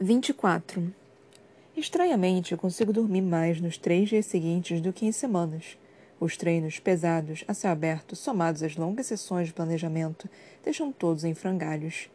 24. 0.00 0.94
Estranhamente, 1.76 2.52
eu 2.52 2.58
consigo 2.58 2.92
dormir 2.92 3.20
mais 3.20 3.60
nos 3.60 3.76
três 3.76 4.08
dias 4.08 4.26
seguintes 4.26 4.80
do 4.80 4.92
que 4.92 5.04
em 5.04 5.10
semanas. 5.10 5.76
Os 6.20 6.36
treinos 6.36 6.78
pesados, 6.78 7.44
a 7.48 7.54
céu 7.54 7.72
aberto, 7.72 8.14
somados 8.14 8.62
às 8.62 8.76
longas 8.76 9.06
sessões 9.06 9.48
de 9.48 9.54
planejamento, 9.54 10.30
deixam 10.62 10.92
todos 10.92 11.24
em 11.24 11.34
frangalhos. 11.34 12.08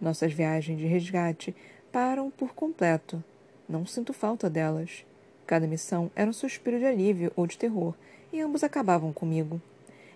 Nossas 0.00 0.32
viagens 0.32 0.78
de 0.78 0.86
resgate 0.86 1.54
param 1.92 2.30
por 2.30 2.54
completo. 2.54 3.22
Não 3.68 3.84
sinto 3.84 4.14
falta 4.14 4.48
delas. 4.48 5.04
Cada 5.46 5.66
missão 5.66 6.10
era 6.16 6.30
um 6.30 6.32
suspiro 6.32 6.78
de 6.78 6.86
alívio 6.86 7.30
ou 7.36 7.46
de 7.46 7.58
terror, 7.58 7.94
e 8.32 8.40
ambos 8.40 8.64
acabavam 8.64 9.12
comigo. 9.12 9.60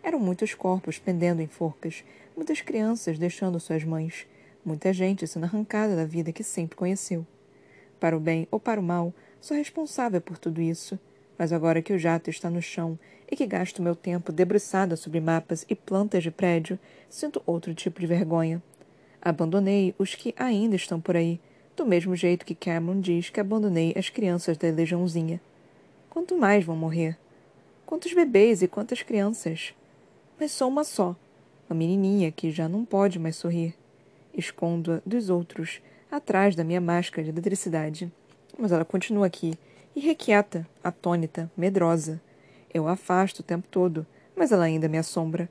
Eram 0.02 0.18
muitos 0.18 0.54
corpos 0.54 0.98
pendendo 0.98 1.42
em 1.42 1.46
forcas, 1.46 2.04
muitas 2.34 2.62
crianças 2.62 3.18
deixando 3.18 3.60
suas 3.60 3.84
mães, 3.84 4.26
Muita 4.64 4.92
gente 4.92 5.26
sendo 5.26 5.44
arrancada 5.44 5.96
da 5.96 6.04
vida 6.04 6.32
que 6.32 6.44
sempre 6.44 6.76
conheceu. 6.76 7.26
Para 7.98 8.16
o 8.16 8.20
bem 8.20 8.46
ou 8.50 8.60
para 8.60 8.80
o 8.80 8.82
mal, 8.82 9.12
sou 9.40 9.56
responsável 9.56 10.20
por 10.20 10.38
tudo 10.38 10.60
isso. 10.60 10.98
Mas 11.36 11.52
agora 11.52 11.82
que 11.82 11.92
o 11.92 11.98
jato 11.98 12.30
está 12.30 12.48
no 12.48 12.62
chão 12.62 12.96
e 13.28 13.34
que 13.34 13.46
gasto 13.46 13.82
meu 13.82 13.96
tempo 13.96 14.30
debruçada 14.30 14.94
sobre 14.94 15.18
mapas 15.18 15.64
e 15.68 15.74
plantas 15.74 16.22
de 16.22 16.30
prédio, 16.30 16.78
sinto 17.08 17.42
outro 17.44 17.74
tipo 17.74 17.98
de 17.98 18.06
vergonha. 18.06 18.62
Abandonei 19.20 19.94
os 19.98 20.14
que 20.14 20.34
ainda 20.36 20.76
estão 20.76 21.00
por 21.00 21.16
aí, 21.16 21.40
do 21.74 21.84
mesmo 21.84 22.14
jeito 22.14 22.44
que 22.44 22.54
Cameron 22.54 23.00
diz 23.00 23.30
que 23.30 23.40
abandonei 23.40 23.92
as 23.96 24.10
crianças 24.10 24.56
da 24.56 24.68
Legiãozinha. 24.68 25.40
Quanto 26.10 26.38
mais 26.38 26.64
vão 26.64 26.76
morrer? 26.76 27.18
Quantos 27.86 28.12
bebês 28.12 28.62
e 28.62 28.68
quantas 28.68 29.02
crianças? 29.02 29.74
Mas 30.38 30.52
sou 30.52 30.68
uma 30.68 30.84
só, 30.84 31.16
uma 31.68 31.76
menininha 31.76 32.30
que 32.30 32.50
já 32.50 32.68
não 32.68 32.84
pode 32.84 33.18
mais 33.18 33.36
sorrir. 33.36 33.74
Escondo-a 34.34 35.00
dos 35.04 35.30
outros, 35.30 35.82
atrás 36.10 36.54
da 36.54 36.64
minha 36.64 36.80
máscara 36.80 37.24
de 37.24 37.30
eletricidade. 37.30 38.12
Mas 38.58 38.72
ela 38.72 38.84
continua 38.84 39.26
aqui, 39.26 39.58
irrequieta, 39.94 40.66
atônita, 40.82 41.50
medrosa. 41.56 42.20
Eu 42.72 42.88
a 42.88 42.92
afasto 42.92 43.40
o 43.40 43.42
tempo 43.42 43.66
todo, 43.70 44.06
mas 44.36 44.52
ela 44.52 44.64
ainda 44.64 44.88
me 44.88 44.98
assombra. 44.98 45.48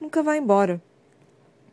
Nunca 0.00 0.22
vai 0.22 0.38
embora. 0.38 0.80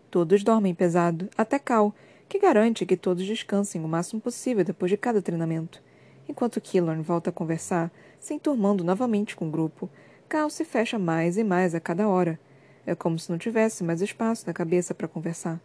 Todos 0.10 0.44
dormem 0.44 0.74
pesado, 0.74 1.30
até 1.38 1.60
Cal, 1.60 1.94
que 2.28 2.40
garante 2.40 2.86
que 2.86 2.98
todos 2.98 3.26
descansem 3.26 3.84
o 3.84 3.88
máximo 3.88 4.22
possível 4.22 4.64
depois 4.64 4.90
de 4.90 4.98
cada 4.98 5.22
treinamento. 5.22 5.82
Enquanto 6.28 6.62
Killorn 6.62 7.02
volta 7.02 7.30
a 7.30 7.34
conversar, 7.34 7.92
se 8.20 8.34
enturmando 8.34 8.84
novamente 8.84 9.36
com 9.36 9.48
o 9.48 9.52
grupo, 9.52 9.90
Cal 10.28 10.50
se 10.50 10.66
fecha 10.66 10.98
mais 10.98 11.38
e 11.38 11.44
mais 11.44 11.76
a 11.76 11.80
cada 11.80 12.08
hora. 12.08 12.40
É 12.86 12.96
como 12.96 13.20
se 13.20 13.30
não 13.30 13.38
tivesse 13.38 13.84
mais 13.84 14.02
espaço 14.02 14.46
na 14.48 14.54
cabeça 14.54 14.94
para 14.94 15.08
conversar. 15.08 15.62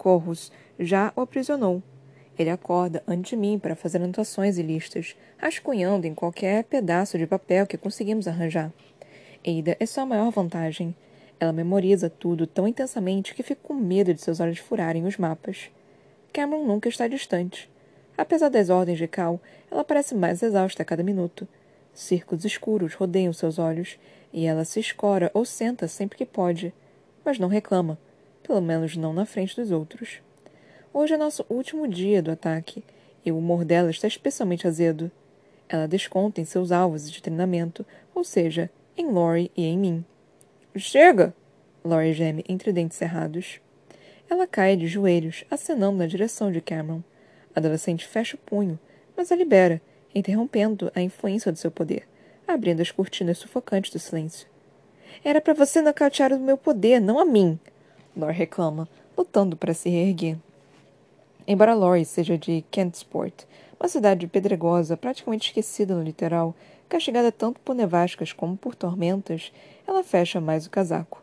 Corros 0.00 0.50
já 0.78 1.12
o 1.14 1.20
aprisionou. 1.20 1.82
Ele 2.38 2.48
acorda 2.48 3.02
ante 3.06 3.36
mim 3.36 3.58
para 3.58 3.76
fazer 3.76 3.98
anotações 3.98 4.56
e 4.56 4.62
listas, 4.62 5.14
rascunhando 5.36 6.06
em 6.06 6.14
qualquer 6.14 6.64
pedaço 6.64 7.18
de 7.18 7.26
papel 7.26 7.66
que 7.66 7.76
conseguimos 7.76 8.26
arranjar. 8.26 8.72
Eida 9.44 9.76
é 9.78 9.84
sua 9.84 10.06
maior 10.06 10.30
vantagem. 10.30 10.96
Ela 11.38 11.52
memoriza 11.52 12.08
tudo 12.08 12.46
tão 12.46 12.66
intensamente 12.66 13.34
que 13.34 13.42
fico 13.42 13.68
com 13.68 13.74
medo 13.74 14.14
de 14.14 14.22
seus 14.22 14.40
olhos 14.40 14.56
furarem 14.56 15.04
os 15.04 15.18
mapas. 15.18 15.70
Cameron 16.32 16.64
nunca 16.64 16.88
está 16.88 17.06
distante. 17.06 17.70
Apesar 18.16 18.48
das 18.48 18.70
ordens 18.70 18.96
de 18.96 19.06
Cal, 19.06 19.38
ela 19.70 19.84
parece 19.84 20.14
mais 20.14 20.42
exausta 20.42 20.82
a 20.82 20.86
cada 20.86 21.02
minuto. 21.02 21.46
Círculos 21.92 22.46
escuros 22.46 22.94
rodeiam 22.94 23.34
seus 23.34 23.58
olhos, 23.58 23.98
e 24.32 24.46
ela 24.46 24.64
se 24.64 24.80
escora 24.80 25.30
ou 25.34 25.44
senta 25.44 25.86
sempre 25.86 26.16
que 26.16 26.24
pode, 26.24 26.72
mas 27.22 27.38
não 27.38 27.48
reclama 27.48 27.98
pelo 28.42 28.60
menos 28.60 28.96
não 28.96 29.12
na 29.12 29.24
frente 29.24 29.56
dos 29.56 29.70
outros. 29.70 30.20
Hoje 30.92 31.14
é 31.14 31.16
nosso 31.16 31.44
último 31.48 31.86
dia 31.86 32.22
do 32.22 32.30
ataque 32.30 32.82
e 33.24 33.30
o 33.30 33.38
humor 33.38 33.64
dela 33.64 33.90
está 33.90 34.08
especialmente 34.08 34.66
azedo. 34.66 35.10
Ela 35.68 35.86
desconta 35.86 36.40
em 36.40 36.44
seus 36.44 36.72
alvos 36.72 37.10
de 37.10 37.22
treinamento, 37.22 37.86
ou 38.14 38.24
seja, 38.24 38.70
em 38.96 39.06
Lori 39.06 39.50
e 39.56 39.64
em 39.64 39.78
mim. 39.78 40.04
Chega! 40.76 41.34
Lori 41.84 42.12
geme 42.12 42.44
entre 42.48 42.72
dentes 42.72 42.98
cerrados. 42.98 43.60
Ela 44.28 44.46
cai 44.46 44.76
de 44.76 44.86
joelhos, 44.86 45.44
acenando 45.50 45.98
na 45.98 46.06
direção 46.06 46.50
de 46.50 46.60
Cameron. 46.60 47.02
A 47.54 47.60
adolescente 47.60 48.06
fecha 48.06 48.36
o 48.36 48.38
punho, 48.38 48.78
mas 49.16 49.32
a 49.32 49.36
libera, 49.36 49.80
interrompendo 50.14 50.90
a 50.94 51.00
influência 51.00 51.50
do 51.50 51.58
seu 51.58 51.70
poder, 51.70 52.06
abrindo 52.46 52.80
as 52.80 52.90
cortinas 52.90 53.38
sufocantes 53.38 53.92
do 53.92 53.98
silêncio. 53.98 54.48
Era 55.24 55.40
para 55.40 55.54
você 55.54 55.80
nocautear 55.80 56.32
o 56.32 56.38
meu 56.38 56.56
poder, 56.56 57.00
não 57.00 57.18
a 57.18 57.24
mim, 57.24 57.58
Lor 58.16 58.32
reclama, 58.32 58.88
lutando 59.16 59.56
para 59.56 59.74
se 59.74 59.88
reerguer. 59.88 60.36
Embora 61.46 61.74
Lori 61.74 62.04
seja 62.04 62.36
de 62.36 62.64
Kentsport, 62.70 63.44
uma 63.78 63.88
cidade 63.88 64.26
pedregosa 64.26 64.96
praticamente 64.96 65.48
esquecida 65.48 65.94
no 65.94 66.02
litoral, 66.02 66.54
castigada 66.88 67.32
tanto 67.32 67.60
por 67.60 67.74
nevascas 67.74 68.32
como 68.32 68.56
por 68.56 68.74
tormentas, 68.74 69.52
ela 69.86 70.04
fecha 70.04 70.40
mais 70.40 70.66
o 70.66 70.70
casaco. 70.70 71.22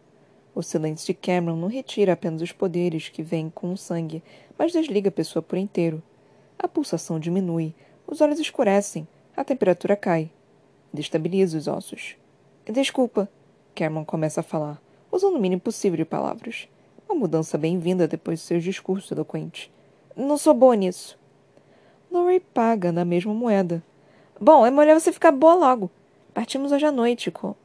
O 0.56 0.64
silêncio 0.64 1.06
de 1.06 1.14
Cameron 1.14 1.56
não 1.56 1.68
retira 1.68 2.14
apenas 2.14 2.42
os 2.42 2.52
poderes 2.52 3.10
que 3.10 3.22
vêm 3.22 3.50
com 3.50 3.72
o 3.72 3.78
sangue, 3.78 4.24
mas 4.58 4.72
desliga 4.72 5.10
a 5.10 5.12
pessoa 5.12 5.44
por 5.44 5.58
inteiro. 5.58 6.02
A 6.58 6.68
pulsação 6.68 7.20
diminui, 7.20 7.76
os 8.08 8.22
olhos 8.22 8.40
escurecem, 8.40 9.08
a 9.36 9.44
temperatura 9.44 9.96
cai. 9.96 10.32
Destabiliza 10.92 11.58
os 11.58 11.68
ossos. 11.68 12.16
Desculpa, 12.66 13.30
Cameron 13.76 14.04
começa 14.04 14.40
a 14.40 14.44
falar, 14.44 14.82
usando 15.12 15.36
o 15.36 15.40
mínimo 15.40 15.62
possível 15.62 15.98
de 15.98 16.06
palavras. 16.06 16.68
Uma 17.10 17.16
mudança 17.16 17.58
bem-vinda 17.58 18.06
depois 18.06 18.40
de 18.40 18.46
seus 18.46 18.62
discursos 18.62 19.10
eloquentes. 19.10 19.72
Não 20.14 20.38
sou 20.38 20.54
boa 20.54 20.76
nisso. 20.76 21.18
Lori 22.12 22.42
paga 22.42 22.92
na 22.92 23.06
mesma 23.06 23.34
moeda. 23.34 23.82
Bom, 24.42 24.66
é 24.66 24.70
melhor 24.70 25.00
você 25.00 25.14
ficar 25.14 25.32
boa 25.32 25.54
logo. 25.54 25.90
Partimos 26.34 26.74
hoje 26.74 26.86
à 26.86 26.92
noite, 26.92 27.32
Cole. 27.32 27.56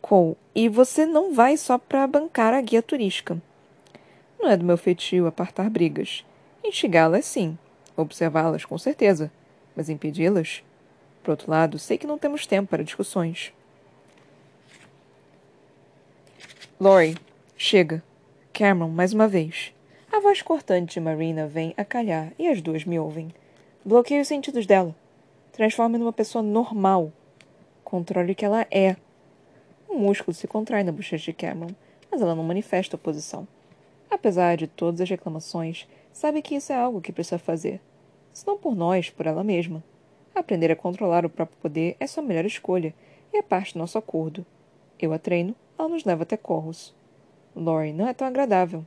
Cole, 0.00 0.36
e 0.54 0.70
você 0.70 1.04
não 1.04 1.34
vai 1.34 1.58
só 1.58 1.76
para 1.76 2.06
bancar 2.06 2.54
a 2.54 2.62
guia 2.62 2.80
turística. 2.80 3.40
Não 4.40 4.48
é 4.48 4.56
do 4.56 4.64
meu 4.64 4.78
feitio 4.78 5.26
apartar 5.26 5.68
brigas. 5.68 6.24
Instigá-las, 6.64 7.26
sim. 7.26 7.58
Observá-las, 7.94 8.64
com 8.64 8.78
certeza. 8.78 9.30
Mas 9.76 9.90
impedi-las? 9.90 10.62
Por 11.22 11.32
outro 11.32 11.50
lado, 11.50 11.78
sei 11.78 11.98
que 11.98 12.06
não 12.06 12.16
temos 12.16 12.46
tempo 12.46 12.70
para 12.70 12.82
discussões. 12.82 13.52
Lori, 16.80 17.18
chega. 17.54 18.02
Cameron 18.58 18.88
mais 18.88 19.12
uma 19.12 19.28
vez. 19.28 19.72
A 20.12 20.18
voz 20.18 20.42
cortante 20.42 20.94
de 20.94 21.00
Marina 21.00 21.46
vem 21.46 21.72
a 21.76 21.84
calhar 21.84 22.32
e 22.36 22.48
as 22.48 22.60
duas 22.60 22.84
me 22.84 22.98
ouvem. 22.98 23.32
Bloqueie 23.84 24.20
os 24.20 24.26
sentidos 24.26 24.66
dela. 24.66 24.96
Transforme 25.52 25.96
numa 25.96 26.12
pessoa 26.12 26.42
normal. 26.42 27.12
Controle 27.84 28.32
o 28.32 28.34
que 28.34 28.44
ela 28.44 28.66
é. 28.68 28.96
Um 29.88 30.00
músculo 30.00 30.34
se 30.34 30.48
contrai 30.48 30.82
na 30.82 30.90
bochecha 30.90 31.26
de 31.26 31.34
Cameron, 31.34 31.72
mas 32.10 32.20
ela 32.20 32.34
não 32.34 32.42
manifesta 32.42 32.96
oposição. 32.96 33.46
Apesar 34.10 34.56
de 34.56 34.66
todas 34.66 35.00
as 35.00 35.08
reclamações, 35.08 35.86
sabe 36.12 36.42
que 36.42 36.56
isso 36.56 36.72
é 36.72 36.74
algo 36.74 37.00
que 37.00 37.12
precisa 37.12 37.38
fazer. 37.38 37.80
Se 38.32 38.44
não 38.44 38.58
por 38.58 38.74
nós, 38.74 39.08
por 39.08 39.28
ela 39.28 39.44
mesma. 39.44 39.84
Aprender 40.34 40.72
a 40.72 40.76
controlar 40.76 41.24
o 41.24 41.30
próprio 41.30 41.58
poder 41.62 41.96
é 42.00 42.08
sua 42.08 42.24
melhor 42.24 42.44
escolha 42.44 42.92
e 43.32 43.36
é 43.36 43.42
parte 43.42 43.74
do 43.74 43.78
nosso 43.78 43.96
acordo. 43.96 44.44
Eu 44.98 45.12
a 45.12 45.18
treino, 45.20 45.54
ela 45.78 45.88
nos 45.88 46.04
leva 46.04 46.24
até 46.24 46.36
Corros. 46.36 46.97
Lori, 47.58 47.92
não 47.92 48.06
é 48.06 48.14
tão 48.14 48.28
agradável. 48.28 48.84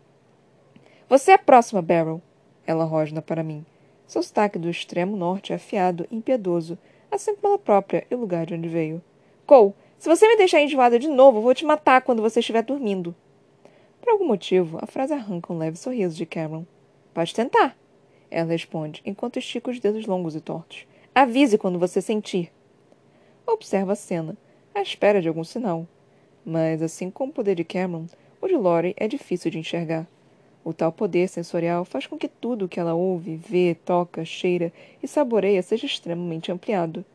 Você 1.09 1.31
é 1.31 1.37
próxima, 1.37 1.81
Beryl. 1.81 2.21
Ela 2.65 2.85
rosna 2.85 3.21
para 3.21 3.43
mim. 3.43 3.65
Seu 4.07 4.23
sotaque 4.23 4.57
do 4.57 4.69
extremo 4.69 5.17
norte 5.17 5.51
é 5.51 5.55
afiado, 5.55 6.07
impiedoso, 6.09 6.77
assim 7.11 7.35
como 7.35 7.49
ela 7.49 7.59
própria 7.59 8.05
e 8.09 8.15
o 8.15 8.17
lugar 8.17 8.45
de 8.45 8.53
onde 8.53 8.69
veio. 8.69 9.01
Cole, 9.45 9.73
se 9.97 10.07
você 10.07 10.27
me 10.27 10.37
deixar 10.37 10.61
enjoada 10.61 10.97
de 10.97 11.07
novo, 11.07 11.41
vou 11.41 11.53
te 11.53 11.65
matar 11.65 12.01
quando 12.01 12.21
você 12.21 12.39
estiver 12.39 12.63
dormindo. 12.63 13.13
Por 13.99 14.09
algum 14.09 14.25
motivo, 14.25 14.79
a 14.81 14.87
frase 14.87 15.13
arranca 15.13 15.51
um 15.51 15.57
leve 15.57 15.77
sorriso 15.77 16.15
de 16.15 16.25
Cameron. 16.25 16.65
Pode 17.13 17.35
tentar, 17.35 17.77
ela 18.29 18.49
responde, 18.49 19.01
enquanto 19.05 19.37
estica 19.37 19.69
os 19.69 19.79
dedos 19.79 20.05
longos 20.05 20.35
e 20.35 20.39
tortos. 20.39 20.87
Avise 21.13 21.57
quando 21.57 21.77
você 21.77 22.01
sentir. 22.01 22.51
Observa 23.45 23.91
a 23.91 23.95
cena, 23.95 24.37
à 24.73 24.81
espera 24.81 25.21
de 25.21 25.27
algum 25.27 25.43
sinal. 25.43 25.85
Mas, 26.45 26.81
assim 26.81 27.11
como 27.11 27.31
o 27.31 27.33
poder 27.33 27.55
de 27.55 27.63
Cameron, 27.63 28.07
o 28.41 28.47
de 28.47 28.55
Lori 28.55 28.95
é 28.97 29.07
difícil 29.07 29.51
de 29.51 29.59
enxergar. 29.59 30.07
O 30.63 30.73
tal 30.73 30.91
poder 30.91 31.27
sensorial 31.27 31.85
faz 31.85 32.07
com 32.07 32.17
que 32.17 32.27
tudo 32.27 32.65
o 32.65 32.67
que 32.67 32.79
ela 32.79 32.93
ouve, 32.93 33.35
vê, 33.35 33.75
toca, 33.85 34.25
cheira 34.25 34.73
e 35.01 35.07
saboreia 35.07 35.61
seja 35.61 35.85
extremamente 35.85 36.51
ampliado. 36.51 37.05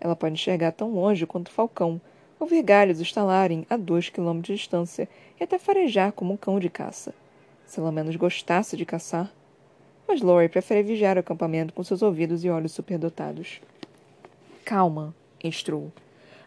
Ela 0.00 0.16
pode 0.16 0.34
enxergar 0.34 0.72
tão 0.72 0.92
longe 0.92 1.26
quanto 1.26 1.48
o 1.48 1.52
falcão, 1.52 2.00
ouvir 2.38 2.62
galhos 2.62 3.00
estalarem 3.00 3.64
a 3.70 3.76
dois 3.76 4.08
quilômetros 4.08 4.54
de 4.54 4.60
distância 4.60 5.08
e 5.40 5.44
até 5.44 5.58
farejar 5.58 6.12
como 6.12 6.34
um 6.34 6.36
cão 6.36 6.58
de 6.58 6.68
caça. 6.68 7.14
Se 7.64 7.78
ela 7.78 7.92
menos 7.92 8.16
gostasse 8.16 8.76
de 8.76 8.84
caçar. 8.84 9.32
Mas 10.06 10.20
Lori 10.20 10.48
prefere 10.48 10.82
vigiar 10.82 11.16
o 11.16 11.20
acampamento 11.20 11.72
com 11.72 11.84
seus 11.84 12.02
ouvidos 12.02 12.44
e 12.44 12.50
olhos 12.50 12.72
superdotados. 12.72 13.60
Calma, 14.64 15.14
instruo. 15.42 15.92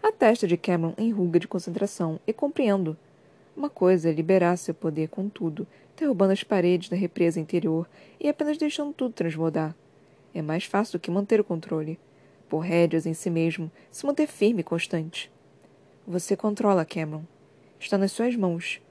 A 0.04 0.12
testa 0.12 0.46
de 0.46 0.58
Cameron 0.58 0.94
enruga 0.98 1.40
de 1.40 1.48
concentração 1.48 2.20
e 2.28 2.34
compreendo. 2.34 2.98
Uma 3.56 3.70
coisa 3.70 4.10
é 4.10 4.12
liberar 4.12 4.58
seu 4.58 4.74
poder 4.74 5.08
com 5.08 5.30
tudo, 5.30 5.66
derrubando 5.96 6.34
as 6.34 6.44
paredes 6.44 6.90
da 6.90 6.96
represa 6.98 7.40
interior 7.40 7.88
e 8.20 8.28
apenas 8.28 8.58
deixando 8.58 8.92
tudo 8.94 9.14
transbordar. 9.14 9.74
É 10.34 10.42
mais 10.42 10.66
fácil 10.66 11.00
do 11.00 11.02
que 11.02 11.10
manter 11.10 11.40
o 11.40 11.44
controle. 11.44 11.98
Por 12.50 12.60
rédeas 12.60 13.06
em 13.06 13.14
si 13.14 13.30
mesmo, 13.30 13.72
se 13.90 14.06
manter 14.06 14.28
firme 14.28 14.60
e 14.60 14.64
constante. 14.64 15.32
Você 16.06 16.36
controla, 16.36 16.84
Cameron. 16.84 17.24
Está 17.80 17.98
nas 17.98 18.12
suas 18.12 18.36
mãos. 18.36 18.82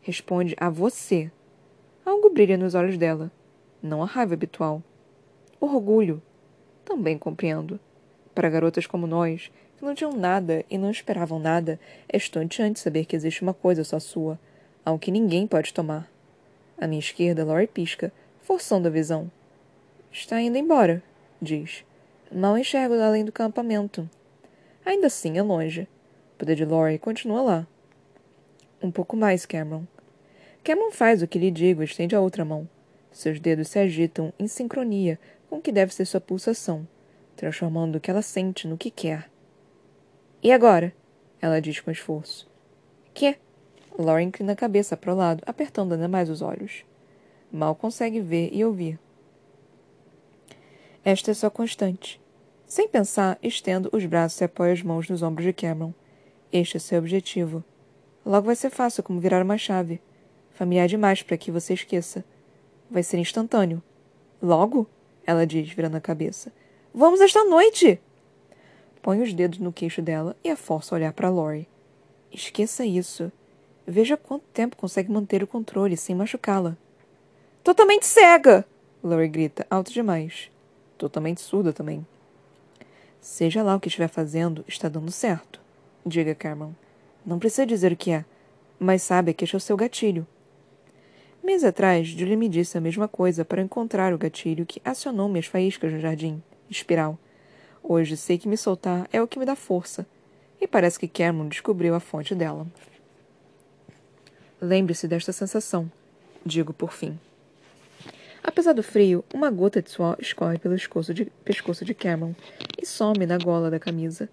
Responde 0.00 0.56
a 0.58 0.70
você. 0.70 1.30
Algo 2.04 2.30
brilha 2.30 2.56
nos 2.56 2.74
olhos 2.74 2.96
dela. 2.96 3.30
Não 3.82 4.02
a 4.02 4.06
raiva 4.06 4.32
habitual. 4.32 4.82
Orgulho. 5.60 6.22
Também 6.84 7.18
compreendo. 7.18 7.78
Para 8.34 8.48
garotas 8.48 8.86
como 8.86 9.06
nós, 9.06 9.50
que 9.76 9.84
não 9.84 9.94
tinham 9.94 10.12
nada 10.12 10.64
e 10.70 10.78
não 10.78 10.90
esperavam 10.90 11.38
nada, 11.38 11.78
é 12.08 12.16
estonteante 12.16 12.80
saber 12.80 13.04
que 13.04 13.14
existe 13.14 13.42
uma 13.42 13.54
coisa 13.54 13.84
só 13.84 13.98
sua, 13.98 14.38
algo 14.84 14.98
que 14.98 15.10
ninguém 15.10 15.46
pode 15.46 15.72
tomar. 15.74 16.10
À 16.78 16.86
minha 16.86 17.00
esquerda, 17.00 17.44
Laurie 17.44 17.66
pisca, 17.66 18.12
forçando 18.42 18.88
a 18.88 18.90
visão. 18.90 19.30
Está 20.12 20.40
indo 20.40 20.56
embora, 20.56 21.02
diz. 21.40 21.84
Mal 22.32 22.56
enxergo 22.56 22.94
além 22.94 23.24
do 23.24 23.32
campamento. 23.32 24.08
Ainda 24.84 25.08
assim 25.08 25.38
é 25.38 25.42
longe. 25.42 25.82
O 26.34 26.38
poder 26.38 26.54
de 26.54 26.64
Laurie 26.64 26.98
continua 26.98 27.42
lá. 27.42 27.66
Um 28.82 28.90
pouco 28.90 29.16
mais, 29.16 29.46
Cameron. 29.46 29.84
Cameron 30.62 30.90
faz 30.90 31.22
o 31.22 31.28
que 31.28 31.38
lhe 31.38 31.50
digo 31.50 31.82
e 31.82 31.84
estende 31.84 32.14
a 32.14 32.20
outra 32.20 32.44
mão. 32.44 32.68
Seus 33.10 33.40
dedos 33.40 33.68
se 33.68 33.78
agitam 33.78 34.32
em 34.38 34.46
sincronia 34.46 35.18
com 35.48 35.56
o 35.56 35.62
que 35.62 35.72
deve 35.72 35.94
ser 35.94 36.04
sua 36.04 36.20
pulsação, 36.20 36.86
transformando 37.34 37.96
o 37.96 38.00
que 38.00 38.10
ela 38.10 38.22
sente 38.22 38.68
no 38.68 38.76
que 38.76 38.90
quer. 38.90 39.30
E 40.42 40.52
agora? 40.52 40.94
Ela 41.40 41.60
diz 41.60 41.80
com 41.80 41.90
esforço. 41.90 42.48
Que? 43.14 43.36
Lauren 43.98 44.26
inclina 44.26 44.52
a 44.52 44.56
cabeça 44.56 44.96
para 44.96 45.12
o 45.12 45.16
lado, 45.16 45.42
apertando 45.46 45.92
ainda 45.92 46.08
mais 46.08 46.28
os 46.28 46.42
olhos. 46.42 46.84
Mal 47.50 47.74
consegue 47.74 48.20
ver 48.20 48.50
e 48.52 48.64
ouvir. 48.64 48.98
Esta 51.04 51.30
é 51.30 51.34
sua 51.34 51.50
constante. 51.50 52.20
Sem 52.66 52.88
pensar, 52.88 53.38
estendo 53.42 53.88
os 53.92 54.04
braços 54.04 54.40
e 54.40 54.44
apoio 54.44 54.72
as 54.72 54.82
mãos 54.82 55.08
nos 55.08 55.22
ombros 55.22 55.46
de 55.46 55.52
Cameron. 55.52 55.94
Este 56.52 56.76
é 56.76 56.80
seu 56.80 56.98
objetivo. 56.98 57.64
Logo 58.24 58.46
vai 58.46 58.56
ser 58.56 58.70
fácil 58.70 59.02
como 59.02 59.20
virar 59.20 59.42
uma 59.42 59.56
chave. 59.56 60.00
Familiar 60.50 60.88
demais 60.88 61.22
para 61.22 61.36
que 61.36 61.50
você 61.50 61.74
esqueça. 61.74 62.24
Vai 62.90 63.02
ser 63.02 63.18
instantâneo. 63.18 63.82
Logo? 64.42 64.86
Ela 65.24 65.46
diz, 65.46 65.70
virando 65.70 65.96
a 65.96 66.00
cabeça. 66.00 66.52
Vamos 66.92 67.20
esta 67.20 67.44
noite! 67.44 68.00
Põe 69.06 69.22
os 69.22 69.32
dedos 69.32 69.60
no 69.60 69.72
queixo 69.72 70.02
dela 70.02 70.36
e 70.42 70.50
a 70.50 70.56
força 70.56 70.92
a 70.92 70.96
olhar 70.96 71.12
para 71.12 71.30
Lori. 71.30 71.68
Esqueça 72.32 72.84
isso. 72.84 73.30
Veja 73.86 74.16
quanto 74.16 74.42
tempo 74.52 74.76
consegue 74.76 75.12
manter 75.12 75.44
o 75.44 75.46
controle 75.46 75.96
sem 75.96 76.16
machucá-la. 76.16 76.76
Totalmente 77.62 78.04
cega! 78.04 78.66
Lori 79.04 79.28
grita, 79.28 79.64
alto 79.70 79.92
demais. 79.92 80.50
Totalmente 80.98 81.40
surda 81.40 81.72
também. 81.72 82.04
Seja 83.20 83.62
lá 83.62 83.76
o 83.76 83.80
que 83.80 83.86
estiver 83.86 84.08
fazendo, 84.08 84.64
está 84.66 84.88
dando 84.88 85.12
certo. 85.12 85.60
Diga, 86.04 86.34
Carmen. 86.34 86.74
Não 87.24 87.38
precisa 87.38 87.64
dizer 87.64 87.92
o 87.92 87.96
que 87.96 88.10
é, 88.10 88.24
mas 88.76 89.02
sabe 89.02 89.32
que 89.32 89.44
este 89.44 89.54
é 89.54 89.58
o 89.58 89.60
seu 89.60 89.76
gatilho. 89.76 90.26
Meses 91.44 91.62
atrás, 91.62 92.08
Julie 92.08 92.34
me 92.34 92.48
disse 92.48 92.76
a 92.76 92.80
mesma 92.80 93.06
coisa 93.06 93.44
para 93.44 93.62
encontrar 93.62 94.12
o 94.12 94.18
gatilho 94.18 94.66
que 94.66 94.82
acionou 94.84 95.28
minhas 95.28 95.46
faíscas 95.46 95.92
no 95.92 96.00
jardim, 96.00 96.42
espiral. 96.68 97.16
Hoje 97.88 98.16
sei 98.16 98.36
que 98.36 98.48
me 98.48 98.56
soltar 98.56 99.08
é 99.12 99.22
o 99.22 99.28
que 99.28 99.38
me 99.38 99.44
dá 99.44 99.54
força. 99.54 100.04
E 100.60 100.66
parece 100.66 100.98
que 100.98 101.06
Cameron 101.06 101.46
descobriu 101.46 101.94
a 101.94 102.00
fonte 102.00 102.34
dela. 102.34 102.66
Lembre-se 104.60 105.06
desta 105.06 105.32
sensação, 105.32 105.88
digo 106.44 106.72
por 106.72 106.92
fim. 106.92 107.16
Apesar 108.42 108.72
do 108.72 108.82
frio, 108.82 109.24
uma 109.32 109.52
gota 109.52 109.80
de 109.80 109.88
suor 109.88 110.16
escorre 110.18 110.58
pelo 110.58 110.74
de, 110.74 111.26
pescoço 111.44 111.84
de 111.84 111.94
Cameron 111.94 112.34
e 112.76 112.84
some 112.84 113.24
na 113.24 113.38
gola 113.38 113.70
da 113.70 113.78
camisa. 113.78 114.28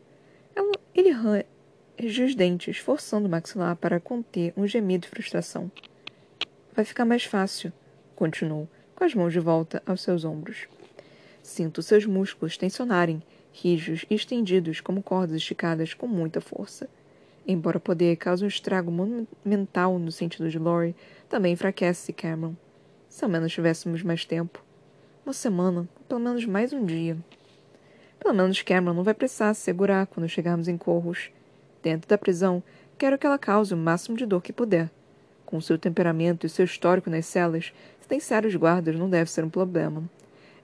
Ela, 0.55 0.71
ele 0.95 1.11
range 1.11 2.23
os 2.23 2.33
dentes, 2.33 2.79
forçando 2.79 3.27
o 3.27 3.29
maxilar 3.29 3.75
para 3.75 3.99
conter 3.99 4.51
um 4.57 4.65
gemido 4.65 5.03
de 5.03 5.09
frustração. 5.09 5.71
Vai 6.75 6.85
ficar 6.85 7.05
mais 7.05 7.23
fácil, 7.23 7.71
continuou, 8.15 8.67
com 8.95 9.03
as 9.03 9.13
mãos 9.13 9.31
de 9.31 9.39
volta 9.39 9.83
aos 9.85 10.01
seus 10.01 10.25
ombros. 10.25 10.67
Sinto 11.43 11.83
seus 11.83 12.07
músculos 12.07 12.57
tensionarem 12.57 13.21
rijos 13.53 14.03
e 14.09 14.15
estendidos 14.15 14.81
como 14.81 15.03
cordas 15.03 15.37
esticadas 15.37 15.93
com 15.93 16.07
muita 16.07 16.41
força. 16.41 16.89
Embora 17.47 17.77
o 17.77 17.81
poder 17.81 18.15
cause 18.15 18.43
um 18.43 18.47
estrago 18.47 18.91
mental 19.45 19.99
no 19.99 20.11
sentido 20.11 20.49
de 20.49 20.57
Lori, 20.57 20.95
também 21.29 21.53
enfraquece 21.53 22.11
Cameron. 22.11 22.55
Se 23.07 23.23
ao 23.23 23.29
menos 23.29 23.53
tivéssemos 23.53 24.01
mais 24.01 24.25
tempo. 24.25 24.63
Uma 25.25 25.33
semana, 25.33 25.87
pelo 26.07 26.19
menos 26.19 26.45
mais 26.45 26.73
um 26.73 26.83
dia. 26.83 27.17
Pelo 28.19 28.33
menos 28.33 28.61
Cameron 28.61 28.95
não 28.95 29.03
vai 29.03 29.13
precisar 29.13 29.53
se 29.53 29.61
segurar 29.61 30.07
quando 30.07 30.27
chegarmos 30.27 30.67
em 30.67 30.77
Corros. 30.77 31.29
Dentro 31.81 32.09
da 32.09 32.17
prisão, 32.17 32.63
quero 32.97 33.17
que 33.17 33.27
ela 33.27 33.37
cause 33.37 33.73
o 33.73 33.77
máximo 33.77 34.17
de 34.17 34.25
dor 34.25 34.41
que 34.41 34.53
puder. 34.53 34.89
Com 35.45 35.61
seu 35.61 35.77
temperamento 35.77 36.45
e 36.45 36.49
seu 36.49 36.65
histórico 36.65 37.09
nas 37.09 37.25
celas, 37.25 37.73
se 37.99 38.07
tem 38.07 38.19
sérios 38.19 38.55
guardas 38.55 38.95
não 38.95 39.09
deve 39.09 39.29
ser 39.29 39.43
um 39.43 39.49
problema 39.49 40.09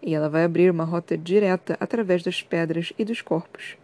e 0.01 0.13
ela 0.13 0.30
vai 0.30 0.44
abrir 0.44 0.72
uma 0.72 0.84
rota 0.84 1.18
direta 1.18 1.78
através 1.80 2.24
das 2.24 2.42
pedras 2.42 2.94
e 2.98 3.06
dos 3.06 3.22
corpos. 3.22 3.78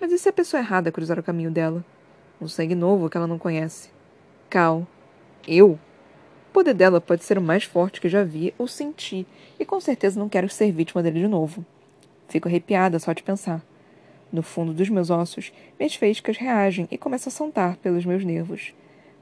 Mas 0.00 0.12
e 0.12 0.18
se 0.18 0.28
a 0.28 0.32
pessoa 0.32 0.60
errada 0.60 0.90
cruzar 0.90 1.18
o 1.18 1.22
caminho 1.22 1.50
dela? 1.50 1.84
Um 2.40 2.48
sangue 2.48 2.74
novo 2.74 3.08
que 3.08 3.16
ela 3.16 3.26
não 3.26 3.38
conhece. 3.38 3.90
Cal. 4.48 4.86
Eu? 5.46 5.72
O 6.48 6.52
poder 6.52 6.74
dela 6.74 7.00
pode 7.00 7.22
ser 7.22 7.38
o 7.38 7.42
mais 7.42 7.64
forte 7.64 8.00
que 8.00 8.08
já 8.08 8.24
vi 8.24 8.52
ou 8.58 8.66
senti, 8.66 9.26
e 9.58 9.64
com 9.64 9.80
certeza 9.80 10.18
não 10.18 10.28
quero 10.28 10.48
ser 10.48 10.72
vítima 10.72 11.02
dele 11.02 11.20
de 11.20 11.28
novo. 11.28 11.64
Fico 12.28 12.48
arrepiada 12.48 12.98
só 12.98 13.12
de 13.12 13.22
pensar. 13.22 13.62
No 14.32 14.42
fundo 14.42 14.72
dos 14.72 14.88
meus 14.88 15.10
ossos, 15.10 15.52
minhas 15.78 15.94
faíscas 15.94 16.36
reagem 16.36 16.88
e 16.90 16.96
começam 16.96 17.30
a 17.30 17.32
saltar 17.32 17.76
pelos 17.76 18.04
meus 18.04 18.24
nervos. 18.24 18.72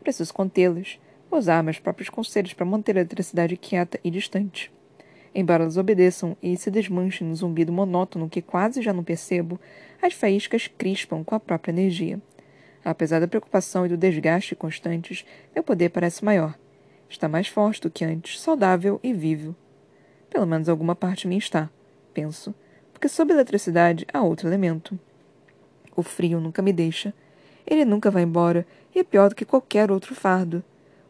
Preciso 0.00 0.32
contê-las, 0.32 0.98
usar 1.30 1.62
meus 1.62 1.78
próprios 1.78 2.08
conselhos 2.08 2.54
para 2.54 2.64
manter 2.64 2.96
a 2.96 3.00
eletricidade 3.00 3.56
quieta 3.56 3.98
e 4.04 4.10
distante. 4.10 4.70
Embora 5.40 5.62
elas 5.62 5.76
obedeçam 5.76 6.36
e 6.42 6.56
se 6.56 6.68
desmanchem 6.68 7.28
no 7.28 7.36
zumbido 7.36 7.72
monótono 7.72 8.28
que 8.28 8.42
quase 8.42 8.82
já 8.82 8.92
não 8.92 9.04
percebo, 9.04 9.56
as 10.02 10.12
faíscas 10.12 10.66
crispam 10.66 11.22
com 11.22 11.32
a 11.32 11.38
própria 11.38 11.70
energia. 11.70 12.20
Apesar 12.84 13.20
da 13.20 13.28
preocupação 13.28 13.86
e 13.86 13.88
do 13.88 13.96
desgaste 13.96 14.56
constantes, 14.56 15.24
meu 15.54 15.62
poder 15.62 15.90
parece 15.90 16.24
maior. 16.24 16.58
Está 17.08 17.28
mais 17.28 17.46
forte 17.46 17.82
do 17.82 17.88
que 17.88 18.04
antes, 18.04 18.40
saudável 18.40 18.98
e 19.00 19.12
vivo. 19.12 19.54
Pelo 20.28 20.44
menos 20.44 20.68
alguma 20.68 20.96
parte 20.96 21.28
minha 21.28 21.38
está, 21.38 21.70
penso, 22.12 22.52
porque 22.92 23.08
sob 23.08 23.32
eletricidade 23.32 24.04
há 24.12 24.20
outro 24.20 24.48
elemento. 24.48 24.98
O 25.94 26.02
frio 26.02 26.40
nunca 26.40 26.60
me 26.60 26.72
deixa. 26.72 27.14
Ele 27.64 27.84
nunca 27.84 28.10
vai 28.10 28.24
embora 28.24 28.66
e 28.92 28.98
é 28.98 29.04
pior 29.04 29.28
do 29.28 29.36
que 29.36 29.44
qualquer 29.44 29.88
outro 29.92 30.16
fardo. 30.16 30.64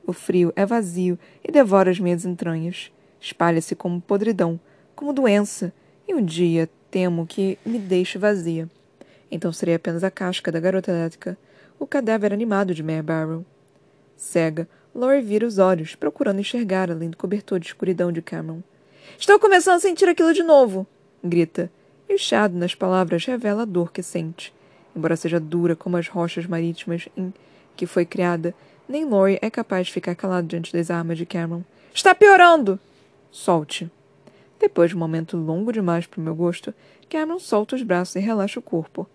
O 0.07 0.13
frio 0.13 0.53
é 0.55 0.67
vazio 0.67 1.19
e 1.43 1.51
devora 1.51 1.91
as 1.91 1.99
minhas 1.99 2.27
entranhas 2.27 2.93
espalha-se 3.21 3.75
como 3.75 4.01
podridão, 4.01 4.59
como 4.95 5.13
doença, 5.13 5.73
e 6.07 6.15
um 6.15 6.25
dia 6.25 6.69
temo 6.91 7.27
que 7.27 7.59
me 7.65 7.79
deixe 7.79 8.19
vazia. 8.19 8.69
Então 9.31 9.53
serei 9.53 9.75
apenas 9.75 10.03
a 10.03 10.11
casca 10.11 10.51
da 10.51 10.61
garota 10.61 10.91
elétrica, 10.91 11.37
o 11.79 11.87
cadáver 11.87 12.33
animado 12.33 12.75
de 12.75 12.83
Mare 12.83 13.03
Barrow. 13.03 13.45
Cega, 14.17 14.69
Lori 14.95 15.21
vira 15.21 15.47
os 15.47 15.59
olhos, 15.59 15.95
procurando 15.95 16.41
enxergar 16.41 16.91
além 16.91 17.11
do 17.11 17.17
cobertor 17.17 17.61
de 17.61 17.67
escuridão 17.67 18.11
de 18.11 18.23
Cameron. 18.23 18.63
Estou 19.19 19.39
começando 19.39 19.77
a 19.77 19.81
sentir 19.81 20.09
aquilo 20.09 20.33
de 20.33 20.43
novo! 20.43 20.87
grita, 21.23 21.71
e 22.09 22.15
o 22.15 22.19
chiado 22.19 22.57
nas 22.57 22.75
palavras 22.75 23.25
revela 23.25 23.63
a 23.63 23.67
dor 23.67 23.93
que 23.93 24.03
sente. 24.03 24.53
Embora 24.97 25.17
seja 25.17 25.39
dura 25.39 25.77
como 25.77 25.97
as 25.97 26.09
rochas 26.09 26.47
marítimas 26.47 27.09
em 27.17 27.33
que 27.77 27.87
foi 27.87 28.05
criada, 28.05 28.55
nem 28.89 29.05
Lori 29.05 29.39
é 29.41 29.51
capaz 29.51 29.87
de 29.87 29.93
ficar 29.93 30.15
calado 30.15 30.49
diante 30.49 30.73
das 30.73 30.91
armas 30.91 31.19
de 31.19 31.27
Cameron. 31.27 31.63
Está 31.95 32.15
piorando! 32.15 32.81
Solte. 33.31 33.91
Depois 34.59 34.91
de 34.91 34.97
um 34.97 34.99
momento 34.99 35.37
longo 35.37 35.73
demais 35.73 36.07
para 36.07 36.21
o 36.21 36.23
meu 36.23 36.35
gosto, 36.35 36.75
Cameron 37.09 37.39
solta 37.39 37.77
os 37.77 37.83
braços 37.83 38.17
e 38.17 38.21
relaxa 38.21 38.59
o 38.59 38.63
corpo. 38.63 39.07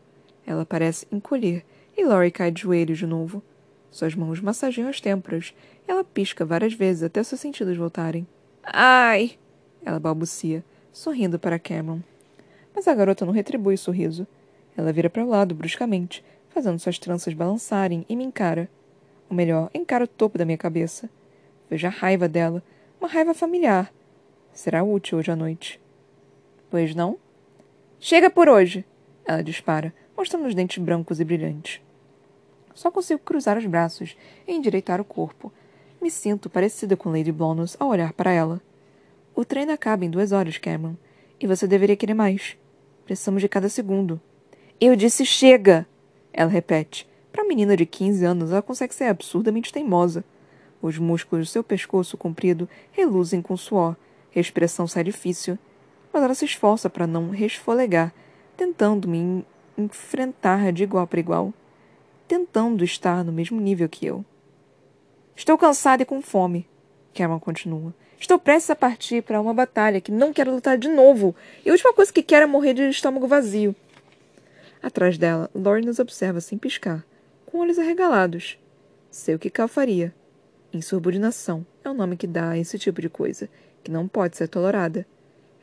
Ela 0.45 0.65
parece 0.65 1.07
encolher 1.11 1.65
e 1.97 2.05
Laurie 2.05 2.31
cai 2.31 2.51
de 2.51 2.61
joelhos 2.61 2.97
de 2.97 3.05
novo. 3.05 3.41
Suas 3.91 4.15
mãos 4.15 4.39
massageiam 4.39 4.89
as 4.89 4.99
têmporas. 4.99 5.53
Ela 5.87 6.03
pisca 6.03 6.45
várias 6.45 6.73
vezes 6.73 7.03
até 7.03 7.21
seus 7.23 7.41
sentidos 7.41 7.77
voltarem. 7.77 8.25
Ai! 8.63 9.33
Ela 9.85 9.99
balbucia, 9.99 10.63
sorrindo 10.91 11.37
para 11.37 11.59
Cameron. 11.59 11.99
Mas 12.73 12.87
a 12.87 12.95
garota 12.95 13.25
não 13.25 13.33
retribui 13.33 13.75
o 13.75 13.77
sorriso. 13.77 14.25
Ela 14.75 14.91
vira 14.91 15.09
para 15.09 15.23
o 15.23 15.29
lado 15.29 15.53
bruscamente, 15.53 16.23
fazendo 16.49 16.79
suas 16.79 16.97
tranças 16.97 17.33
balançarem 17.33 18.05
e 18.09 18.15
me 18.15 18.23
encara. 18.23 18.69
Ou 19.29 19.35
melhor, 19.35 19.69
encara 19.73 20.05
o 20.05 20.07
topo 20.07 20.37
da 20.37 20.45
minha 20.45 20.57
cabeça. 20.57 21.09
Vejo 21.69 21.85
a 21.85 21.91
raiva 21.91 22.27
dela, 22.27 22.63
uma 22.99 23.09
raiva 23.09 23.33
familiar, 23.33 23.91
Será 24.53 24.83
útil 24.83 25.17
hoje 25.17 25.31
à 25.31 25.35
noite. 25.35 25.81
Pois 26.69 26.93
não? 26.93 27.17
Chega 27.99 28.29
por 28.29 28.47
hoje! 28.47 28.85
Ela 29.25 29.41
dispara, 29.41 29.91
mostrando 30.15 30.45
os 30.45 30.53
dentes 30.53 30.77
brancos 30.77 31.19
e 31.19 31.25
brilhantes. 31.25 31.81
Só 32.75 32.91
consigo 32.91 33.19
cruzar 33.21 33.57
os 33.57 33.65
braços 33.65 34.15
e 34.47 34.53
endireitar 34.53 35.01
o 35.01 35.05
corpo. 35.05 35.51
Me 35.99 36.11
sinto 36.11 36.51
parecida 36.51 36.95
com 36.95 37.09
Lady 37.09 37.31
Blonus 37.31 37.75
ao 37.79 37.89
olhar 37.89 38.13
para 38.13 38.31
ela. 38.31 38.61
O 39.35 39.43
treino 39.43 39.71
acaba 39.71 40.05
em 40.05 40.09
duas 40.09 40.31
horas, 40.31 40.59
Cameron. 40.59 40.95
E 41.39 41.47
você 41.47 41.65
deveria 41.65 41.95
querer 41.95 42.13
mais. 42.13 42.55
Precisamos 43.05 43.41
de 43.41 43.49
cada 43.49 43.69
segundo. 43.69 44.21
Eu 44.79 44.95
disse 44.95 45.25
chega! 45.25 45.87
Ela 46.31 46.51
repete. 46.51 47.09
Para 47.31 47.41
uma 47.41 47.47
menina 47.47 47.75
de 47.75 47.87
15 47.87 48.23
anos, 48.23 48.51
ela 48.51 48.61
consegue 48.61 48.93
ser 48.93 49.05
absurdamente 49.05 49.73
teimosa. 49.73 50.23
Os 50.79 50.99
músculos 50.99 51.47
do 51.47 51.51
seu 51.51 51.63
pescoço 51.63 52.17
comprido 52.17 52.69
reluzem 52.91 53.41
com 53.41 53.57
suor. 53.57 53.95
Respiração 54.33 54.87
sai 54.87 55.03
difícil. 55.03 55.59
Mas 56.11 56.23
ela 56.23 56.33
se 56.33 56.45
esforça 56.45 56.89
para 56.89 57.07
não 57.07 57.29
resfolegar, 57.29 58.13
tentando 58.57 59.07
me 59.07 59.45
enfrentar 59.77 60.71
de 60.71 60.83
igual 60.83 61.05
para 61.05 61.19
igual. 61.19 61.53
Tentando 62.27 62.83
estar 62.83 63.23
no 63.23 63.31
mesmo 63.31 63.61
nível 63.61 63.87
que 63.87 64.07
eu. 64.07 64.25
Estou 65.35 65.57
cansada 65.57 66.01
e 66.01 66.05
com 66.05 66.21
fome. 66.21 66.67
Cameron 67.13 67.39
continua. 67.39 67.93
Estou 68.19 68.39
prestes 68.39 68.71
a 68.71 68.75
partir 68.75 69.21
para 69.21 69.39
uma 69.39 69.53
batalha 69.53 70.01
que 70.01 70.11
não 70.11 70.33
quero 70.33 70.51
lutar 70.51 70.77
de 70.77 70.89
novo. 70.89 71.35
E 71.63 71.69
a 71.69 71.73
última 71.73 71.93
coisa 71.93 72.11
que 72.11 72.23
quero 72.23 72.43
é 72.43 72.47
morrer 72.47 72.73
de 72.73 72.89
estômago 72.89 73.27
vazio. 73.27 73.75
Atrás 74.81 75.17
dela, 75.17 75.49
Lori 75.53 75.85
nos 75.85 75.99
observa 75.99 76.41
sem 76.41 76.57
piscar, 76.57 77.05
com 77.45 77.59
olhos 77.59 77.77
arregalados. 77.77 78.57
Sei 79.11 79.35
o 79.35 79.39
que 79.39 79.49
Cal 79.49 79.67
faria. 79.67 80.13
Insubordinação 80.73 81.65
é 81.83 81.89
o 81.89 81.93
nome 81.93 82.17
que 82.17 82.25
dá 82.25 82.49
a 82.49 82.57
esse 82.57 82.79
tipo 82.79 82.99
de 82.99 83.09
coisa, 83.09 83.47
que 83.83 83.91
não 83.91 84.07
pode 84.07 84.37
ser 84.37 84.47
tolerada. 84.47 85.05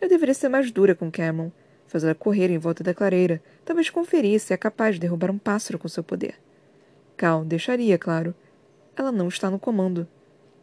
Eu 0.00 0.08
deveria 0.08 0.34
ser 0.34 0.48
mais 0.48 0.70
dura 0.70 0.94
com 0.94 1.10
Cameron, 1.10 1.50
fazê-la 1.86 2.14
correr 2.14 2.50
em 2.50 2.58
volta 2.58 2.84
da 2.84 2.94
clareira, 2.94 3.42
talvez 3.64 3.90
conferir 3.90 4.38
se 4.40 4.52
é 4.52 4.56
capaz 4.56 4.94
de 4.94 5.00
derrubar 5.00 5.30
um 5.30 5.38
pássaro 5.38 5.78
com 5.78 5.88
seu 5.88 6.04
poder. 6.04 6.34
Cal 7.16 7.44
deixaria, 7.44 7.98
claro. 7.98 8.34
Ela 8.96 9.10
não 9.10 9.28
está 9.28 9.50
no 9.50 9.58
comando. 9.58 10.06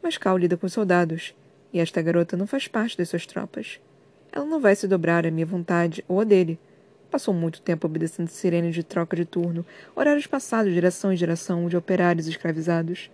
Mas 0.02 0.18
Cal 0.18 0.38
lida 0.38 0.56
com 0.56 0.70
soldados, 0.70 1.36
e 1.74 1.80
esta 1.80 2.02
garota 2.02 2.38
não 2.38 2.48
faz 2.48 2.68
parte 2.68 2.98
das 2.98 3.10
suas 3.10 3.26
tropas. 3.26 3.80
Ela 4.32 4.46
não 4.46 4.60
vai 4.60 4.76
se 4.76 4.88
dobrar 4.88 5.26
à 5.26 5.32
minha 5.32 5.46
vontade 5.46 6.04
ou 6.08 6.22
a 6.22 6.24
dele. 6.24 6.60
Passou 7.12 7.34
muito 7.34 7.62
tempo 7.62 7.88
obedecendo 7.88 8.28
sirenes 8.28 8.76
de 8.76 8.84
troca 8.84 9.16
de 9.16 9.26
turno, 9.26 9.66
horários 9.96 10.28
passados 10.28 10.70
de 10.70 10.76
geração 10.76 11.12
em 11.12 11.18
geração 11.18 11.68
de 11.68 11.78
operários 11.78 12.28
escravizados. 12.28 13.10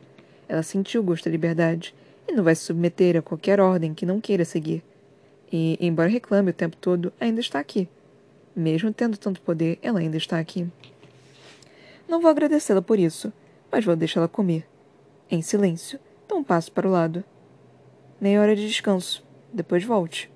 Ela 0.47 0.63
sentiu 0.63 1.01
o 1.01 1.03
gosto 1.03 1.25
da 1.25 1.31
liberdade 1.31 1.93
e 2.27 2.33
não 2.33 2.43
vai 2.43 2.55
se 2.55 2.63
submeter 2.63 3.17
a 3.17 3.21
qualquer 3.21 3.59
ordem 3.59 3.93
que 3.93 4.05
não 4.05 4.21
queira 4.21 4.45
seguir. 4.45 4.83
E, 5.51 5.77
embora 5.79 6.09
reclame 6.09 6.49
o 6.49 6.53
tempo 6.53 6.75
todo, 6.77 7.13
ainda 7.19 7.39
está 7.39 7.59
aqui. 7.59 7.87
Mesmo 8.55 8.93
tendo 8.93 9.17
tanto 9.17 9.41
poder, 9.41 9.79
ela 9.81 9.99
ainda 9.99 10.17
está 10.17 10.39
aqui. 10.39 10.67
Não 12.07 12.21
vou 12.21 12.29
agradecê-la 12.29 12.81
por 12.81 12.99
isso, 12.99 13.31
mas 13.71 13.85
vou 13.85 13.95
deixá-la 13.95 14.27
comer. 14.27 14.67
Em 15.29 15.41
silêncio, 15.41 15.99
dá 16.27 16.35
um 16.35 16.43
passo 16.43 16.71
para 16.71 16.87
o 16.87 16.91
lado. 16.91 17.23
Meia 18.19 18.41
hora 18.41 18.55
de 18.55 18.67
descanso. 18.67 19.23
Depois 19.51 19.83
volte. 19.83 20.31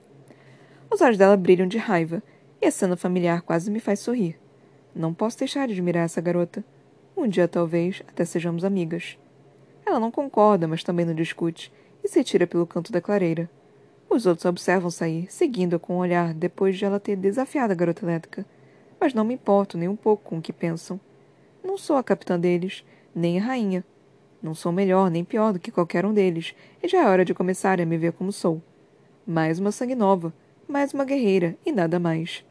Os 0.89 1.01
olhos 1.01 1.17
dela 1.17 1.36
brilham 1.36 1.67
de 1.67 1.77
raiva, 1.77 2.22
e 2.62 2.65
a 2.65 2.72
cena 2.72 2.96
familiar 2.96 3.41
quase 3.41 3.70
me 3.70 3.79
faz 3.79 4.00
sorrir. 4.00 4.39
Não 4.96 5.13
posso 5.13 5.38
deixar 5.38 5.67
de 5.67 5.74
admirar 5.74 6.06
essa 6.06 6.22
garota. 6.22 6.63
Um 7.15 7.27
dia, 7.27 7.48
talvez, 7.48 8.01
até 8.08 8.25
sejamos 8.25 8.63
amigas. 8.63 9.17
Ela 9.88 10.01
não 10.01 10.12
concorda, 10.12 10.67
mas 10.67 10.84
também 10.84 11.06
não 11.06 11.15
discute, 11.15 11.72
e 12.03 12.10
se 12.10 12.22
tira 12.22 12.46
pelo 12.46 12.67
canto 12.67 12.91
da 12.91 13.00
clareira. 13.00 13.50
Os 14.10 14.25
outros 14.25 14.44
observam 14.44 14.89
sair, 14.89 15.32
seguindo-a 15.32 15.79
com 15.79 15.94
o 15.94 15.96
um 15.96 16.00
olhar 16.00 16.34
depois 16.34 16.77
de 16.77 16.84
ela 16.84 17.00
ter 17.00 17.15
desafiado 17.15 17.72
a 17.72 17.75
garota 17.75 18.03
elétrica. 18.03 18.46
Mas 19.00 19.13
não 19.13 19.24
me 19.24 19.36
importo 19.36 19.77
nem 19.77 19.88
um 19.88 19.96
pouco 19.96 20.25
com 20.25 20.39
o 20.39 20.41
que 20.41 20.51
pensam. 20.51 21.00
Não 21.63 21.77
sou 21.77 21.96
a 21.96 22.03
capitã 22.03 22.38
deles, 22.38 22.84
nem 23.15 23.39
a 23.39 23.41
rainha, 23.41 23.82
não 24.44 24.53
sou 24.53 24.74
melhor 24.74 25.10
nem 25.10 25.24
pior 25.24 25.53
do 25.53 25.60
que 25.60 25.72
qualquer 25.72 26.06
um 26.06 26.13
deles, 26.13 26.53
e 26.84 26.88
já 26.89 27.03
é 27.03 27.08
hora 27.08 27.24
de 27.24 27.34
começar 27.34 27.79
a 27.79 27.86
me 27.86 27.98
ver 27.98 28.12
como 28.12 28.34
sou. 28.34 28.62
Mais 29.25 29.58
uma 29.58 29.72
sangue 29.72 29.96
nova, 29.96 30.34
mais 30.67 30.94
uma 30.94 31.06
guerreira, 31.06 31.56
e 31.65 31.72
nada 31.72 31.98
mais. 31.98 32.44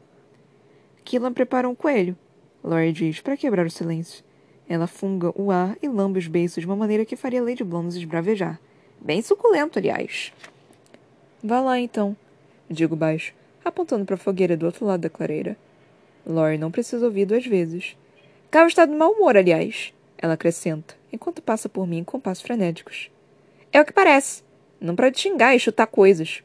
Killan 1.05 1.33
prepara 1.33 1.69
um 1.69 1.75
coelho, 1.75 2.17
Laurie 2.63 2.91
diz, 2.91 3.21
para 3.21 3.37
quebrar 3.37 3.67
o 3.67 3.69
silêncio. 3.69 4.25
Ela 4.69 4.87
funga 4.87 5.31
o 5.39 5.51
ar 5.51 5.77
e 5.81 5.87
lambe 5.87 6.19
os 6.19 6.27
beiços 6.27 6.61
de 6.61 6.67
uma 6.67 6.75
maneira 6.75 7.05
que 7.05 7.15
faria 7.15 7.41
Lady 7.41 7.63
Blondes 7.63 7.95
esbravejar. 7.95 8.59
Bem 8.99 9.21
suculento, 9.21 9.79
aliás. 9.79 10.33
Vá 11.43 11.61
lá, 11.61 11.79
então, 11.79 12.15
digo 12.69 12.95
baixo, 12.95 13.33
apontando 13.63 14.05
para 14.05 14.15
a 14.15 14.19
fogueira 14.19 14.57
do 14.57 14.65
outro 14.65 14.85
lado 14.85 15.01
da 15.01 15.09
clareira. 15.09 15.55
Laurie 16.25 16.57
não 16.57 16.71
precisa 16.71 17.05
ouvir 17.05 17.25
duas 17.25 17.45
vezes. 17.45 17.95
Carl 18.51 18.67
está 18.67 18.85
de 18.85 18.93
mau 18.93 19.11
humor, 19.11 19.37
aliás, 19.37 19.93
ela 20.17 20.33
acrescenta 20.33 20.95
enquanto 21.11 21.41
passa 21.41 21.69
por 21.69 21.87
mim 21.87 22.03
com 22.03 22.19
passos 22.19 22.43
frenéticos. 22.43 23.09
É 23.71 23.79
o 23.79 23.85
que 23.85 23.93
parece. 23.93 24.43
Não 24.79 24.95
para 24.95 25.09
de 25.09 25.19
xingar 25.19 25.55
e 25.55 25.59
chutar 25.59 25.87
coisas. 25.87 26.43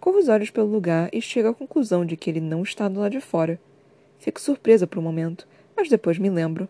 Corro 0.00 0.18
os 0.18 0.28
olhos 0.28 0.50
pelo 0.50 0.66
lugar 0.66 1.08
e 1.12 1.20
chego 1.20 1.48
à 1.48 1.54
conclusão 1.54 2.04
de 2.04 2.16
que 2.16 2.30
ele 2.30 2.40
não 2.40 2.62
está 2.62 2.88
do 2.88 3.00
lado 3.00 3.12
de 3.12 3.20
fora. 3.20 3.60
Fico 4.18 4.40
surpresa 4.40 4.86
por 4.86 4.98
um 4.98 5.02
momento, 5.02 5.46
mas 5.76 5.88
depois 5.88 6.18
me 6.18 6.28
lembro. 6.28 6.68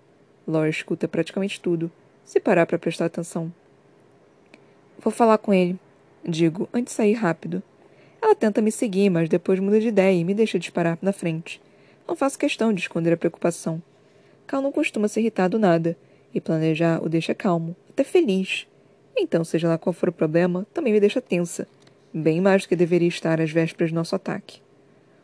Laura 0.51 0.69
escuta 0.69 1.09
praticamente 1.09 1.61
tudo, 1.61 1.91
se 2.25 2.41
parar 2.41 2.67
para 2.67 2.79
prestar 2.79 3.07
atenção. 3.07 3.53
Vou 4.99 5.13
falar 5.13 5.39
com 5.39 5.55
ele, 5.55 5.79
digo, 6.23 6.69
antes 6.75 6.93
de 6.93 6.97
sair 6.97 7.15
rápido. 7.15 7.63
Ela 8.21 8.35
tenta 8.35 8.61
me 8.61 8.71
seguir, 8.71 9.09
mas 9.09 9.29
depois 9.29 9.59
muda 9.59 9.81
de 9.81 9.89
ideia 9.89 10.19
e 10.19 10.25
me 10.25 10.35
deixa 10.35 10.59
disparar 10.59 10.99
na 11.01 11.13
frente. 11.13 11.61
Não 12.07 12.15
faço 12.15 12.39
questão 12.39 12.73
de 12.73 12.81
esconder 12.81 13.13
a 13.13 13.17
preocupação. 13.17 13.83
Cal 14.47 14.61
não 14.61 14.73
costuma 14.73 15.09
se 15.09 15.21
irritar 15.21 15.49
do 15.49 15.59
nada, 15.59 15.97
e 16.35 16.41
planejar 16.41 17.03
o 17.03 17.09
deixa 17.09 17.35
calmo, 17.35 17.75
até 17.89 18.05
feliz. 18.05 18.67
Então, 19.17 19.45
seja 19.45 19.69
lá 19.69 19.79
qual 19.79 19.93
for 19.93 20.09
o 20.09 20.13
problema, 20.13 20.67
também 20.73 20.93
me 20.93 21.01
deixa 21.01 21.21
tensa. 21.21 21.67
Bem 22.13 22.41
mais 22.41 22.63
do 22.63 22.69
que 22.69 22.77
deveria 22.77 23.09
estar 23.09 23.41
às 23.41 23.51
vésperas 23.51 23.91
do 23.91 23.95
nosso 23.95 24.15
ataque. 24.15 24.61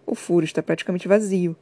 O 0.07 0.15
furo 0.15 0.45
está 0.45 0.63
praticamente 0.63 1.09
vazio. 1.09 1.57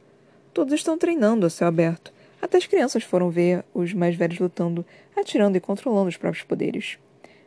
Todos 0.53 0.73
estão 0.73 0.97
treinando 0.97 1.45
a 1.45 1.49
céu 1.49 1.67
aberto. 1.67 2.13
Até 2.45 2.59
as 2.59 2.67
crianças 2.67 3.03
foram 3.03 3.31
ver 3.31 3.65
os 3.73 3.91
mais 3.91 4.15
velhos 4.15 4.37
lutando, 4.37 4.85
atirando 5.15 5.57
e 5.57 5.59
controlando 5.59 6.09
os 6.09 6.15
próprios 6.15 6.45
poderes. 6.45 6.99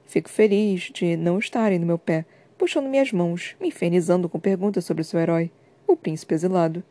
Fico 0.04 0.28
feliz 0.28 0.90
de 0.92 1.16
não 1.16 1.38
estarem 1.38 1.78
no 1.78 1.86
meu 1.86 1.96
pé, 1.96 2.24
puxando 2.58 2.88
minhas 2.88 3.12
mãos, 3.12 3.54
me 3.60 3.68
infernizando 3.68 4.28
com 4.28 4.40
perguntas 4.40 4.84
sobre 4.84 5.04
seu 5.04 5.20
herói, 5.20 5.52
o 5.86 5.96
príncipe 5.96 6.34
exilado. 6.34 6.82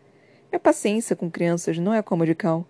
Minha 0.50 0.58
paciência 0.58 1.18
com 1.18 1.30
crianças 1.30 1.78
não 1.80 1.94
é 1.94 2.02
como 2.02 2.24
a 2.24 2.26
de 2.26 2.34
Cal. 2.34 2.66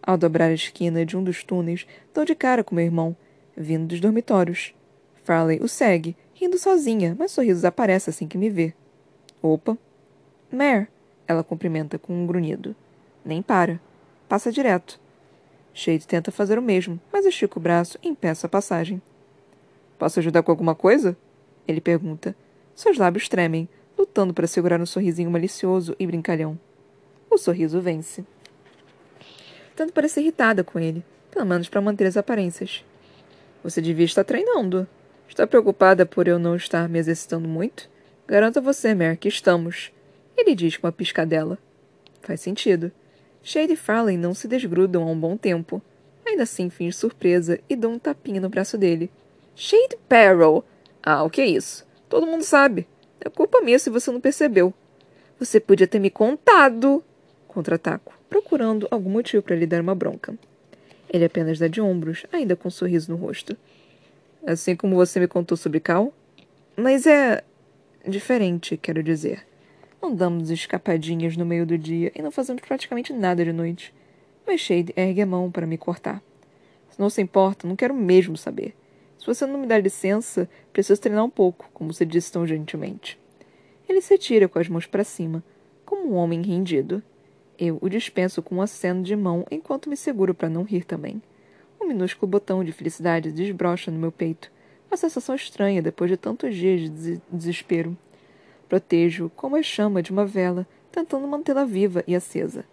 Ao 0.00 0.16
dobrar 0.16 0.50
a 0.50 0.54
esquina 0.54 1.04
de 1.04 1.16
um 1.16 1.24
dos 1.24 1.42
túneis, 1.42 1.84
dou 2.14 2.24
de 2.24 2.36
cara 2.36 2.62
com 2.62 2.72
meu 2.72 2.84
irmão, 2.84 3.16
vindo 3.56 3.88
dos 3.88 3.98
dormitórios. 3.98 4.72
Farley 5.24 5.58
o 5.60 5.66
segue, 5.66 6.16
rindo 6.32 6.56
sozinha, 6.56 7.16
mas 7.18 7.32
sorrisos 7.32 7.64
aparecem 7.64 8.12
assim 8.12 8.28
que 8.28 8.38
me 8.38 8.48
vê. 8.48 8.72
Opa! 9.42 9.76
Mare! 10.48 10.86
Ela 11.26 11.42
cumprimenta 11.42 11.98
com 11.98 12.12
um 12.12 12.24
grunhido. 12.24 12.76
Nem 13.24 13.42
para. 13.42 13.80
Passa 14.30 14.52
direto. 14.52 15.00
Shade 15.74 16.06
tenta 16.06 16.30
fazer 16.30 16.56
o 16.56 16.62
mesmo, 16.62 17.00
mas 17.12 17.26
estico 17.26 17.58
o 17.58 17.62
braço 17.62 17.98
e 18.00 18.06
impeço 18.06 18.46
a 18.46 18.48
passagem. 18.48 19.02
Posso 19.98 20.20
ajudar 20.20 20.44
com 20.44 20.52
alguma 20.52 20.72
coisa? 20.72 21.16
Ele 21.66 21.80
pergunta. 21.80 22.36
Seus 22.72 22.96
lábios 22.96 23.28
tremem, 23.28 23.68
lutando 23.98 24.32
para 24.32 24.46
segurar 24.46 24.80
um 24.80 24.86
sorrisinho 24.86 25.32
malicioso 25.32 25.96
e 25.98 26.06
brincalhão. 26.06 26.56
O 27.28 27.36
sorriso 27.36 27.80
vence 27.80 28.24
tanto 29.74 29.92
parecer 29.92 30.20
irritada 30.20 30.62
com 30.62 30.78
ele, 30.78 31.02
pelo 31.30 31.44
menos 31.44 31.68
para 31.68 31.80
manter 31.80 32.06
as 32.06 32.16
aparências. 32.16 32.84
Você 33.64 33.80
devia 33.80 34.04
estar 34.04 34.22
treinando. 34.22 34.86
Está 35.26 35.44
preocupada 35.44 36.06
por 36.06 36.28
eu 36.28 36.38
não 36.38 36.54
estar 36.54 36.88
me 36.88 37.00
exercitando 37.00 37.48
muito? 37.48 37.90
Garanto 38.28 38.58
a 38.58 38.62
você, 38.62 38.94
Mer, 38.94 39.16
que 39.16 39.26
estamos. 39.26 39.90
Ele 40.36 40.54
diz 40.54 40.76
com 40.76 40.86
uma 40.86 40.92
piscadela. 40.92 41.58
Faz 42.22 42.42
sentido. 42.42 42.92
Shade 43.42 43.72
e 43.72 43.76
Farley 43.76 44.16
não 44.16 44.34
se 44.34 44.46
desgrudam 44.46 45.02
há 45.02 45.06
um 45.06 45.18
bom 45.18 45.36
tempo. 45.36 45.82
Ainda 46.26 46.42
assim 46.42 46.70
finge 46.70 46.96
surpresa 46.96 47.58
e 47.68 47.74
dou 47.74 47.92
um 47.92 47.98
tapinha 47.98 48.40
no 48.40 48.48
braço 48.48 48.76
dele. 48.76 49.10
Shade 49.54 49.96
Peril! 50.08 50.64
Ah, 51.02 51.22
o 51.22 51.30
que 51.30 51.40
é 51.40 51.46
isso? 51.46 51.86
Todo 52.08 52.26
mundo 52.26 52.44
sabe. 52.44 52.86
É 53.20 53.28
culpa 53.28 53.60
minha 53.60 53.78
se 53.78 53.90
você 53.90 54.10
não 54.10 54.20
percebeu. 54.20 54.72
Você 55.38 55.58
podia 55.58 55.86
ter 55.86 55.98
me 55.98 56.10
contado! 56.10 57.02
Contra-ataco 57.48 58.20
procurando 58.30 58.86
algum 58.90 59.10
motivo 59.10 59.42
para 59.42 59.56
lhe 59.56 59.66
dar 59.66 59.82
uma 59.82 59.94
bronca. 59.94 60.32
Ele 61.12 61.24
apenas 61.24 61.58
dá 61.58 61.66
de 61.66 61.80
ombros, 61.80 62.24
ainda 62.32 62.54
com 62.54 62.68
um 62.68 62.70
sorriso 62.70 63.10
no 63.10 63.18
rosto. 63.18 63.56
Assim 64.46 64.76
como 64.76 64.94
você 64.94 65.18
me 65.18 65.26
contou 65.26 65.56
sobre 65.56 65.80
Cal? 65.80 66.14
Mas 66.76 67.04
é. 67.04 67.42
diferente, 68.06 68.76
quero 68.76 69.02
dizer. 69.02 69.44
Não 70.02 70.14
damos 70.14 70.50
escapadinhas 70.50 71.36
no 71.36 71.44
meio 71.44 71.66
do 71.66 71.76
dia 71.76 72.10
e 72.14 72.22
não 72.22 72.30
fazemos 72.30 72.62
praticamente 72.62 73.12
nada 73.12 73.44
de 73.44 73.52
noite. 73.52 73.92
Mas 74.46 74.60
Shade 74.60 74.94
ergue 74.96 75.20
a 75.20 75.26
mão 75.26 75.50
para 75.50 75.66
me 75.66 75.76
cortar. 75.76 76.22
Se 76.90 76.98
não 76.98 77.10
se 77.10 77.20
importa, 77.20 77.68
não 77.68 77.76
quero 77.76 77.94
mesmo 77.94 78.36
saber. 78.36 78.74
Se 79.18 79.26
você 79.26 79.44
não 79.44 79.60
me 79.60 79.66
dá 79.66 79.78
licença, 79.78 80.48
preciso 80.72 81.00
treinar 81.00 81.24
um 81.24 81.30
pouco, 81.30 81.68
como 81.74 81.92
você 81.92 82.06
disse 82.06 82.32
tão 82.32 82.46
gentilmente. 82.46 83.18
Ele 83.86 84.00
se 84.00 84.16
tira 84.16 84.48
com 84.48 84.58
as 84.58 84.68
mãos 84.68 84.86
para 84.86 85.04
cima, 85.04 85.44
como 85.84 86.10
um 86.10 86.14
homem 86.14 86.40
rendido. 86.40 87.02
Eu 87.58 87.76
o 87.82 87.88
dispenso 87.88 88.40
com 88.40 88.56
um 88.56 88.62
aceno 88.62 89.02
de 89.02 89.14
mão 89.14 89.44
enquanto 89.50 89.90
me 89.90 89.96
seguro 89.96 90.32
para 90.34 90.48
não 90.48 90.62
rir 90.62 90.84
também. 90.84 91.20
Um 91.78 91.86
minúsculo 91.86 92.30
botão 92.30 92.64
de 92.64 92.72
felicidade 92.72 93.30
desbrocha 93.30 93.90
no 93.90 93.98
meu 93.98 94.10
peito. 94.10 94.50
Uma 94.90 94.96
sensação 94.96 95.34
estranha 95.34 95.82
depois 95.82 96.10
de 96.10 96.16
tantos 96.16 96.54
dias 96.54 96.88
de 96.88 97.20
desespero. 97.30 97.96
Protejo 98.70 99.32
como 99.34 99.56
a 99.56 99.62
chama 99.64 100.00
de 100.00 100.12
uma 100.12 100.24
vela, 100.24 100.64
tentando 100.92 101.26
mantê-la 101.26 101.64
viva 101.64 102.04
e 102.06 102.14
acesa. 102.14 102.64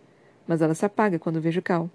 Mas 0.46 0.62
ela 0.62 0.76
se 0.76 0.86
apaga 0.86 1.18
quando 1.18 1.42
vejo 1.42 1.60
Cal. 1.60 1.90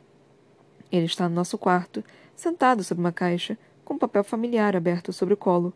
Ele 0.91 1.07
está 1.07 1.29
no 1.29 1.37
nosso 1.37 1.57
quarto, 1.57 2.03
sentado 2.35 2.83
sobre 2.83 3.01
uma 3.01 3.13
caixa, 3.13 3.57
com 3.85 3.95
um 3.95 3.99
papel 3.99 4.25
familiar 4.25 4.75
aberto 4.75 5.13
sobre 5.13 5.35
o 5.35 5.37
colo. 5.37 5.73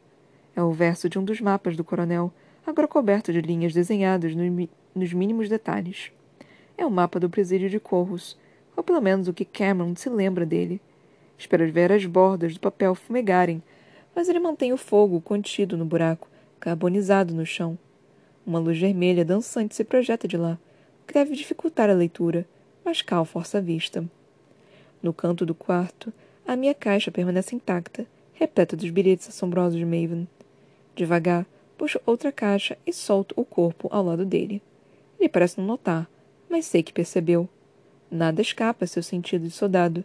É 0.57 0.61
o 0.61 0.73
verso 0.73 1.09
de 1.09 1.21
um 1.21 1.25
dos 1.25 1.41
mapas 1.41 1.77
do 1.77 1.85
coronel, 1.85 2.33
agora 2.67 2.89
coberto 2.89 3.33
de 3.33 3.41
linhas 3.41 3.73
desenhadas 3.73 4.35
no, 4.35 4.69
nos 4.93 5.13
mínimos 5.13 5.49
detalhes. 5.49 6.11
É 6.77 6.85
o 6.85 6.91
mapa 6.91 7.21
do 7.21 7.31
presídio 7.31 7.71
de 7.71 7.79
Corros, 7.79 8.37
ou 8.77 8.83
pelo 8.83 9.01
menos 9.01 9.29
o 9.29 9.33
que 9.33 9.45
Cameron 9.45 9.95
se 9.95 10.09
lembra 10.09 10.45
dele. 10.45 10.81
Espera 11.39 11.65
ver 11.71 11.93
as 11.93 12.05
bordas 12.05 12.55
do 12.55 12.59
papel 12.59 12.97
fumegarem, 12.97 13.63
mas 14.17 14.29
ele 14.29 14.41
mantém 14.41 14.73
o 14.73 14.77
fogo 14.77 15.21
contido 15.21 15.77
no 15.77 15.85
buraco, 15.85 16.27
carbonizado 16.59 17.33
no 17.33 17.47
chão. 17.47 17.79
Uma 18.47 18.61
luz 18.61 18.79
vermelha 18.79 19.25
dançante 19.25 19.75
se 19.75 19.83
projeta 19.83 20.29
de 20.29 20.37
lá, 20.37 20.57
o 21.03 21.07
que 21.09 21.15
deve 21.15 21.35
dificultar 21.35 21.91
a 21.91 21.95
leitura, 21.95 22.47
mas 22.85 23.03
Cal 23.03 23.25
força 23.25 23.59
a 23.59 23.61
vista. 23.61 24.05
No 25.03 25.13
canto 25.13 25.45
do 25.45 25.53
quarto, 25.53 26.13
a 26.47 26.55
minha 26.55 26.73
caixa 26.73 27.11
permanece 27.11 27.57
intacta, 27.57 28.07
repleta 28.35 28.77
dos 28.77 28.89
bilhetes 28.89 29.29
assombrosos 29.29 29.77
de 29.77 29.85
Maven. 29.85 30.29
Devagar, 30.95 31.45
puxo 31.77 32.01
outra 32.07 32.31
caixa 32.31 32.79
e 32.87 32.93
solto 32.93 33.35
o 33.37 33.45
corpo 33.45 33.89
ao 33.91 34.05
lado 34.05 34.25
dele. 34.25 34.63
Ele 35.19 35.29
parece 35.29 35.59
não 35.59 35.67
notar, 35.67 36.09
mas 36.49 36.67
sei 36.67 36.85
que 36.85 36.93
percebeu. 36.93 37.49
Nada 38.09 38.41
escapa 38.41 38.85
a 38.85 38.89
seu 38.89 39.03
sentido 39.03 39.43
de 39.43 39.51
soldado. 39.51 40.05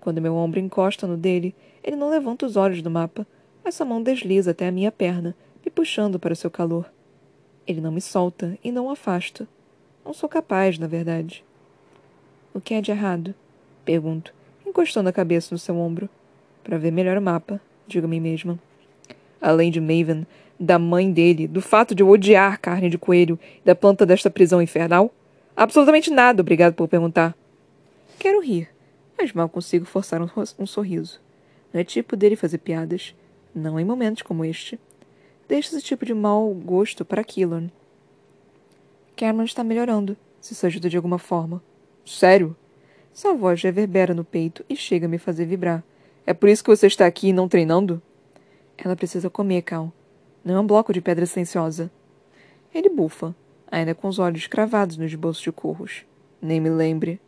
Quando 0.00 0.22
meu 0.22 0.34
ombro 0.34 0.58
encosta 0.58 1.06
no 1.06 1.16
dele, 1.18 1.54
ele 1.84 1.96
não 1.96 2.08
levanta 2.08 2.46
os 2.46 2.56
olhos 2.56 2.80
do 2.80 2.90
mapa, 2.90 3.26
mas 3.62 3.74
sua 3.74 3.84
mão 3.84 4.02
desliza 4.02 4.52
até 4.52 4.66
a 4.66 4.72
minha 4.72 4.90
perna, 4.90 5.36
me 5.62 5.70
puxando 5.70 6.18
para 6.18 6.32
o 6.32 6.36
seu 6.36 6.50
calor. 6.50 6.95
Ele 7.66 7.80
não 7.80 7.90
me 7.90 8.00
solta 8.00 8.56
e 8.62 8.70
não 8.70 8.86
o 8.86 8.90
afasto. 8.90 9.46
Não 10.04 10.12
sou 10.12 10.28
capaz, 10.28 10.78
na 10.78 10.86
verdade. 10.86 11.44
O 12.54 12.60
que 12.60 12.74
é 12.74 12.80
de 12.80 12.90
errado? 12.90 13.34
Pergunto, 13.84 14.32
encostando 14.64 15.08
a 15.08 15.12
cabeça 15.12 15.54
no 15.54 15.58
seu 15.58 15.76
ombro. 15.76 16.08
Para 16.62 16.78
ver 16.78 16.90
melhor 16.90 17.18
o 17.18 17.22
mapa, 17.22 17.60
digo 17.86 18.06
a 18.06 18.08
mim 18.08 18.20
mesma. 18.20 18.58
Além 19.40 19.70
de 19.70 19.80
Maven, 19.80 20.26
da 20.58 20.78
mãe 20.78 21.12
dele, 21.12 21.46
do 21.46 21.60
fato 21.60 21.94
de 21.94 22.02
eu 22.02 22.08
odiar 22.08 22.60
carne 22.60 22.88
de 22.88 22.98
coelho 22.98 23.38
da 23.64 23.74
planta 23.74 24.06
desta 24.06 24.30
prisão 24.30 24.62
infernal? 24.62 25.12
Absolutamente 25.56 26.10
nada, 26.10 26.40
obrigado 26.40 26.74
por 26.74 26.88
perguntar. 26.88 27.36
Quero 28.18 28.40
rir, 28.40 28.68
mas 29.18 29.32
mal 29.32 29.48
consigo 29.48 29.84
forçar 29.84 30.22
um, 30.22 30.28
um 30.58 30.66
sorriso. 30.66 31.20
Não 31.72 31.80
é 31.80 31.84
tipo 31.84 32.16
dele 32.16 32.36
fazer 32.36 32.58
piadas. 32.58 33.14
Não 33.54 33.78
em 33.78 33.84
momentos 33.84 34.22
como 34.22 34.44
este. 34.44 34.78
Deixa 35.48 35.76
esse 35.76 35.84
tipo 35.84 36.04
de 36.04 36.12
mau 36.12 36.52
gosto 36.52 37.04
para 37.04 37.22
Killorn. 37.22 37.72
Cameron 39.16 39.44
está 39.44 39.62
melhorando, 39.62 40.16
se 40.40 40.52
isso 40.52 40.66
ajuda 40.66 40.90
de 40.90 40.96
alguma 40.96 41.18
forma. 41.18 41.62
Sério? 42.04 42.56
Sua 43.12 43.32
voz 43.32 43.62
reverbera 43.62 44.12
no 44.12 44.24
peito 44.24 44.64
e 44.68 44.74
chega 44.74 45.06
a 45.06 45.08
me 45.08 45.18
fazer 45.18 45.46
vibrar. 45.46 45.84
É 46.26 46.34
por 46.34 46.48
isso 46.48 46.64
que 46.64 46.70
você 46.70 46.88
está 46.88 47.06
aqui 47.06 47.28
e 47.28 47.32
não 47.32 47.48
treinando? 47.48 48.02
Ela 48.76 48.96
precisa 48.96 49.30
comer, 49.30 49.62
Cal. 49.62 49.92
Não 50.44 50.56
é 50.56 50.60
um 50.60 50.66
bloco 50.66 50.92
de 50.92 51.00
pedra 51.00 51.24
silenciosa. 51.24 51.90
Ele 52.74 52.88
bufa, 52.88 53.34
ainda 53.70 53.94
com 53.94 54.08
os 54.08 54.18
olhos 54.18 54.48
cravados 54.48 54.96
nos 54.96 55.14
bolsos 55.14 55.42
de 55.42 55.52
curros. 55.52 56.04
Nem 56.42 56.60
me 56.60 56.68
lembre. 56.68 57.20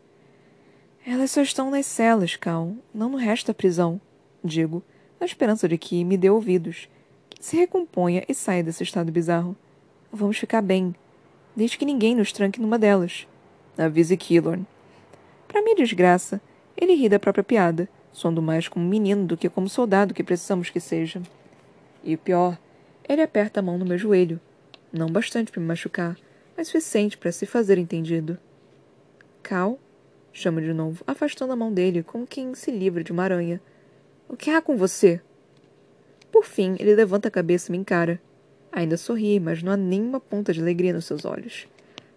Elas 1.06 1.30
só 1.30 1.40
estão 1.40 1.70
nas 1.70 1.86
celas, 1.86 2.34
Cal, 2.34 2.74
não 2.92 3.08
no 3.08 3.16
resto 3.16 3.46
da 3.46 3.54
prisão, 3.54 4.00
digo, 4.44 4.82
na 5.18 5.24
esperança 5.24 5.68
de 5.68 5.78
que 5.78 6.04
me 6.04 6.18
dê 6.18 6.28
ouvidos 6.28 6.88
se 7.38 7.56
recomponha 7.56 8.24
e 8.28 8.34
saia 8.34 8.62
desse 8.62 8.82
estado 8.82 9.12
bizarro. 9.12 9.56
Vamos 10.12 10.38
ficar 10.38 10.62
bem, 10.62 10.94
desde 11.54 11.78
que 11.78 11.84
ninguém 11.84 12.14
nos 12.14 12.32
tranque 12.32 12.60
numa 12.60 12.78
delas. 12.78 13.26
Avise 13.76 14.16
Killorn. 14.16 14.66
Para 15.46 15.62
minha 15.62 15.76
desgraça, 15.76 16.40
ele 16.76 16.94
ri 16.94 17.08
da 17.08 17.18
própria 17.18 17.44
piada, 17.44 17.88
soando 18.12 18.42
mais 18.42 18.68
como 18.68 18.84
menino 18.84 19.24
do 19.24 19.36
que 19.36 19.48
como 19.48 19.68
soldado 19.68 20.14
que 20.14 20.24
precisamos 20.24 20.70
que 20.70 20.80
seja. 20.80 21.22
E 22.02 22.14
o 22.14 22.18
pior, 22.18 22.58
ele 23.08 23.22
aperta 23.22 23.60
a 23.60 23.62
mão 23.62 23.78
no 23.78 23.86
meu 23.86 23.98
joelho. 23.98 24.40
Não 24.92 25.08
bastante 25.08 25.52
para 25.52 25.60
me 25.60 25.66
machucar, 25.66 26.16
mas 26.56 26.68
suficiente 26.68 27.16
para 27.16 27.30
se 27.30 27.46
fazer 27.46 27.78
entendido. 27.78 28.38
Cal? 29.42 29.78
Chamo 30.32 30.60
de 30.60 30.72
novo, 30.72 31.02
afastando 31.06 31.52
a 31.52 31.56
mão 31.56 31.72
dele 31.72 32.02
como 32.02 32.26
quem 32.26 32.54
se 32.54 32.70
livra 32.70 33.02
de 33.02 33.12
uma 33.12 33.24
aranha. 33.24 33.60
O 34.28 34.36
que 34.36 34.50
há 34.50 34.60
com 34.60 34.76
você? 34.76 35.20
Por 36.30 36.44
fim, 36.44 36.76
ele 36.78 36.94
levanta 36.94 37.28
a 37.28 37.30
cabeça 37.30 37.70
e 37.70 37.72
me 37.72 37.78
encara. 37.78 38.20
Ainda 38.70 38.96
sorri, 38.96 39.40
mas 39.40 39.62
não 39.62 39.72
há 39.72 39.76
nenhuma 39.76 40.20
ponta 40.20 40.52
de 40.52 40.60
alegria 40.60 40.92
nos 40.92 41.06
seus 41.06 41.24
olhos. 41.24 41.66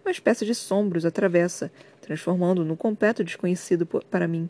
Uma 0.03 0.11
espécie 0.11 0.45
de 0.45 0.53
sombros 0.53 1.05
atravessa, 1.05 1.71
transformando-o 2.01 2.65
num 2.65 2.75
completo 2.75 3.23
desconhecido 3.23 3.85
para 3.85 4.27
mim. 4.27 4.49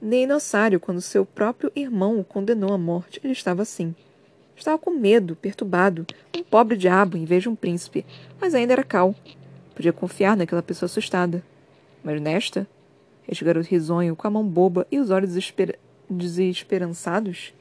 Nem 0.00 0.24
Inossário, 0.24 0.80
quando 0.80 1.00
seu 1.00 1.24
próprio 1.24 1.70
irmão 1.76 2.18
o 2.18 2.24
condenou 2.24 2.72
à 2.72 2.78
morte, 2.78 3.20
ele 3.22 3.32
estava 3.32 3.62
assim. 3.62 3.94
Estava 4.56 4.78
com 4.78 4.90
medo, 4.90 5.36
perturbado, 5.36 6.06
um 6.36 6.42
pobre 6.42 6.76
diabo 6.76 7.16
em 7.16 7.24
vez 7.24 7.42
de 7.42 7.48
um 7.48 7.54
príncipe, 7.54 8.04
mas 8.40 8.54
ainda 8.54 8.72
era 8.72 8.84
cal. 8.84 9.14
Podia 9.74 9.92
confiar 9.92 10.36
naquela 10.36 10.62
pessoa 10.62 10.86
assustada. 10.86 11.42
Mas 12.02 12.20
nesta? 12.20 12.66
Este 13.28 13.44
garoto 13.44 13.68
risonho, 13.68 14.16
com 14.16 14.26
a 14.26 14.30
mão 14.30 14.46
boba 14.46 14.86
e 14.90 14.98
os 14.98 15.10
olhos 15.10 15.30
desesper... 15.30 15.78
desesperançados? 16.08 17.54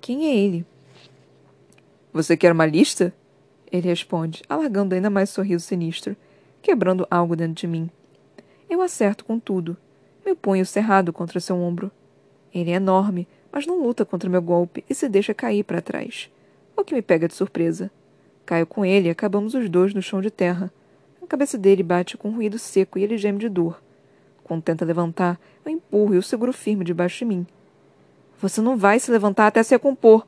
Quem 0.00 0.26
é 0.26 0.36
ele? 0.36 0.66
Você 2.14 2.36
quer 2.36 2.52
uma 2.52 2.64
lista? 2.64 3.12
Ele 3.72 3.88
responde, 3.88 4.44
alargando 4.48 4.94
ainda 4.94 5.10
mais 5.10 5.30
sorriso 5.30 5.66
sinistro, 5.66 6.16
quebrando 6.62 7.04
algo 7.10 7.34
dentro 7.34 7.54
de 7.54 7.66
mim. 7.66 7.90
Eu 8.70 8.80
acerto 8.80 9.24
com 9.24 9.36
tudo. 9.36 9.76
Meu 10.24 10.36
punho 10.36 10.64
cerrado 10.64 11.12
contra 11.12 11.40
seu 11.40 11.56
ombro. 11.56 11.90
Ele 12.54 12.70
é 12.70 12.74
enorme, 12.74 13.26
mas 13.50 13.66
não 13.66 13.82
luta 13.82 14.04
contra 14.04 14.30
meu 14.30 14.40
golpe 14.40 14.84
e 14.88 14.94
se 14.94 15.08
deixa 15.08 15.34
cair 15.34 15.64
para 15.64 15.82
trás. 15.82 16.30
O 16.76 16.84
que 16.84 16.94
me 16.94 17.02
pega 17.02 17.26
de 17.26 17.34
surpresa. 17.34 17.90
Caio 18.46 18.64
com 18.64 18.84
ele 18.84 19.08
e 19.08 19.10
acabamos 19.10 19.52
os 19.52 19.68
dois 19.68 19.92
no 19.92 20.00
chão 20.00 20.20
de 20.20 20.30
terra. 20.30 20.72
A 21.20 21.26
cabeça 21.26 21.58
dele 21.58 21.82
bate 21.82 22.16
com 22.16 22.28
um 22.28 22.36
ruído 22.36 22.60
seco 22.60 22.96
e 22.96 23.02
ele 23.02 23.18
geme 23.18 23.40
de 23.40 23.48
dor. 23.48 23.82
Quando 24.44 24.62
tenta 24.62 24.84
levantar, 24.84 25.36
eu 25.64 25.72
empurro 25.72 26.14
e 26.14 26.18
o 26.18 26.22
seguro 26.22 26.52
firme 26.52 26.84
debaixo 26.84 27.18
de 27.18 27.24
mim. 27.24 27.44
Você 28.40 28.60
não 28.60 28.76
vai 28.76 29.00
se 29.00 29.10
levantar 29.10 29.48
até 29.48 29.60
se 29.64 29.74
recompor, 29.74 30.24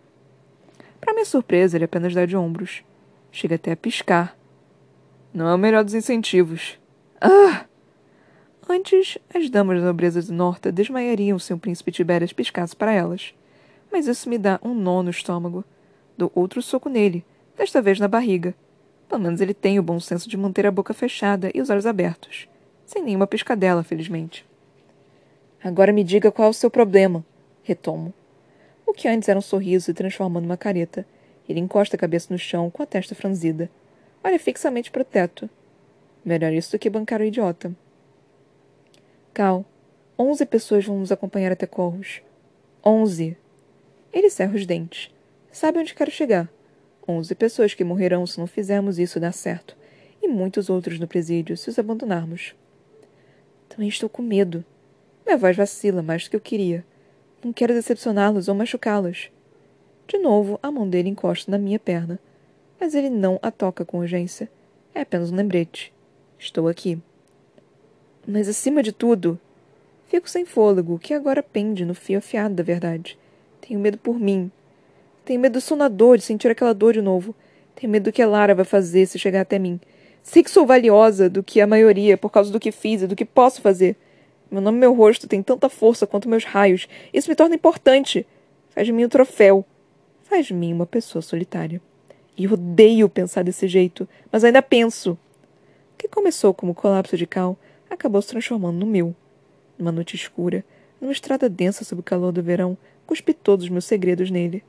para 1.01 1.13
minha 1.13 1.25
surpresa, 1.25 1.77
ele 1.77 1.85
apenas 1.85 2.15
dá 2.15 2.25
de 2.27 2.37
ombros. 2.37 2.83
Chega 3.31 3.57
até 3.57 3.73
a 3.73 3.77
piscar. 3.77 4.37
Não 5.33 5.49
é 5.49 5.55
o 5.55 5.59
melhor 5.59 5.85
dos 5.85 5.95
incentivos. 5.95 6.79
Ah! 7.21 7.67
Antes, 8.69 9.17
as 9.33 9.49
damas 9.49 9.79
da 9.81 9.87
nobreza 9.87 10.21
do 10.23 10.33
norte 10.33 10.73
desmaiariam 10.73 11.39
se 11.39 11.53
o 11.53 11.59
príncipe 11.59 11.93
Tibérias 11.93 12.33
piscasse 12.33 12.75
para 12.75 12.93
elas. 12.93 13.35
Mas 13.93 14.07
isso 14.07 14.29
me 14.29 14.39
dá 14.39 14.59
um 14.63 14.75
nó 14.75 15.03
no 15.03 15.11
estômago. 15.11 15.65
Dou 16.19 16.33
outro 16.35 16.61
soco 16.61 16.89
nele, 16.89 17.25
desta 17.57 17.81
vez 17.81 18.01
na 18.01 18.09
barriga. 18.09 18.55
Pelo 19.09 19.23
menos 19.23 19.41
ele 19.41 19.55
tem 19.55 19.79
o 19.79 19.83
bom 19.83 20.01
senso 20.01 20.29
de 20.29 20.37
manter 20.37 20.67
a 20.67 20.71
boca 20.71 20.93
fechada 20.93 21.51
e 21.55 21.61
os 21.61 21.71
olhos 21.71 21.87
abertos. 21.87 22.49
Sem 22.85 23.03
nenhuma 23.03 23.27
piscadela, 23.27 23.85
felizmente. 23.85 24.45
Agora 25.63 25.93
me 25.93 26.03
diga 26.03 26.33
qual 26.33 26.49
é 26.49 26.51
o 26.51 26.55
seu 26.55 26.71
problema. 26.71 27.25
Retomo. 27.63 28.13
O 28.87 28.95
que 28.95 29.09
antes 29.09 29.29
era 29.29 29.39
um 29.39 29.43
sorriso 29.43 29.87
se 29.87 29.95
transforma 29.95 30.41
numa 30.41 30.57
careta. 30.57 31.05
Ele 31.49 31.61
encosta 31.61 31.97
a 31.97 31.99
cabeça 31.99 32.33
no 32.33 32.39
chão 32.39 32.71
com 32.71 32.83
a 32.83 32.87
testa 32.87 33.15
franzida. 33.15 33.69
Olha 34.23 34.39
fixamente 34.39 34.91
para 34.91 35.03
o 35.03 35.05
teto. 35.05 35.51
Melhor 36.25 36.53
isso 36.53 36.73
do 36.73 36.79
que 36.79 36.89
bancar 36.89 37.21
o 37.21 37.25
idiota. 37.25 37.75
Cal, 39.35 39.65
onze 40.19 40.47
pessoas 40.47 40.85
vão 40.85 40.99
nos 40.99 41.13
acompanhar 41.13 41.53
até 41.53 41.67
Corros. 41.67 42.23
Onze. 42.85 43.37
Ele 44.13 44.31
cerra 44.31 44.55
os 44.55 44.65
dentes. 44.65 45.13
Sabe 45.51 45.79
onde 45.79 45.95
quero 45.95 46.11
chegar. 46.11 46.49
Onze 47.07 47.35
pessoas 47.35 47.75
que 47.75 47.85
morrerão 47.85 48.27
se 48.27 48.39
não 48.39 48.47
fizermos 48.47 48.99
isso 48.99 49.21
dar 49.21 49.33
certo. 49.33 49.77
E 50.23 50.29
muitos 50.29 50.71
outros 50.71 50.99
no 50.99 51.07
presídio 51.07 51.57
se 51.57 51.69
os 51.69 51.79
abandonarmos. 51.79 52.55
Também 53.69 53.89
estou 53.89 54.09
com 54.09 54.23
medo. 54.23 54.65
Minha 55.25 55.37
voz 55.37 55.57
vacila 55.57 56.03
mais 56.03 56.25
do 56.25 56.31
que 56.31 56.37
eu 56.37 56.41
queria. 56.41 56.85
Não 57.47 57.53
quero 57.53 57.73
decepcioná-los 57.73 58.49
ou 58.49 58.57
machucá-los. 58.57 59.31
De 60.09 60.19
novo, 60.19 60.59
a 60.61 60.69
mão 60.69 60.91
dele 60.91 61.11
encosta 61.11 61.49
na 61.49 61.57
minha 61.57 61.79
perna. 61.79 62.19
Mas 62.81 62.93
ele 62.93 63.09
não 63.09 63.39
a 63.41 63.53
toca 63.53 63.85
com 63.85 63.99
urgência. 63.99 64.51
É 64.93 65.03
apenas 65.03 65.31
um 65.31 65.37
lembrete. 65.37 65.93
Estou 66.41 66.67
aqui. 66.67 66.99
Mas 68.27 68.49
acima 68.49 68.83
de 68.83 68.91
tudo, 68.91 69.39
fico 70.09 70.29
sem 70.29 70.45
fôlego, 70.45 70.99
que 70.99 71.15
agora 71.15 71.41
pende 71.41 71.85
no 71.85 71.95
fio 71.95 72.19
afiado 72.19 72.53
da 72.53 72.65
verdade. 72.65 73.17
Tenho 73.61 73.79
medo 73.79 73.97
por 73.97 74.19
mim. 74.19 74.51
Tenho 75.25 75.39
medo 75.39 75.53
do 75.53 75.61
sonador 75.61 76.19
de 76.19 76.25
sentir 76.25 76.51
aquela 76.51 76.75
dor 76.75 76.95
de 76.95 77.01
novo. 77.01 77.33
Tenho 77.77 77.93
medo 77.93 78.11
do 78.11 78.13
que 78.13 78.23
a 78.23 78.27
Lara 78.27 78.57
vai 78.57 78.65
fazer 78.65 79.07
se 79.07 79.21
chegar 79.21 79.43
até 79.43 79.57
mim. 79.57 79.79
Sei 80.21 80.43
que 80.43 80.51
sou 80.51 80.67
valiosa 80.67 81.31
do 81.31 81.45
que 81.45 81.61
a 81.61 81.67
maioria 81.69 82.19
por 82.19 82.29
causa 82.29 82.51
do 82.51 82.59
que 82.59 82.73
fiz 82.73 83.03
e 83.03 83.07
do 83.07 83.15
que 83.15 83.25
posso 83.25 83.63
fazer. 83.63 83.95
Meu 84.51 84.61
nome 84.61 84.79
e 84.79 84.81
meu 84.81 84.95
rosto 84.95 85.27
têm 85.27 85.43
tanta 85.43 85.69
força 85.69 86.07
quanto 86.07 86.29
meus 86.29 86.45
raios. 86.45 86.89
Isso 87.13 87.29
me 87.29 87.35
torna 87.35 87.55
importante. 87.55 88.27
Faz 88.71 88.87
de 88.87 88.93
mim 88.93 89.05
um 89.05 89.09
troféu. 89.09 89.65
Faz 90.23 90.47
de 90.47 90.55
mim 90.55 90.73
uma 90.73 90.87
pessoa 90.87 91.21
solitária. 91.23 91.81
E 92.37 92.47
odeio 92.47 93.09
pensar 93.09 93.43
desse 93.43 93.67
jeito, 93.67 94.09
mas 94.31 94.45
ainda 94.45 94.63
penso. 94.63 95.13
O 95.13 95.99
que 95.99 96.07
começou 96.09 96.53
como 96.53 96.75
colapso 96.75 97.17
de 97.17 97.27
Cal 97.27 97.57
acabou 97.89 98.21
se 98.21 98.29
transformando 98.29 98.79
no 98.79 98.87
meu. 98.87 99.15
Numa 99.79 99.91
noite 99.91 100.15
escura, 100.15 100.65
numa 101.01 101.13
estrada 101.13 101.49
densa 101.49 101.85
sob 101.85 102.01
o 102.01 102.05
calor 102.05 102.33
do 102.33 102.43
verão, 102.43 102.77
cuspi 103.07 103.33
todos 103.33 103.65
os 103.65 103.71
meus 103.71 103.85
segredos 103.85 104.31
nele. 104.31 104.63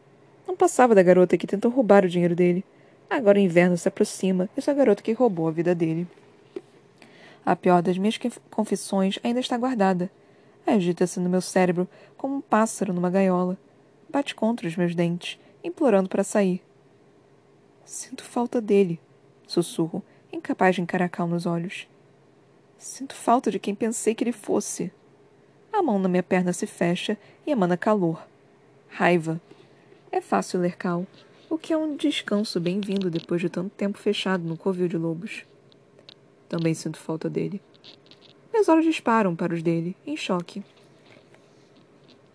Não 0.48 0.56
passava 0.56 0.96
da 0.96 1.04
garota 1.04 1.38
que 1.38 1.46
tentou 1.46 1.70
roubar 1.70 2.06
o 2.06 2.10
dinheiro 2.10 2.36
dele. 2.36 2.64
Agora 3.10 3.38
o 3.38 3.42
inverno 3.42 3.78
se 3.78 3.88
aproxima 3.88 4.50
e 4.56 4.62
sou 4.62 4.74
a 4.74 4.76
garota 4.76 5.04
que 5.04 5.12
roubou 5.12 5.48
a 5.48 5.52
vida 5.52 5.76
dele. 5.76 6.08
A 7.48 7.56
pior 7.56 7.82
das 7.82 7.98
minhas 7.98 8.20
confissões 8.52 9.20
ainda 9.24 9.40
está 9.40 9.58
guardada. 9.58 10.12
Agita-se 10.66 11.18
no 11.18 11.30
meu 11.30 11.40
cérebro 11.40 11.88
como 12.18 12.36
um 12.36 12.42
pássaro 12.42 12.92
numa 12.92 13.10
gaiola. 13.10 13.58
Bate 14.10 14.36
contra 14.36 14.68
os 14.68 14.76
meus 14.76 14.94
dentes, 14.94 15.40
implorando 15.64 16.10
para 16.10 16.26
sair. 16.26 16.62
Sinto 17.86 18.22
falta 18.22 18.60
dele, 18.60 19.00
sussurro, 19.48 20.04
incapaz 20.30 20.76
de 20.76 20.82
encarar 20.82 21.08
Cal 21.08 21.26
nos 21.26 21.46
olhos. 21.46 21.88
Sinto 22.78 23.16
falta 23.16 23.50
de 23.50 23.60
quem 23.60 23.74
pensei 23.74 24.14
que 24.14 24.26
ele 24.26 24.34
fosse. 24.34 24.92
A 25.72 25.82
mão 25.82 25.98
na 25.98 26.10
minha 26.10 26.24
perna 26.24 26.52
se 26.52 26.68
fecha 26.68 27.18
e 27.46 27.52
emana 27.52 27.78
calor. 27.78 28.28
Raiva. 28.90 29.40
É 30.12 30.20
fácil 30.20 30.60
ler 30.60 30.76
Cal, 30.76 31.08
o 31.50 31.58
que 31.58 31.72
é 31.72 31.78
um 31.78 31.96
descanso 31.96 32.60
bem-vindo 32.60 33.10
depois 33.10 33.40
de 33.40 33.48
tanto 33.48 33.70
tempo 33.70 33.98
fechado 33.98 34.44
no 34.44 34.58
covil 34.58 34.90
de 34.90 34.98
lobos. 34.98 35.46
Também 36.50 36.74
sinto 36.74 36.98
falta 36.98 37.30
dele. 37.30 37.62
Meus 38.54 38.70
olhos 38.70 38.86
disparam 38.86 39.36
para 39.36 39.54
os 39.54 39.62
dele, 39.62 39.96
em 40.06 40.16
choque. 40.16 40.64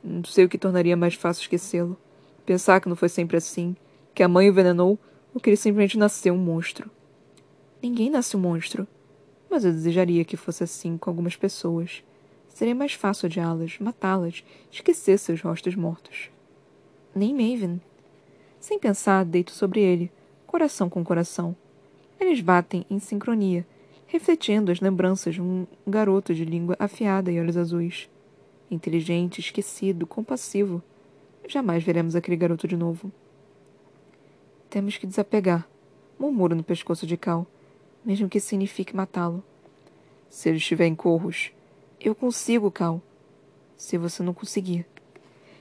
Não 0.05 0.25
sei 0.25 0.45
o 0.45 0.49
que 0.49 0.59
tornaria 0.59 0.97
mais 0.97 1.15
fácil 1.15 1.43
esquecê-lo. 1.43 1.97
Pensar 2.45 2.81
que 2.81 2.89
não 2.89 2.97
foi 2.97 3.09
sempre 3.09 3.37
assim, 3.37 3.77
que 4.15 4.23
a 4.23 4.29
mãe 4.29 4.49
o 4.49 4.53
envenenou 4.53 4.99
ou 5.35 5.41
que 5.41 5.51
ele 5.51 5.57
simplesmente 5.57 5.97
nasceu 5.97 6.35
um 6.35 6.39
monstro. 6.39 6.91
Ninguém 7.83 8.11
nasce 8.11 8.37
um 8.37 8.41
monstro. 8.41 8.87
Mas 9.51 9.65
eu 9.65 9.73
desejaria 9.73 10.25
que 10.25 10.37
fosse 10.37 10.65
assim 10.65 10.97
com 10.97 11.11
algumas 11.11 11.37
pessoas. 11.37 12.03
Seria 12.49 12.75
mais 12.75 12.93
fácil 12.95 13.27
odiá-las, 13.27 13.79
matá-las, 13.79 14.45
esquecer 14.71 15.19
seus 15.19 15.41
rostos 15.41 15.75
mortos. 15.75 16.31
Nem 17.15 17.33
Maven. 17.33 17.81
Sem 18.61 18.79
pensar, 18.79 19.25
deito 19.25 19.51
sobre 19.53 19.81
ele, 19.81 20.11
coração 20.47 20.89
com 20.89 21.03
coração. 21.05 21.57
Eles 22.21 22.41
batem 22.41 22.87
em 22.89 22.99
sincronia, 22.99 23.67
refletindo 24.13 24.71
as 24.71 24.79
lembranças 24.79 25.33
de 25.33 25.41
um 25.41 25.67
garoto 25.87 26.35
de 26.35 26.45
língua 26.45 26.77
afiada 26.79 27.33
e 27.33 27.41
olhos 27.41 27.57
azuis. 27.57 28.11
Inteligente, 28.71 29.41
esquecido, 29.41 30.07
compassivo. 30.07 30.83
Jamais 31.49 31.83
veremos 31.83 32.15
aquele 32.15 32.37
garoto 32.37 32.69
de 32.69 32.77
novo. 32.77 33.11
Temos 34.69 34.99
que 34.99 35.07
desapegar, 35.07 35.67
murmuro 36.19 36.55
no 36.55 36.63
pescoço 36.63 37.07
de 37.07 37.17
Cal, 37.17 37.47
mesmo 38.05 38.29
que 38.29 38.39
signifique 38.39 38.95
matá-lo. 38.95 39.43
Se 40.29 40.51
ele 40.51 40.59
estiver 40.59 40.87
em 40.87 40.95
corros, 40.95 41.51
eu 41.99 42.15
consigo, 42.15 42.71
Cal. 42.71 43.01
Se 43.79 43.97
você 43.97 44.23
não 44.23 44.35
conseguir. 44.35 44.85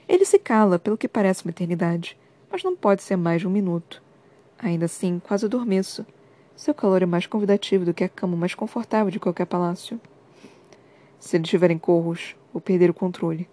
Ele 0.09 0.25
se 0.25 0.37
cala 0.37 0.77
pelo 0.77 0.97
que 0.97 1.07
parece 1.07 1.45
uma 1.45 1.51
eternidade, 1.51 2.17
mas 2.51 2.65
não 2.65 2.75
pode 2.75 3.01
ser 3.01 3.15
mais 3.15 3.39
de 3.39 3.47
um 3.47 3.51
minuto. 3.51 4.03
Ainda 4.59 4.85
assim, 4.85 5.21
quase 5.23 5.45
adormeço 5.45 6.05
seu 6.61 6.75
calor 6.75 7.01
é 7.01 7.07
mais 7.07 7.25
convidativo 7.25 7.83
do 7.83 7.91
que 7.91 8.03
a 8.03 8.09
cama 8.09 8.37
mais 8.37 8.53
confortável 8.53 9.09
de 9.09 9.19
qualquer 9.19 9.47
palácio. 9.47 9.99
Se 11.17 11.35
ele 11.35 11.43
estiver 11.43 11.71
em 11.71 11.77
corros, 11.79 12.35
vou 12.53 12.61
perder 12.61 12.87
o 12.87 12.93
controle. 12.93 13.49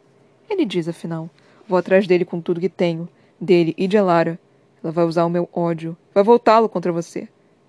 Ele 0.46 0.66
diz, 0.66 0.86
afinal. 0.86 1.30
Vou 1.66 1.78
atrás 1.78 2.06
dele 2.06 2.26
com 2.26 2.38
tudo 2.38 2.60
que 2.60 2.68
tenho. 2.68 3.08
Dele 3.40 3.74
e 3.78 3.88
de 3.88 3.96
Elara. 3.96 4.38
Ela 4.84 4.92
vai 4.92 5.06
usar 5.06 5.24
o 5.24 5.30
meu 5.30 5.48
ódio. 5.54 5.96
Vai 6.12 6.22
voltá-lo 6.22 6.68
contra 6.68 6.92
você. 6.92 7.26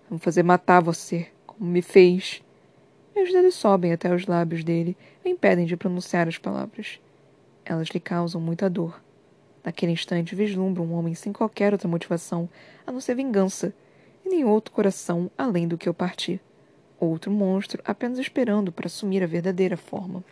Vamos 0.10 0.22
fazer 0.22 0.44
matar 0.44 0.82
você, 0.82 1.30
como 1.48 1.72
me 1.72 1.82
fez. 1.82 2.44
Meus 3.16 3.32
dedos 3.32 3.56
sobem 3.56 3.94
até 3.94 4.14
os 4.14 4.28
lábios 4.28 4.62
dele 4.62 4.98
e 5.24 5.30
impedem 5.30 5.66
de 5.66 5.78
pronunciar 5.78 6.28
as 6.28 6.38
palavras. 6.38 7.00
Elas 7.64 7.88
lhe 7.88 8.00
causam 8.02 8.42
muita 8.42 8.70
dor. 8.70 9.02
Naquele 9.64 9.94
instante, 9.94 10.36
vislumbro 10.36 10.84
um 10.84 10.94
homem 10.96 11.16
sem 11.16 11.32
qualquer 11.32 11.72
outra 11.72 11.88
motivação 11.88 12.50
a 12.86 12.92
não 12.92 13.00
ser 13.00 13.16
vingança 13.16 13.74
nem 14.30 14.46
outro 14.46 14.72
coração 14.72 15.30
além 15.38 15.68
do 15.68 15.78
que 15.78 15.90
eu 15.90 15.94
parti. 15.94 16.40
Outro 17.00 17.32
monstro 17.32 17.82
apenas 17.84 18.20
esperando 18.20 18.72
para 18.72 18.86
assumir 18.86 19.24
a 19.24 19.28
verdadeira 19.28 19.76
forma. 19.76 20.24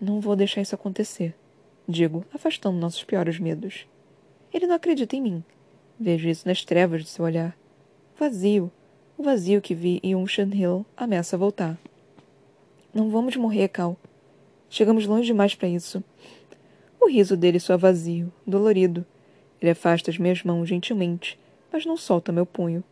Não 0.00 0.20
vou 0.20 0.34
deixar 0.34 0.62
isso 0.62 0.74
acontecer, 0.74 1.34
digo, 1.86 2.24
afastando 2.32 2.78
nossos 2.78 3.04
piores 3.04 3.38
medos. 3.38 3.86
Ele 4.52 4.66
não 4.66 4.74
acredita 4.74 5.16
em 5.16 5.20
mim. 5.20 5.44
Vejo 5.98 6.28
isso 6.28 6.46
nas 6.46 6.64
trevas 6.64 7.02
de 7.02 7.08
seu 7.08 7.24
olhar. 7.24 7.56
Vazio, 8.18 8.70
o 9.18 9.22
vazio 9.22 9.60
que 9.60 9.74
vi 9.74 10.00
em 10.02 10.14
Unshan 10.14 10.50
Hill 10.52 10.86
ameaça 10.96 11.36
voltar. 11.36 11.78
Não 12.94 13.10
vamos 13.10 13.36
morrer, 13.36 13.68
Cal. 13.68 13.96
Chegamos 14.70 15.06
longe 15.06 15.26
demais 15.26 15.54
para 15.54 15.68
isso. 15.68 16.02
O 17.00 17.08
riso 17.08 17.36
dele 17.36 17.60
soa 17.60 17.76
vazio, 17.76 18.32
dolorido. 18.46 19.04
Ele 19.60 19.70
afasta 19.70 20.10
as 20.10 20.18
minhas 20.18 20.42
mãos 20.42 20.68
gentilmente 20.68 21.38
mas 21.76 21.84
não 21.84 21.94
solta 21.94 22.32
meu 22.32 22.46
punho. 22.46 22.82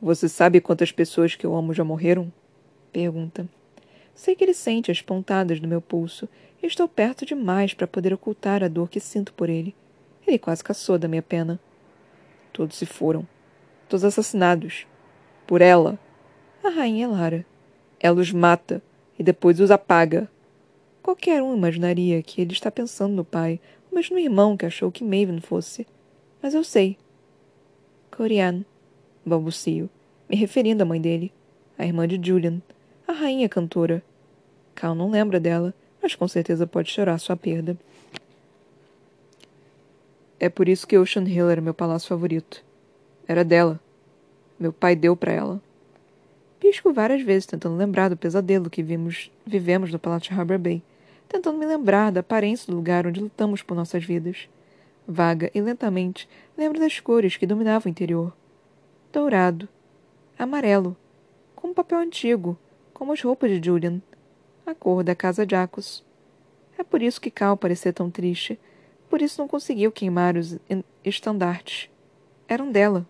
Você 0.00 0.28
sabe 0.28 0.60
quantas 0.60 0.92
pessoas 0.92 1.34
que 1.34 1.44
eu 1.44 1.52
amo 1.52 1.74
já 1.74 1.82
morreram? 1.82 2.32
Pergunta. 2.92 3.44
Sei 4.14 4.36
que 4.36 4.44
ele 4.44 4.54
sente 4.54 4.88
as 4.88 5.02
pontadas 5.02 5.58
no 5.58 5.66
meu 5.66 5.80
pulso 5.80 6.28
e 6.62 6.66
estou 6.68 6.86
perto 6.86 7.26
demais 7.26 7.74
para 7.74 7.88
poder 7.88 8.14
ocultar 8.14 8.62
a 8.62 8.68
dor 8.68 8.88
que 8.88 9.00
sinto 9.00 9.34
por 9.34 9.50
ele. 9.50 9.74
Ele 10.24 10.38
quase 10.38 10.62
caçou 10.62 10.96
da 10.96 11.08
minha 11.08 11.22
pena. 11.22 11.58
Todos 12.52 12.76
se 12.76 12.86
foram. 12.86 13.26
Todos 13.88 14.04
assassinados. 14.04 14.86
Por 15.44 15.60
ela. 15.60 15.98
A 16.62 16.68
rainha 16.68 17.08
Lara. 17.08 17.44
Ela 17.98 18.20
os 18.20 18.30
mata 18.30 18.80
e 19.18 19.24
depois 19.24 19.58
os 19.58 19.72
apaga. 19.72 20.30
Qualquer 21.02 21.42
um 21.42 21.56
imaginaria 21.56 22.22
que 22.22 22.40
ele 22.40 22.52
está 22.52 22.70
pensando 22.70 23.12
no 23.12 23.24
pai, 23.24 23.58
mesmo 23.92 24.14
no 24.14 24.22
irmão 24.22 24.56
que 24.56 24.66
achou 24.66 24.92
que 24.92 25.02
Maven 25.02 25.40
fosse. 25.40 25.84
Mas 26.40 26.54
eu 26.54 26.62
sei. 26.62 26.96
Corian, 28.20 28.66
balbucio, 29.24 29.88
me 30.28 30.36
referindo 30.36 30.82
à 30.82 30.84
mãe 30.84 31.00
dele, 31.00 31.32
a 31.78 31.86
irmã 31.86 32.06
de 32.06 32.20
Julian, 32.22 32.60
a 33.08 33.12
rainha 33.14 33.48
cantora. 33.48 34.02
Cal 34.74 34.94
não 34.94 35.10
lembra 35.10 35.40
dela, 35.40 35.72
mas 36.02 36.14
com 36.14 36.28
certeza 36.28 36.66
pode 36.66 36.90
chorar 36.90 37.16
sua 37.16 37.34
perda. 37.34 37.78
É 40.38 40.50
por 40.50 40.68
isso 40.68 40.86
que 40.86 40.98
Ocean 40.98 41.26
Hill 41.26 41.48
era 41.48 41.62
meu 41.62 41.72
palácio 41.72 42.10
favorito. 42.10 42.62
Era 43.26 43.42
dela. 43.42 43.80
Meu 44.58 44.70
pai 44.70 44.94
deu 44.94 45.16
para 45.16 45.32
ela. 45.32 45.62
Pisco 46.60 46.92
várias 46.92 47.22
vezes 47.22 47.46
tentando 47.46 47.78
lembrar 47.78 48.10
do 48.10 48.18
pesadelo 48.18 48.68
que 48.68 48.82
vimos, 48.82 49.30
vivemos 49.46 49.90
no 49.90 49.98
Palácio 49.98 50.38
Harbor 50.38 50.58
Bay, 50.58 50.82
tentando 51.26 51.56
me 51.56 51.64
lembrar 51.64 52.12
da 52.12 52.20
aparência 52.20 52.70
do 52.70 52.76
lugar 52.76 53.06
onde 53.06 53.18
lutamos 53.18 53.62
por 53.62 53.74
nossas 53.74 54.04
vidas. 54.04 54.46
Vaga 55.10 55.50
e 55.52 55.60
lentamente 55.60 56.28
lembro 56.56 56.78
das 56.78 57.00
cores 57.00 57.36
que 57.36 57.46
dominavam 57.46 57.88
o 57.88 57.90
interior. 57.90 58.32
Dourado, 59.12 59.68
amarelo, 60.38 60.96
como 61.56 61.74
papel 61.74 61.98
antigo, 61.98 62.56
como 62.94 63.12
as 63.12 63.20
roupas 63.20 63.50
de 63.50 63.66
Julian, 63.66 64.00
a 64.64 64.72
cor 64.72 65.02
da 65.02 65.14
casa 65.16 65.44
Jacos. 65.48 66.04
É 66.78 66.84
por 66.84 67.02
isso 67.02 67.20
que 67.20 67.30
Cal 67.30 67.56
parecia 67.56 67.92
tão 67.92 68.08
triste, 68.08 68.58
por 69.08 69.20
isso 69.20 69.40
não 69.40 69.48
conseguiu 69.48 69.90
queimar 69.90 70.36
os 70.36 70.56
estandartes. 71.04 71.90
Eram 72.46 72.70
dela. 72.70 73.04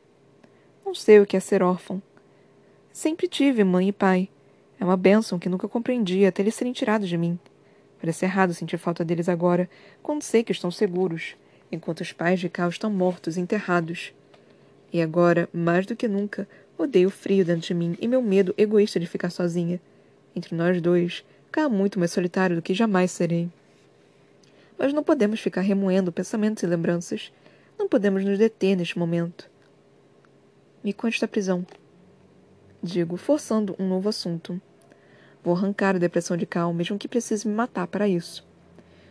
Não 0.85 0.95
sei 0.95 1.21
o 1.21 1.27
que 1.27 1.37
é 1.37 1.41
ser 1.41 1.63
órfão. 1.63 2.03
Sempre 2.91 3.29
tive 3.29 3.63
mãe 3.63 3.89
e 3.89 3.93
pai. 3.93 4.31
É 4.81 4.85
uma 4.85 4.97
bênção 4.97 5.39
que 5.39 5.51
nunca 5.51 5.69
compreendi 5.69 6.25
até 6.25 6.41
eles 6.41 6.55
serem 6.55 6.73
tirados 6.73 7.11
de 7.11 7.19
mim. 7.19 7.39
Parece 8.01 8.25
errado 8.25 8.55
sentir 8.55 8.79
falta 8.79 9.05
deles 9.05 9.29
agora, 9.29 9.69
quando 10.03 10.23
sei 10.23 10.43
que 10.43 10.53
estão 10.53 10.71
seguros 10.71 11.37
enquanto 11.71 12.01
os 12.01 12.13
pais 12.13 12.41
de 12.41 12.49
Cal 12.49 12.69
estão 12.69 12.91
mortos 12.91 13.37
enterrados. 13.37 14.13
E 14.93 15.01
agora, 15.01 15.49
mais 15.53 15.87
do 15.87 15.95
que 15.95 16.09
nunca, 16.09 16.49
odeio 16.77 17.09
o 17.09 17.13
frio 17.13 17.45
dentro 17.45 17.67
de 17.69 17.75
mim 17.75 17.97
e 18.01 18.09
meu 18.09 18.23
medo 18.23 18.55
egoísta 18.57 18.99
de 18.99 19.07
ficar 19.07 19.31
sozinha. 19.31 19.81
Entre 20.35 20.55
nós 20.55 20.81
dois, 20.81 21.25
Cal 21.51 21.67
é 21.67 21.69
muito 21.69 21.99
mais 21.99 22.11
solitário 22.11 22.57
do 22.57 22.63
que 22.63 22.75
jamais 22.75 23.11
serei. 23.11 23.49
Mas 24.79 24.93
não 24.93 25.03
podemos 25.03 25.41
ficar 25.41 25.61
remoendo 25.61 26.13
pensamentos 26.13 26.63
e 26.63 26.67
lembranças. 26.67 27.33
Não 27.79 27.89
podemos 27.89 28.25
nos 28.25 28.39
deter 28.39 28.77
neste 28.77 28.99
momento. 28.99 29.49
Me 30.83 30.93
conte 30.93 31.21
da 31.21 31.29
prisão. 31.29 31.67
Digo, 32.83 33.17
forçando 33.17 33.77
um 33.79 33.87
novo 33.87 34.09
assunto. 34.09 34.61
Vou 35.45 35.55
arrancar 35.55 35.97
a 35.97 35.99
depressão 35.99 36.37
de 36.37 36.47
Cal, 36.47 36.73
mesmo 36.73 36.99
que 36.99 37.09
precise 37.09 37.47
me 37.47 37.55
matar 37.55 37.87
para 37.87 38.09
isso. 38.09 38.47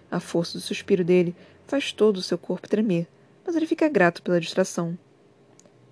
A 0.09 0.19
força 0.19 0.57
do 0.57 0.61
suspiro 0.61 1.03
dele 1.03 1.35
faz 1.69 1.91
todo 1.91 2.17
o 2.17 2.21
seu 2.21 2.37
corpo 2.37 2.67
tremer, 2.67 3.07
mas 3.45 3.55
ele 3.55 3.67
fica 3.67 3.87
grato 3.87 4.23
pela 4.23 4.41
distração. 4.41 4.97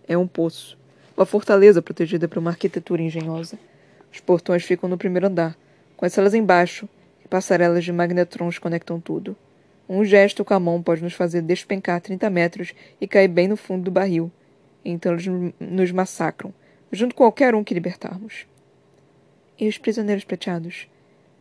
É 0.07 0.17
um 0.17 0.27
poço, 0.27 0.77
uma 1.15 1.25
fortaleza 1.25 1.81
protegida 1.81 2.27
por 2.27 2.39
uma 2.39 2.49
arquitetura 2.49 3.01
engenhosa. 3.01 3.59
Os 4.11 4.19
portões 4.19 4.63
ficam 4.63 4.89
no 4.89 4.97
primeiro 4.97 5.27
andar, 5.27 5.55
com 5.95 6.05
as 6.05 6.13
celas 6.13 6.33
embaixo, 6.33 6.89
e 7.23 7.27
passarelas 7.27 7.83
de 7.83 7.91
magnetrons 7.91 8.57
conectam 8.57 8.99
tudo. 8.99 9.35
Um 9.87 10.03
gesto 10.03 10.43
com 10.43 10.53
a 10.53 10.59
mão 10.59 10.81
pode 10.81 11.03
nos 11.03 11.13
fazer 11.13 11.41
despencar 11.41 12.01
30 12.01 12.29
metros 12.29 12.73
e 12.99 13.07
cair 13.07 13.27
bem 13.27 13.47
no 13.47 13.55
fundo 13.55 13.83
do 13.83 13.91
barril. 13.91 14.31
Então 14.83 15.13
eles 15.13 15.25
nos 15.59 15.91
massacram, 15.91 16.53
junto 16.91 17.13
com 17.13 17.23
qualquer 17.23 17.53
um 17.53 17.63
que 17.63 17.73
libertarmos. 17.73 18.47
E 19.59 19.67
os 19.67 19.77
prisioneiros 19.77 20.23
prateados? 20.23 20.87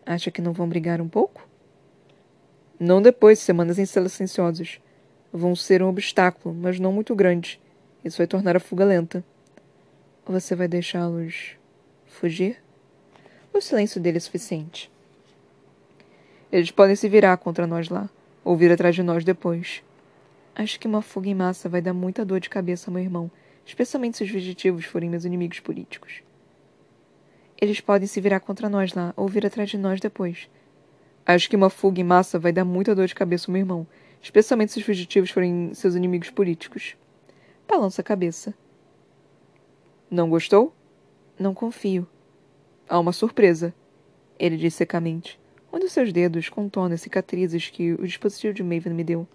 Acha 0.05 0.31
que 0.31 0.43
não 0.43 0.53
vão 0.53 0.69
brigar 0.69 1.01
um 1.01 1.09
pouco? 1.09 1.46
Não 2.79 3.01
depois 3.01 3.39
de 3.39 3.45
semanas 3.45 3.79
em 3.79 3.87
celas 3.87 4.13
silenciosas. 4.13 4.81
Vão 5.33 5.57
ser 5.57 5.83
um 5.83 5.89
obstáculo, 5.89 6.55
mas 6.55 6.79
não 6.79 6.93
muito 6.93 7.15
grande. 7.15 7.59
Isso 8.05 8.19
vai 8.19 8.27
tornar 8.27 8.55
a 8.55 8.61
fuga 8.61 8.85
lenta. 8.85 9.25
Você 10.27 10.55
vai 10.55 10.69
deixá-los 10.69 11.57
fugir? 12.05 12.63
O 13.53 13.61
silêncio 13.63 13.99
dele 14.01 14.19
é 14.19 14.21
suficiente. 14.21 14.91
Eles 16.53 16.71
podem 16.71 16.95
se 16.95 17.09
virar 17.09 17.37
contra 17.39 17.67
nós 17.67 17.89
lá, 17.89 18.11
ou 18.45 18.57
vir 18.57 18.71
atrás 18.71 18.95
de 18.95 19.03
nós 19.03 19.25
depois. 19.25 19.83
Acho 20.55 20.79
que 20.79 20.87
uma 20.87 21.01
fuga 21.01 21.29
em 21.29 21.35
massa 21.35 21.69
vai 21.69 21.81
dar 21.81 21.95
muita 21.95 22.25
dor 22.25 22.41
de 22.41 22.51
cabeça 22.51 22.91
ao 22.91 22.95
meu 22.95 23.03
irmão, 23.03 23.31
especialmente 23.65 24.19
se 24.19 24.25
os 24.25 24.31
fugitivos 24.31 24.85
forem 24.85 25.09
meus 25.09 25.25
inimigos 25.25 25.61
políticos. 25.61 26.23
Eles 27.59 27.81
podem 27.81 28.07
se 28.07 28.21
virar 28.21 28.41
contra 28.41 28.69
nós 28.69 28.93
lá, 28.93 29.15
ou 29.17 29.27
vir 29.29 29.47
atrás 29.47 29.71
de 29.71 29.79
nós 29.79 29.99
depois. 29.99 30.49
Acho 31.27 31.51
que 31.51 31.57
uma 31.57 31.69
fuga 31.69 32.01
em 32.01 32.05
massa 32.05 32.39
vai 32.39 32.53
dar 32.53 32.65
muita 32.65 32.95
dor 32.95 33.07
de 33.07 33.15
cabeça 33.15 33.51
ao 33.51 33.53
meu 33.53 33.61
irmão, 33.61 33.87
especialmente 34.23 34.73
se 34.73 34.79
os 34.79 34.85
fugitivos 34.85 35.31
forem 35.31 35.75
seus 35.75 35.97
inimigos 35.97 36.31
políticos. 36.31 36.97
Balança 37.69 38.01
a 38.01 38.05
cabeça. 38.05 38.55
Não 40.09 40.31
gostou? 40.31 40.73
Não 41.39 41.53
confio. 41.53 42.07
Há 42.89 43.01
uma 43.01 43.13
surpresa, 43.13 43.75
ele 44.39 44.57
disse 44.57 44.77
secamente. 44.77 45.39
Dos 45.79 45.93
seus 45.93 46.13
dedos 46.13 46.49
contorna 46.49 46.95
as 46.95 47.03
cicatrizes 47.03 47.69
que 47.69 47.93
o 47.93 48.07
dispositivo 48.07 48.55
de 48.55 48.63
Maven 48.63 48.95
me 48.95 49.05
deu. 49.05 49.29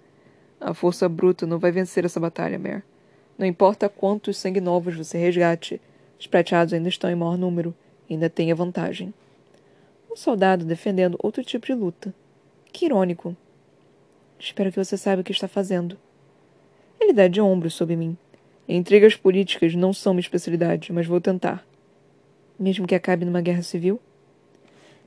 A 0.60 0.74
força 0.74 1.08
bruta 1.08 1.46
não 1.46 1.60
vai 1.60 1.72
vencer 1.72 2.04
essa 2.04 2.20
batalha, 2.20 2.58
Mare. 2.58 2.84
Não 3.38 3.46
importa 3.46 3.88
quantos 3.88 4.38
sangue 4.38 4.60
novos 4.60 4.96
você 4.96 5.18
resgate, 5.18 5.80
os 6.20 6.28
prateados 6.28 6.74
ainda 6.74 6.90
estão 6.90 7.10
em 7.10 7.16
maior 7.16 7.38
número 7.38 7.76
ainda 8.14 8.30
têm 8.30 8.52
a 8.52 8.56
vantagem. 8.56 9.14
Um 10.12 10.16
soldado 10.18 10.66
defendendo 10.66 11.18
outro 11.24 11.42
tipo 11.42 11.66
de 11.66 11.74
luta. 11.74 12.14
Que 12.74 12.86
irônico. 12.86 13.34
Espero 14.38 14.70
que 14.70 14.78
você 14.78 14.98
saiba 14.98 15.22
o 15.22 15.24
que 15.24 15.32
está 15.32 15.48
fazendo. 15.48 15.98
Ele 17.00 17.14
dá 17.14 17.30
de 17.30 17.40
ombros 17.40 17.76
sob 17.76 17.96
mim. 17.96 18.18
Intrigas 18.68 19.16
políticas 19.16 19.74
não 19.74 19.94
são 19.94 20.14
minha 20.14 20.20
especialidade, 20.20 20.92
mas 20.92 21.08
vou 21.08 21.22
tentar. 21.22 21.66
Mesmo 22.60 22.86
que 22.86 22.94
acabe 22.94 23.24
numa 23.24 23.40
guerra 23.40 23.62
civil? 23.62 24.02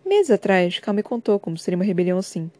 Meses 0.06 0.30
atrás, 0.30 0.78
Cal 0.78 0.94
me 0.94 1.02
contou 1.02 1.38
como 1.38 1.58
seria 1.58 1.76
uma 1.76 1.84
rebelião 1.84 2.16
assim. 2.16 2.50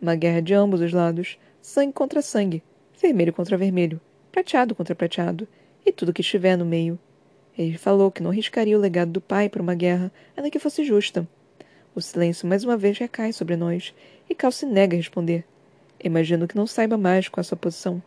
Uma 0.00 0.14
guerra 0.14 0.40
de 0.40 0.54
ambos 0.54 0.80
os 0.80 0.94
lados, 0.94 1.36
sangue 1.60 1.92
contra 1.92 2.22
sangue, 2.22 2.62
vermelho 2.98 3.34
contra 3.34 3.58
vermelho, 3.58 4.00
prateado 4.30 4.74
contra 4.74 4.94
prateado, 4.94 5.46
e 5.84 5.92
tudo 5.92 6.14
que 6.14 6.22
estiver 6.22 6.56
no 6.56 6.64
meio. 6.64 6.98
Ele 7.58 7.76
falou 7.76 8.10
que 8.10 8.22
não 8.22 8.30
arriscaria 8.30 8.78
o 8.78 8.80
legado 8.80 9.12
do 9.12 9.20
pai 9.20 9.50
para 9.50 9.60
uma 9.60 9.74
guerra, 9.74 10.10
ainda 10.34 10.50
que 10.50 10.58
fosse 10.58 10.82
justa. 10.84 11.28
O 11.94 12.00
silêncio 12.00 12.48
mais 12.48 12.64
uma 12.64 12.76
vez 12.76 12.96
recai 12.96 13.34
sobre 13.34 13.54
nós, 13.54 13.94
e 14.28 14.34
Cal 14.34 14.50
se 14.50 14.64
nega 14.64 14.96
a 14.96 14.98
responder. 14.98 15.44
Imagino 16.02 16.48
que 16.48 16.56
não 16.56 16.66
saiba 16.66 16.96
mais 16.96 17.28
qual 17.28 17.42
a 17.42 17.44
sua 17.44 17.56
posição. 17.56 18.02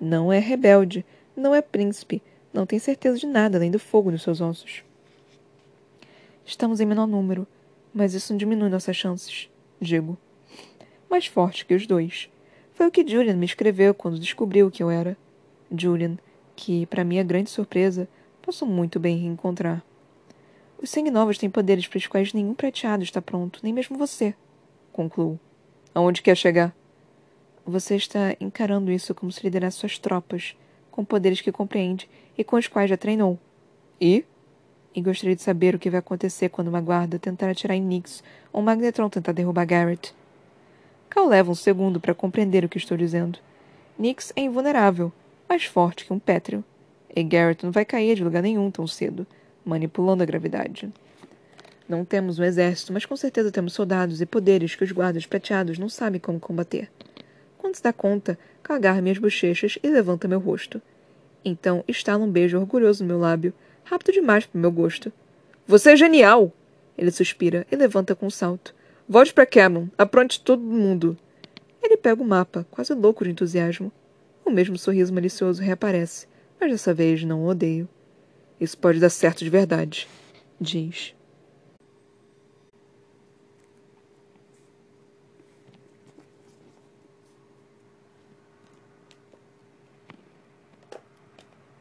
Não 0.00 0.32
é 0.32 0.40
rebelde, 0.40 1.04
não 1.36 1.54
é 1.54 1.62
príncipe, 1.62 2.20
não 2.52 2.66
tem 2.66 2.80
certeza 2.80 3.18
de 3.18 3.26
nada 3.26 3.58
além 3.58 3.70
do 3.70 3.78
fogo 3.78 4.10
nos 4.10 4.22
seus 4.22 4.40
ossos. 4.40 4.82
Estamos 6.44 6.80
em 6.80 6.86
menor 6.86 7.06
número, 7.06 7.46
mas 7.94 8.12
isso 8.12 8.32
não 8.32 8.38
diminui 8.38 8.68
nossas 8.68 8.96
chances, 8.96 9.48
digo. 9.80 10.18
Mais 11.08 11.26
forte 11.26 11.64
que 11.64 11.74
os 11.74 11.86
dois. 11.86 12.28
Foi 12.74 12.88
o 12.88 12.90
que 12.90 13.06
Julian 13.06 13.36
me 13.36 13.46
escreveu 13.46 13.94
quando 13.94 14.18
descobriu 14.18 14.68
que 14.68 14.82
eu 14.82 14.90
era. 14.90 15.16
Julian, 15.70 16.18
que, 16.56 16.86
para 16.86 17.04
minha 17.04 17.22
grande 17.22 17.50
surpresa, 17.50 18.08
posso 18.42 18.66
muito 18.66 18.98
bem 18.98 19.16
reencontrar. 19.16 19.84
Os 20.82 20.90
sangue 20.90 21.12
novos 21.12 21.38
têm 21.38 21.48
poderes 21.48 21.86
para 21.86 21.98
os 21.98 22.08
quais 22.08 22.32
nenhum 22.32 22.54
prateado 22.54 23.04
está 23.04 23.22
pronto, 23.22 23.60
nem 23.62 23.72
mesmo 23.72 23.96
você, 23.96 24.34
concluo. 24.92 25.38
Aonde 25.94 26.20
quer 26.20 26.36
chegar? 26.36 26.74
Você 27.64 27.94
está 27.94 28.34
encarando 28.40 28.90
isso 28.90 29.14
como 29.14 29.30
se 29.30 29.44
liderasse 29.44 29.78
suas 29.78 29.96
tropas, 29.96 30.56
com 30.90 31.04
poderes 31.04 31.40
que 31.40 31.52
compreende 31.52 32.10
e 32.36 32.42
com 32.42 32.56
os 32.56 32.66
quais 32.66 32.90
já 32.90 32.96
treinou. 32.96 33.38
E? 34.00 34.24
E 34.92 35.00
gostaria 35.00 35.36
de 35.36 35.42
saber 35.42 35.72
o 35.72 35.78
que 35.78 35.88
vai 35.88 36.00
acontecer 36.00 36.48
quando 36.48 36.66
uma 36.66 36.80
guarda 36.80 37.16
tentar 37.16 37.48
atirar 37.48 37.76
em 37.76 37.80
Nix 37.80 38.20
ou 38.52 38.60
um 38.60 38.64
Magnetron 38.64 39.08
tentar 39.08 39.30
derrubar 39.30 39.64
Garrett. 39.64 40.12
Cal 41.08 41.28
leva 41.28 41.52
um 41.52 41.54
segundo 41.54 42.00
para 42.00 42.12
compreender 42.12 42.64
o 42.64 42.68
que 42.68 42.78
estou 42.78 42.96
dizendo. 42.96 43.38
Nix 43.96 44.32
é 44.34 44.40
invulnerável, 44.40 45.12
mais 45.48 45.64
forte 45.64 46.04
que 46.04 46.12
um 46.12 46.18
pétreo. 46.18 46.64
E 47.14 47.22
Garrett 47.22 47.64
não 47.64 47.70
vai 47.70 47.84
cair 47.84 48.16
de 48.16 48.24
lugar 48.24 48.42
nenhum 48.42 48.68
tão 48.68 48.84
cedo, 48.88 49.24
manipulando 49.64 50.22
a 50.22 50.26
gravidade. 50.26 50.92
Não 51.88 52.04
temos 52.04 52.38
um 52.38 52.44
exército, 52.44 52.92
mas 52.92 53.04
com 53.04 53.16
certeza 53.16 53.50
temos 53.50 53.72
soldados 53.72 54.20
e 54.20 54.26
poderes 54.26 54.74
que 54.74 54.84
os 54.84 54.92
guardas 54.92 55.26
prateados 55.26 55.78
não 55.78 55.88
sabem 55.88 56.20
como 56.20 56.40
combater. 56.40 56.90
Quando 57.58 57.76
se 57.76 57.82
dá 57.82 57.92
conta, 57.92 58.38
Cal 58.62 58.76
agarra 58.76 59.02
minhas 59.02 59.18
bochechas 59.18 59.78
e 59.82 59.88
levanta 59.88 60.28
meu 60.28 60.38
rosto. 60.38 60.80
Então 61.44 61.84
estala 61.88 62.24
um 62.24 62.30
beijo 62.30 62.58
orgulhoso 62.58 63.02
no 63.02 63.08
meu 63.08 63.18
lábio, 63.18 63.52
Rápido 63.84 64.12
demais 64.12 64.46
para 64.46 64.60
meu 64.60 64.70
gosto. 64.70 65.12
Você 65.66 65.92
é 65.92 65.96
genial! 65.96 66.52
Ele 66.96 67.10
suspira 67.10 67.66
e 67.70 67.76
levanta 67.76 68.14
com 68.14 68.26
um 68.26 68.30
salto. 68.30 68.74
Volte 69.08 69.34
para 69.34 69.46
Cameron. 69.46 69.88
Apronte 69.98 70.40
todo 70.40 70.62
mundo. 70.62 71.16
Ele 71.82 71.96
pega 71.96 72.22
o 72.22 72.26
mapa, 72.26 72.66
quase 72.70 72.94
louco 72.94 73.24
de 73.24 73.30
entusiasmo. 73.30 73.92
O 74.44 74.50
mesmo 74.50 74.78
sorriso 74.78 75.12
malicioso 75.12 75.62
reaparece, 75.62 76.26
mas 76.60 76.70
dessa 76.70 76.94
vez 76.94 77.22
não 77.24 77.42
o 77.42 77.48
odeio. 77.48 77.88
Isso 78.62 78.78
pode 78.78 79.00
dar 79.00 79.10
certo 79.10 79.42
de 79.42 79.50
verdade, 79.50 80.06
diz. 80.60 81.16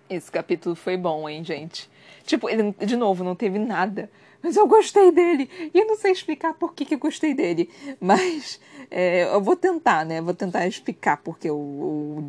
Esse 0.09 0.31
capítulo 0.31 0.75
foi 0.75 0.97
bom, 0.97 1.29
hein, 1.29 1.43
gente? 1.43 1.87
Tipo, 2.25 2.49
ele, 2.49 2.73
de 2.83 2.97
novo, 2.97 3.23
não 3.23 3.35
teve 3.35 3.59
nada. 3.59 4.09
Mas 4.41 4.57
eu 4.57 4.67
gostei 4.67 5.11
dele. 5.11 5.47
E 5.71 5.77
eu 5.77 5.85
não 5.85 5.95
sei 5.95 6.11
explicar 6.11 6.55
por 6.55 6.73
que, 6.73 6.83
que 6.83 6.95
eu 6.95 6.99
gostei 6.99 7.35
dele. 7.35 7.69
Mas 7.99 8.59
é, 8.89 9.25
eu 9.25 9.39
vou 9.39 9.55
tentar, 9.55 10.03
né? 10.03 10.19
Vou 10.19 10.33
tentar 10.33 10.65
explicar 10.65 11.17
porque 11.17 11.47
eu, 11.47 12.23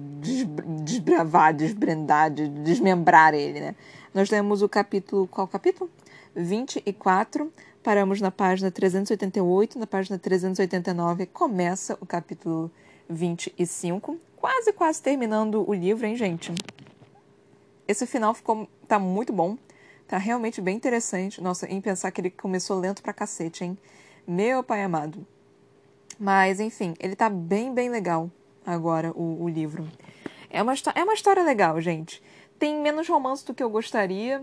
desbravar, 0.84 1.54
desbrendar, 1.54 2.30
desmembrar 2.30 3.32
ele, 3.32 3.60
né? 3.60 3.74
Nós 4.14 4.28
temos 4.28 4.60
o 4.62 4.68
capítulo. 4.68 5.26
Qual 5.26 5.48
capítulo? 5.48 5.90
24. 6.34 7.50
Paramos 7.82 8.20
na 8.20 8.30
página 8.30 8.70
388. 8.70 9.78
Na 9.78 9.86
página 9.86 10.18
389 10.18 11.26
começa 11.26 11.96
o 12.00 12.06
capítulo 12.06 12.70
25. 13.08 14.18
Quase, 14.36 14.72
quase 14.72 15.02
terminando 15.02 15.68
o 15.68 15.72
livro, 15.72 16.06
hein, 16.06 16.14
gente? 16.14 16.52
Esse 17.88 18.06
final 18.06 18.34
ficou 18.34 18.68
tá 18.86 18.98
muito 18.98 19.32
bom. 19.32 19.56
Tá 20.06 20.18
realmente 20.18 20.60
bem 20.60 20.76
interessante. 20.76 21.40
Nossa, 21.40 21.66
em 21.66 21.80
pensar 21.80 22.10
que 22.10 22.20
ele 22.20 22.30
começou 22.30 22.78
lento 22.78 23.02
pra 23.02 23.14
cacete, 23.14 23.64
hein? 23.64 23.78
Meu 24.26 24.62
pai 24.62 24.82
amado. 24.82 25.26
Mas, 26.18 26.60
enfim, 26.60 26.94
ele 27.00 27.16
tá 27.16 27.30
bem, 27.30 27.72
bem 27.72 27.88
legal 27.88 28.30
agora, 28.64 29.10
o, 29.12 29.42
o 29.42 29.48
livro. 29.48 29.88
É 30.50 30.62
uma, 30.62 30.74
é 30.94 31.02
uma 31.02 31.14
história 31.14 31.42
legal, 31.42 31.80
gente. 31.80 32.22
Tem 32.62 32.80
menos 32.80 33.08
romance 33.08 33.44
do 33.44 33.52
que 33.52 33.60
eu 33.60 33.68
gostaria. 33.68 34.40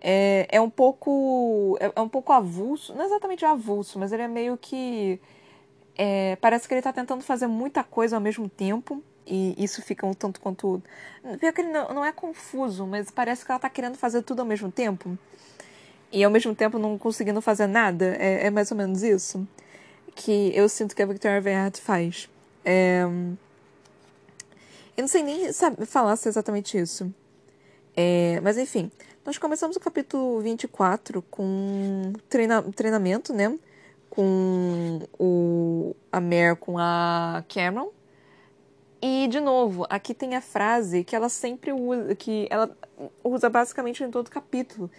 É, 0.00 0.44
é 0.50 0.60
um 0.60 0.68
pouco. 0.68 1.78
É, 1.78 1.92
é 1.94 2.00
um 2.00 2.08
pouco 2.08 2.32
avulso. 2.32 2.92
Não 2.96 3.04
exatamente 3.04 3.44
avulso, 3.44 3.96
mas 3.96 4.10
ele 4.10 4.24
é 4.24 4.26
meio 4.26 4.56
que. 4.56 5.20
É, 5.96 6.34
parece 6.40 6.66
que 6.66 6.74
ele 6.74 6.82
tá 6.82 6.92
tentando 6.92 7.22
fazer 7.22 7.46
muita 7.46 7.84
coisa 7.84 8.16
ao 8.16 8.20
mesmo 8.20 8.48
tempo. 8.48 9.00
E 9.24 9.54
isso 9.56 9.80
fica 9.82 10.04
um 10.04 10.12
tanto 10.12 10.40
quanto. 10.40 10.82
Pior 11.38 11.52
que 11.52 11.60
ele 11.60 11.70
não, 11.70 11.94
não 11.94 12.04
é 12.04 12.10
confuso, 12.10 12.88
mas 12.88 13.08
parece 13.08 13.44
que 13.46 13.52
ela 13.52 13.60
tá 13.60 13.70
querendo 13.70 13.96
fazer 13.96 14.22
tudo 14.22 14.40
ao 14.40 14.46
mesmo 14.46 14.72
tempo. 14.72 15.16
E 16.10 16.24
ao 16.24 16.30
mesmo 16.32 16.52
tempo 16.56 16.76
não 16.76 16.98
conseguindo 16.98 17.40
fazer 17.40 17.68
nada. 17.68 18.16
É, 18.18 18.46
é 18.46 18.50
mais 18.50 18.72
ou 18.72 18.76
menos 18.76 19.04
isso 19.04 19.46
que 20.16 20.50
eu 20.56 20.68
sinto 20.68 20.96
que 20.96 21.02
a 21.04 21.06
Victoria 21.06 21.40
Verhart 21.40 21.78
faz. 21.78 22.28
É... 22.64 23.02
Eu 24.96 25.02
não 25.02 25.08
sei 25.08 25.22
nem 25.22 25.52
falar 25.86 26.16
se 26.16 26.26
é 26.26 26.30
exatamente 26.30 26.76
isso. 26.76 27.14
É... 27.96 28.40
Mas 28.42 28.58
enfim, 28.58 28.90
nós 29.24 29.38
começamos 29.38 29.76
o 29.76 29.80
capítulo 29.80 30.40
24 30.40 31.22
com 31.22 32.12
treina... 32.28 32.62
treinamento, 32.62 33.32
né? 33.32 33.58
Com 34.08 35.00
o... 35.18 35.94
a 36.10 36.20
Mare 36.20 36.56
com 36.56 36.78
a 36.78 37.44
Cameron 37.48 37.90
e, 39.02 39.28
de 39.28 39.40
novo, 39.40 39.86
aqui 39.88 40.12
tem 40.12 40.36
a 40.36 40.42
frase 40.42 41.04
que 41.04 41.16
ela 41.16 41.28
sempre 41.30 41.72
usa, 41.72 42.14
que 42.14 42.46
ela 42.50 42.70
usa 43.24 43.48
basicamente 43.48 44.04
em 44.04 44.10
todo 44.10 44.30
capítulo. 44.30 44.90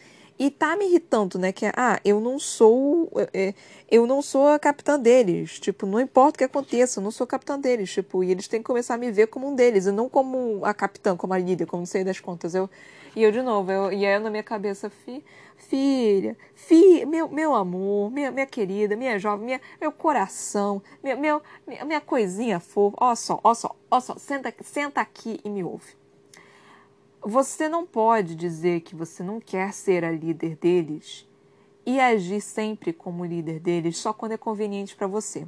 E 0.41 0.49
tá 0.49 0.75
me 0.75 0.87
irritando, 0.87 1.37
né? 1.37 1.51
Que 1.51 1.67
é, 1.67 1.71
ah, 1.77 1.99
eu 2.03 2.19
não 2.19 2.39
sou. 2.39 3.11
É, 3.31 3.53
eu 3.87 4.07
não 4.07 4.23
sou 4.23 4.47
a 4.47 4.57
capitã 4.57 4.99
deles. 4.99 5.59
Tipo, 5.59 5.85
não 5.85 5.99
importa 5.99 6.33
o 6.33 6.37
que 6.39 6.43
aconteça, 6.43 6.99
eu 6.99 7.03
não 7.03 7.11
sou 7.11 7.25
a 7.25 7.27
capitã 7.27 7.59
deles. 7.59 7.93
Tipo, 7.93 8.23
e 8.23 8.31
eles 8.31 8.47
têm 8.47 8.59
que 8.59 8.65
começar 8.65 8.95
a 8.95 8.97
me 8.97 9.11
ver 9.11 9.27
como 9.27 9.47
um 9.47 9.53
deles, 9.53 9.85
e 9.85 9.91
não 9.91 10.09
como 10.09 10.65
a 10.65 10.73
capitã, 10.73 11.15
como 11.15 11.31
a 11.35 11.37
líder, 11.37 11.67
como 11.67 11.81
não 11.81 11.85
sei 11.85 12.03
das 12.03 12.19
contas. 12.19 12.55
Eu, 12.55 12.67
e 13.15 13.21
eu, 13.21 13.31
de 13.31 13.43
novo, 13.43 13.71
eu, 13.71 13.93
e 13.93 14.03
aí 14.03 14.17
na 14.17 14.31
minha 14.31 14.41
cabeça, 14.41 14.89
fi, 14.89 15.23
filha, 15.57 16.35
filha, 16.55 17.05
meu, 17.05 17.29
meu 17.29 17.53
amor, 17.53 18.09
minha, 18.09 18.31
minha 18.31 18.47
querida, 18.47 18.95
minha 18.95 19.19
jovem, 19.19 19.45
minha, 19.45 19.61
meu 19.79 19.91
coração, 19.91 20.81
minha, 21.03 21.15
meu, 21.15 21.39
minha, 21.67 21.85
minha 21.85 22.01
coisinha 22.01 22.59
fofa. 22.59 22.97
Ó 22.99 23.13
só, 23.13 23.39
ó 23.43 23.53
só, 23.53 23.75
ó 23.91 23.99
só, 23.99 24.15
senta, 24.17 24.51
senta 24.63 25.01
aqui 25.01 25.39
e 25.45 25.49
me 25.51 25.63
ouve. 25.63 26.00
Você 27.23 27.69
não 27.69 27.85
pode 27.85 28.33
dizer 28.33 28.81
que 28.81 28.95
você 28.95 29.21
não 29.21 29.39
quer 29.39 29.73
ser 29.73 30.03
a 30.03 30.11
líder 30.11 30.55
deles 30.55 31.27
e 31.85 31.99
agir 31.99 32.41
sempre 32.41 32.91
como 32.91 33.23
líder 33.23 33.59
deles 33.59 33.97
só 33.97 34.11
quando 34.11 34.31
é 34.31 34.37
conveniente 34.37 34.95
para 34.95 35.05
você. 35.05 35.45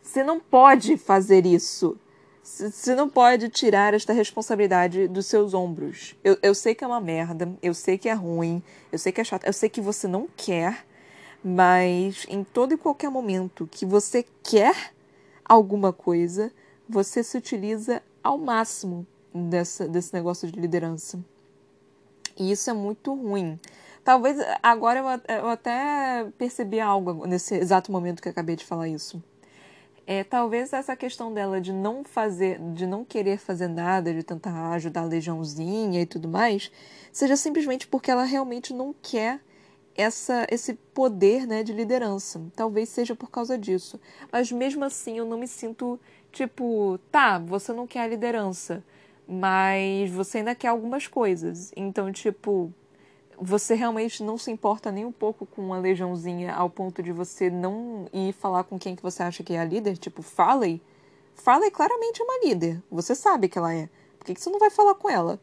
Você 0.00 0.22
não 0.22 0.38
pode 0.38 0.96
fazer 0.96 1.46
isso. 1.46 1.98
Você 2.44 2.94
não 2.94 3.08
pode 3.08 3.48
tirar 3.48 3.92
esta 3.92 4.12
responsabilidade 4.12 5.08
dos 5.08 5.26
seus 5.26 5.52
ombros. 5.52 6.14
Eu, 6.22 6.38
eu 6.40 6.54
sei 6.54 6.76
que 6.76 6.84
é 6.84 6.86
uma 6.86 7.00
merda, 7.00 7.52
eu 7.60 7.74
sei 7.74 7.98
que 7.98 8.08
é 8.08 8.12
ruim, 8.12 8.62
eu 8.92 8.98
sei 8.98 9.10
que 9.10 9.20
é 9.20 9.24
chato, 9.24 9.46
eu 9.46 9.52
sei 9.52 9.68
que 9.68 9.80
você 9.80 10.06
não 10.06 10.28
quer, 10.36 10.86
mas 11.42 12.24
em 12.28 12.44
todo 12.44 12.72
e 12.72 12.76
qualquer 12.76 13.10
momento 13.10 13.68
que 13.68 13.84
você 13.84 14.24
quer 14.44 14.94
alguma 15.44 15.92
coisa, 15.92 16.52
você 16.88 17.24
se 17.24 17.36
utiliza 17.36 18.00
ao 18.22 18.38
máximo 18.38 19.04
dessa, 19.34 19.88
desse 19.88 20.14
negócio 20.14 20.50
de 20.50 20.58
liderança. 20.58 21.18
E 22.36 22.52
isso 22.52 22.70
é 22.70 22.72
muito 22.72 23.14
ruim. 23.14 23.58
Talvez 24.04 24.38
agora 24.62 25.00
eu, 25.00 25.34
eu 25.36 25.48
até 25.48 26.26
percebi 26.36 26.78
algo 26.78 27.26
nesse 27.26 27.54
exato 27.54 27.90
momento 27.90 28.22
que 28.22 28.28
acabei 28.28 28.54
de 28.54 28.64
falar 28.64 28.88
isso. 28.88 29.22
É, 30.06 30.22
talvez 30.22 30.72
essa 30.74 30.94
questão 30.94 31.32
dela 31.32 31.58
de 31.60 31.72
não 31.72 32.04
fazer, 32.04 32.60
de 32.74 32.86
não 32.86 33.04
querer 33.04 33.38
fazer 33.38 33.68
nada, 33.68 34.12
de 34.12 34.22
tentar 34.22 34.72
ajudar 34.72 35.00
a 35.00 35.06
legiãozinha 35.06 36.02
e 36.02 36.06
tudo 36.06 36.28
mais, 36.28 36.70
seja 37.10 37.36
simplesmente 37.36 37.86
porque 37.86 38.10
ela 38.10 38.24
realmente 38.24 38.74
não 38.74 38.94
quer 39.00 39.40
essa, 39.96 40.46
esse 40.50 40.74
poder 40.74 41.46
né, 41.46 41.62
de 41.62 41.72
liderança. 41.72 42.42
Talvez 42.54 42.90
seja 42.90 43.16
por 43.16 43.30
causa 43.30 43.56
disso. 43.56 43.98
Mas 44.30 44.52
mesmo 44.52 44.84
assim 44.84 45.16
eu 45.16 45.24
não 45.24 45.38
me 45.38 45.48
sinto 45.48 45.98
tipo, 46.30 46.98
tá, 47.10 47.38
você 47.38 47.72
não 47.72 47.86
quer 47.86 48.00
a 48.00 48.08
liderança 48.08 48.84
mas 49.26 50.10
você 50.10 50.38
ainda 50.38 50.54
quer 50.54 50.68
algumas 50.68 51.06
coisas. 51.06 51.72
Então, 51.76 52.12
tipo, 52.12 52.72
você 53.40 53.74
realmente 53.74 54.22
não 54.22 54.38
se 54.38 54.50
importa 54.50 54.92
nem 54.92 55.04
um 55.04 55.12
pouco 55.12 55.46
com 55.46 55.62
uma 55.62 55.78
legiãozinha 55.78 56.54
ao 56.54 56.70
ponto 56.70 57.02
de 57.02 57.12
você 57.12 57.50
não 57.50 58.06
ir 58.12 58.32
falar 58.32 58.64
com 58.64 58.78
quem 58.78 58.94
que 58.94 59.02
você 59.02 59.22
acha 59.22 59.42
que 59.42 59.54
é 59.54 59.60
a 59.60 59.64
líder? 59.64 59.96
Tipo, 59.96 60.22
Farley. 60.22 60.80
Farley 61.34 61.70
claramente 61.70 62.20
é 62.20 62.24
uma 62.24 62.44
líder. 62.44 62.82
Você 62.90 63.14
sabe 63.14 63.48
que 63.48 63.58
ela 63.58 63.74
é. 63.74 63.88
Por 64.18 64.26
que, 64.26 64.34
que 64.34 64.40
você 64.40 64.50
não 64.50 64.58
vai 64.58 64.70
falar 64.70 64.94
com 64.94 65.10
ela? 65.10 65.40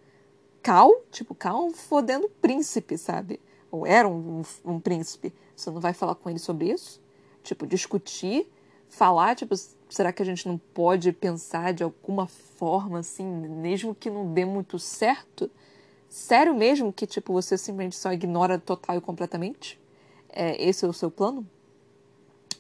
Cal? 0.62 0.92
Tipo, 1.12 1.36
Cal 1.36 1.64
é 1.64 1.66
um 1.66 1.74
fodendo 1.74 2.30
príncipe, 2.42 2.98
sabe? 2.98 3.40
Ou 3.70 3.86
era 3.86 4.08
um, 4.08 4.42
um, 4.66 4.74
um 4.74 4.80
príncipe. 4.80 5.34
Você 5.56 5.70
não 5.70 5.82
vai 5.82 5.94
falar 5.94 6.16
com 6.16 6.30
ele 6.30 6.40
sobre 6.40 6.72
isso? 6.72 7.02
Tipo, 7.44 7.66
discutir, 7.68 8.52
falar, 8.90 9.36
tipo, 9.36 9.54
será 9.92 10.14
que 10.14 10.22
a 10.22 10.26
gente 10.26 10.48
não 10.48 10.58
pode 10.58 11.12
pensar 11.12 11.74
de 11.74 11.84
alguma 11.84 12.26
forma, 12.28 13.00
assim, 13.00 13.26
mesmo 13.26 13.94
que 13.94 14.10
não 14.10 14.34
dê 14.34 14.46
muito 14.46 14.80
certo? 14.80 15.52
Sério 16.10 16.56
mesmo 16.56 16.94
que, 16.94 17.06
tipo, 17.06 17.34
você 17.34 17.58
simplesmente 17.58 17.98
só 17.98 18.12
ignora 18.12 18.58
total 18.58 18.98
e 18.98 19.02
completamente? 19.02 19.80
É, 20.30 20.62
esse 20.64 20.86
é 20.86 20.88
o 20.88 20.94
seu 20.94 21.12
plano? 21.12 21.46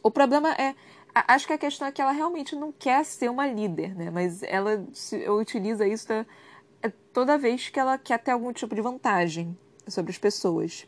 O 0.04 0.12
problema 0.12 0.52
é. 0.54 0.76
Acho 1.13 1.48
que 1.48 1.54
a 1.54 1.58
questão 1.58 1.88
é 1.88 1.91
que 1.91 2.02
ela 2.02 2.12
realmente 2.12 2.56
não 2.56 2.72
quer 2.72 3.04
ser 3.04 3.30
uma 3.30 3.46
líder, 3.46 3.96
né? 3.96 4.10
Mas 4.10 4.44
ela 4.44 4.86
se, 4.94 5.30
utiliza 5.30 5.86
isso 5.86 6.08
da, 6.08 6.26
é, 6.82 6.89
toda 7.13 7.38
vez 7.38 7.70
que 7.70 7.80
ela 7.80 7.98
quer 7.98 8.20
ter 8.20 8.32
algum 8.32 8.54
tipo 8.54 8.74
de 8.74 8.82
vantagem 8.82 9.58
sobre 9.88 10.12
as 10.12 10.17
pessoas. 10.17 10.88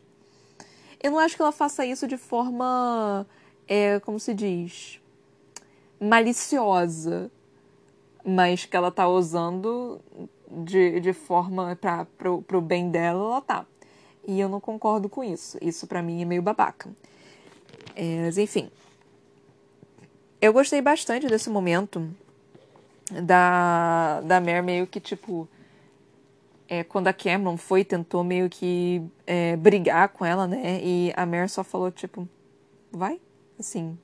Eu 1.02 1.10
não 1.10 1.18
acho 1.18 1.36
que 1.36 1.42
ela 1.42 1.52
faça 1.52 1.84
isso 1.84 2.06
de 2.06 2.16
forma. 2.16 3.26
É, 3.68 4.00
como 4.00 4.18
se 4.18 4.32
diz? 4.32 5.00
Maliciosa, 6.00 7.30
mas 8.24 8.64
que 8.64 8.76
ela 8.76 8.90
tá 8.90 9.08
usando 9.08 10.00
de, 10.50 11.00
de 11.00 11.12
forma 11.12 11.76
para 11.80 12.04
pro, 12.16 12.42
pro 12.42 12.60
bem 12.60 12.90
dela, 12.90 13.24
ela 13.24 13.40
tá. 13.40 13.66
E 14.26 14.40
eu 14.40 14.48
não 14.48 14.60
concordo 14.60 15.08
com 15.08 15.22
isso. 15.22 15.58
Isso 15.60 15.86
para 15.86 16.02
mim 16.02 16.22
é 16.22 16.24
meio 16.24 16.42
babaca. 16.42 16.90
É, 17.94 18.22
mas 18.24 18.38
enfim. 18.38 18.70
Eu 20.40 20.52
gostei 20.52 20.80
bastante 20.80 21.26
desse 21.26 21.48
momento 21.48 22.08
da, 23.10 24.20
da 24.22 24.40
Mare 24.40 24.62
meio 24.62 24.86
que, 24.86 25.00
tipo. 25.00 25.48
É, 26.66 26.82
quando 26.82 27.08
a 27.08 27.12
Cameron 27.12 27.58
foi, 27.58 27.84
tentou 27.84 28.24
meio 28.24 28.48
que 28.48 29.02
é, 29.26 29.54
brigar 29.56 30.08
com 30.08 30.24
ela, 30.24 30.46
né? 30.46 30.80
E 30.82 31.12
a 31.14 31.26
Mare 31.26 31.48
só 31.48 31.62
falou, 31.62 31.90
tipo, 31.90 32.26
vai, 32.90 33.20
assim, 33.58 33.98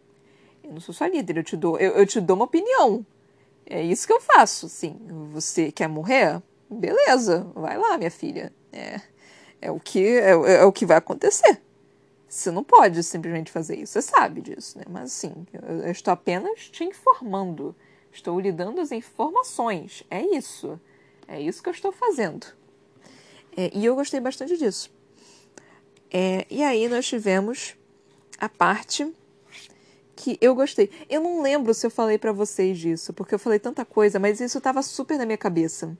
eu 0.70 0.74
não 0.74 0.80
sou 0.80 0.94
sua 0.94 1.08
líder, 1.08 1.36
eu 1.36 1.42
te 1.42 1.56
dou, 1.56 1.76
eu, 1.78 1.90
eu 1.96 2.06
te 2.06 2.20
dou 2.20 2.36
uma 2.36 2.44
opinião. 2.44 3.04
É 3.66 3.82
isso 3.82 4.06
que 4.06 4.12
eu 4.12 4.20
faço, 4.20 4.68
sim. 4.68 4.96
Você 5.32 5.72
quer 5.72 5.88
morrer? 5.88 6.40
Beleza, 6.70 7.44
vai 7.56 7.76
lá, 7.76 7.98
minha 7.98 8.10
filha. 8.10 8.52
É, 8.72 9.00
é 9.60 9.70
o 9.70 9.80
que 9.80 10.06
é, 10.06 10.30
é, 10.30 10.64
o 10.64 10.70
que 10.70 10.86
vai 10.86 10.96
acontecer. 10.96 11.60
Você 12.28 12.52
não 12.52 12.62
pode 12.62 13.02
simplesmente 13.02 13.50
fazer 13.50 13.76
isso, 13.76 13.94
você 13.94 14.02
sabe 14.02 14.40
disso, 14.40 14.78
né? 14.78 14.84
Mas 14.88 15.10
assim, 15.10 15.44
eu, 15.52 15.80
eu 15.80 15.90
estou 15.90 16.12
apenas 16.12 16.68
te 16.70 16.84
informando. 16.84 17.74
Estou 18.12 18.38
lhe 18.38 18.52
dando 18.52 18.80
as 18.80 18.92
informações. 18.92 20.04
É 20.08 20.22
isso. 20.22 20.80
É 21.26 21.40
isso 21.40 21.60
que 21.60 21.68
eu 21.68 21.72
estou 21.72 21.90
fazendo. 21.90 22.46
É, 23.56 23.72
e 23.74 23.84
eu 23.84 23.96
gostei 23.96 24.20
bastante 24.20 24.56
disso. 24.56 24.88
É, 26.12 26.46
e 26.48 26.62
aí 26.62 26.88
nós 26.88 27.06
tivemos 27.06 27.76
a 28.38 28.48
parte 28.48 29.12
que 30.20 30.36
eu 30.38 30.54
gostei. 30.54 30.90
Eu 31.08 31.22
não 31.22 31.40
lembro 31.40 31.72
se 31.72 31.86
eu 31.86 31.90
falei 31.90 32.18
para 32.18 32.30
vocês 32.30 32.78
disso, 32.78 33.10
porque 33.14 33.34
eu 33.34 33.38
falei 33.38 33.58
tanta 33.58 33.86
coisa, 33.86 34.18
mas 34.18 34.38
isso 34.38 34.60
tava 34.60 34.82
super 34.82 35.16
na 35.16 35.24
minha 35.24 35.38
cabeça. 35.38 35.96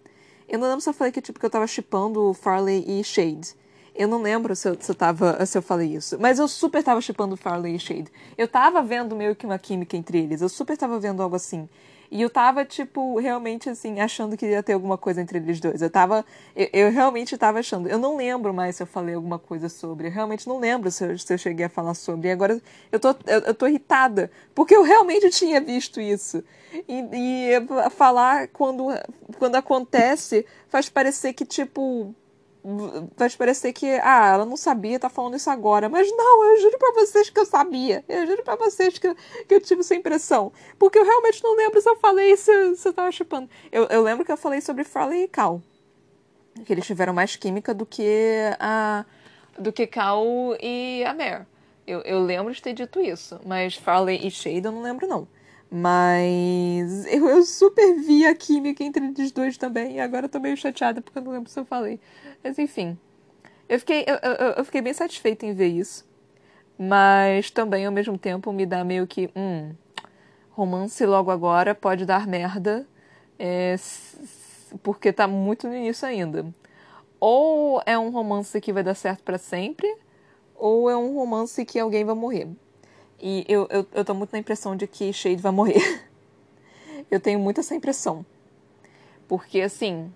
Eu 0.47 0.59
não 0.59 0.69
lembro 0.69 0.83
se 0.83 0.91
eu 0.91 0.93
falei 0.93 1.11
que, 1.11 1.23
tipo, 1.23 1.41
que 1.41 1.47
eu 1.47 1.51
tava 1.51 1.67
chipando 1.67 2.35
Farley 2.35 2.85
e 2.87 3.03
Shade. 3.03 3.55
Eu 3.95 4.07
não 4.07 4.21
lembro 4.21 4.55
se 4.55 4.69
eu, 4.69 4.77
se 4.79 4.91
eu, 4.91 4.95
tava, 4.95 5.45
se 5.47 5.57
eu 5.57 5.63
falei 5.63 5.95
isso. 5.95 6.19
Mas 6.21 6.39
eu 6.39 6.47
super 6.47 6.83
tava 6.83 7.01
chipando 7.01 7.35
Farley 7.35 7.75
e 7.75 7.79
Shade. 7.79 8.11
Eu 8.37 8.47
tava 8.47 8.83
vendo 8.83 9.17
meio 9.17 9.35
que 9.35 9.47
uma 9.47 9.59
química 9.59 9.97
entre 9.97 10.19
eles. 10.19 10.43
Eu 10.43 10.49
super 10.51 10.77
tava 10.77 10.99
vendo 11.01 11.23
algo 11.23 11.37
assim. 11.37 11.67
E 12.11 12.23
eu 12.23 12.29
tava, 12.29 12.65
tipo, 12.65 13.19
realmente, 13.19 13.71
assim, 13.71 14.01
achando 14.01 14.37
que 14.37 14.45
ia 14.45 14.63
ter 14.63 14.73
alguma 14.73 14.99
coisa 14.99 15.21
entre 15.23 15.39
eles 15.39 15.61
dois. 15.61 15.81
Eu 15.81 15.89
tava. 15.89 16.25
Eu, 16.57 16.69
eu 16.73 16.91
realmente 16.91 17.39
tava 17.39 17.61
achando. 17.61 17.89
Eu 17.89 17.99
não 17.99 18.17
lembro 18.17 18.53
mais 18.53 18.77
se 18.77 18.83
eu 18.83 18.87
falei 18.87 19.15
alguma 19.15 19.39
coisa 19.39 19.69
sobre. 19.69 20.09
Eu 20.09 20.13
realmente 20.13 20.49
não 20.49 20.59
lembro 20.59 20.91
se 20.91 21.05
eu, 21.05 21.17
se 21.17 21.33
eu 21.33 21.39
cheguei 21.39 21.67
a 21.67 21.69
falar 21.69 21.95
sobre. 21.95 22.29
E 22.29 22.33
agora 22.33 22.61
eu 22.91 22.99
tô, 22.99 23.11
eu, 23.27 23.41
eu 23.47 23.55
tô 23.55 23.69
irritada. 23.69 24.29
Porque 24.55 24.75
eu 24.75 24.83
realmente 24.83 25.31
tinha 25.31 25.61
visto 25.61 26.01
isso. 26.01 26.43
E, 26.89 27.05
e 27.13 27.91
falar 27.91 28.49
quando, 28.49 28.89
quando 29.39 29.55
acontece 29.55 30.45
faz 30.69 30.89
parecer 30.89 31.33
que, 31.33 31.45
tipo 31.45 32.15
vai 33.17 33.31
parecer 33.31 33.73
que, 33.73 33.87
ah, 34.03 34.31
ela 34.35 34.45
não 34.45 34.57
sabia, 34.57 34.99
tá 34.99 35.09
falando 35.09 35.37
isso 35.37 35.49
agora. 35.51 35.89
Mas 35.89 36.11
não, 36.15 36.45
eu 36.45 36.61
juro 36.61 36.79
pra 36.79 36.93
vocês 36.93 37.31
que 37.31 37.39
eu 37.39 37.47
sabia. 37.47 38.05
Eu 38.09 38.27
juro 38.27 38.43
pra 38.43 38.57
vocês 38.57 38.99
que, 38.99 39.15
que 39.47 39.55
eu 39.55 39.61
tive 39.61 39.81
essa 39.81 39.95
impressão. 39.95 40.53
Porque 40.79 40.99
eu 40.99 41.05
realmente 41.05 41.43
não 41.43 41.57
lembro 41.57 41.81
se 41.81 41.89
eu 41.89 41.97
falei 41.97 42.37
se, 42.37 42.77
se 42.77 42.89
eu 42.89 42.93
tava 42.93 43.11
chupando. 43.11 43.49
Eu, 43.73 43.85
eu 43.85 44.03
lembro 44.03 44.25
que 44.25 44.33
eu 44.33 44.37
falei 44.37 44.61
sobre 44.61 44.85
Farley 44.85 45.25
e 45.25 45.29
Cal. 45.29 45.63
Que 46.65 46.73
eles 46.73 46.87
tiveram 46.87 47.15
mais 47.15 47.37
química 47.37 47.73
do 47.73 47.87
que 47.87 48.37
a. 48.59 49.05
do 49.59 49.73
que 49.73 49.87
Cal 49.87 50.25
e 50.61 51.03
a 51.05 51.15
Mare. 51.15 51.47
Eu, 51.87 52.01
eu 52.03 52.23
lembro 52.23 52.53
de 52.53 52.61
ter 52.61 52.75
dito 52.75 53.01
isso. 53.01 53.41
Mas 53.45 53.75
Farley 53.75 54.27
e 54.27 54.31
Shade 54.31 54.67
eu 54.67 54.73
não 54.73 54.83
lembro, 54.83 55.07
não. 55.07 55.27
Mas 55.71 57.07
eu, 57.07 57.29
eu 57.29 57.45
super 57.45 57.95
vi 58.01 58.27
a 58.27 58.35
química 58.35 58.83
entre 58.83 59.05
eles 59.07 59.31
dois 59.31 59.57
também. 59.57 59.97
E 59.97 60.01
agora 60.01 60.27
eu 60.27 60.29
tô 60.29 60.41
meio 60.41 60.57
chateada 60.57 61.01
porque 61.01 61.19
eu 61.19 61.23
não 61.23 61.33
lembro 61.33 61.49
se 61.49 61.59
eu 61.59 61.65
falei. 61.65 62.01
Mas 62.43 62.59
enfim. 62.59 62.99
Eu 63.69 63.79
fiquei, 63.79 64.05
eu, 64.07 64.17
eu, 64.17 64.47
eu 64.59 64.65
fiquei 64.65 64.81
bem 64.81 64.93
satisfeita 64.93 65.47
em 65.47 65.55
ver 65.55 65.69
isso. 65.69 66.05
Mas 66.79 67.51
também, 67.51 67.87
ao 67.87 67.93
mesmo 67.93 68.17
tempo, 68.19 68.53
me 68.53 68.67
dá 68.67 68.83
meio 68.83 69.07
que. 69.07 69.31
Hum, 69.37 69.73
romance 70.51 71.05
logo 71.05 71.31
agora 71.31 71.75
pode 71.75 72.05
dar 72.05 72.27
merda. 72.27 72.87
É, 73.39 73.77
porque 74.83 75.13
tá 75.13 75.27
muito 75.27 75.69
no 75.69 75.75
início 75.75 76.07
ainda. 76.07 76.47
Ou 77.19 77.83
é 77.85 77.99
um 77.99 78.11
romance 78.11 78.61
que 78.61 78.73
vai 78.73 78.83
dar 78.83 78.95
certo 78.95 79.23
para 79.23 79.39
sempre, 79.39 79.95
ou 80.55 80.91
é 80.91 80.97
um 80.97 81.15
romance 81.15 81.65
que 81.65 81.79
alguém 81.79 82.05
vai 82.05 82.15
morrer. 82.15 82.49
E 83.21 83.45
eu, 83.47 83.67
eu, 83.71 83.87
eu 83.93 84.05
tô 84.05 84.15
muito 84.15 84.33
na 84.33 84.39
impressão 84.39 84.75
de 84.75 84.87
que 84.87 85.13
Shade 85.13 85.43
vai 85.43 85.53
morrer. 85.53 86.09
eu 87.11 87.21
tenho 87.21 87.39
muito 87.39 87.61
essa 87.61 87.75
impressão. 87.75 88.25
Porque, 89.29 89.61
assim, 89.61 90.11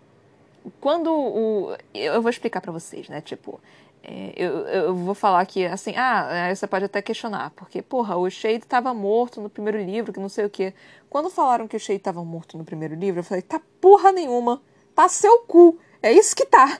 quando 0.80 1.10
o. 1.12 1.76
Eu 1.94 2.22
vou 2.22 2.30
explicar 2.30 2.60
para 2.60 2.72
vocês, 2.72 3.08
né? 3.08 3.20
Tipo, 3.20 3.60
É, 4.06 4.34
eu, 4.36 4.50
eu 4.68 4.94
vou 4.94 5.14
falar 5.14 5.44
que, 5.46 5.64
assim, 5.64 5.94
ah, 5.96 6.54
você 6.54 6.66
pode 6.66 6.84
até 6.84 7.00
questionar, 7.00 7.50
porque, 7.56 7.80
porra, 7.80 8.16
o 8.16 8.28
Shade 8.28 8.64
estava 8.64 8.92
morto 8.92 9.40
no 9.40 9.48
primeiro 9.48 9.82
livro, 9.82 10.12
que 10.12 10.20
não 10.20 10.28
sei 10.28 10.44
o 10.44 10.50
quê. 10.50 10.74
Quando 11.08 11.30
falaram 11.30 11.66
que 11.66 11.76
o 11.76 11.80
Shade 11.80 12.00
estava 12.00 12.22
morto 12.22 12.58
no 12.58 12.64
primeiro 12.64 12.94
livro, 12.94 13.20
eu 13.20 13.24
falei, 13.24 13.40
tá 13.40 13.60
porra 13.80 14.12
nenhuma, 14.12 14.60
tá 14.94 15.08
seu 15.08 15.40
cu, 15.46 15.78
é 16.02 16.12
isso 16.12 16.36
que 16.36 16.44
tá. 16.44 16.78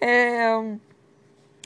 É... 0.00 0.78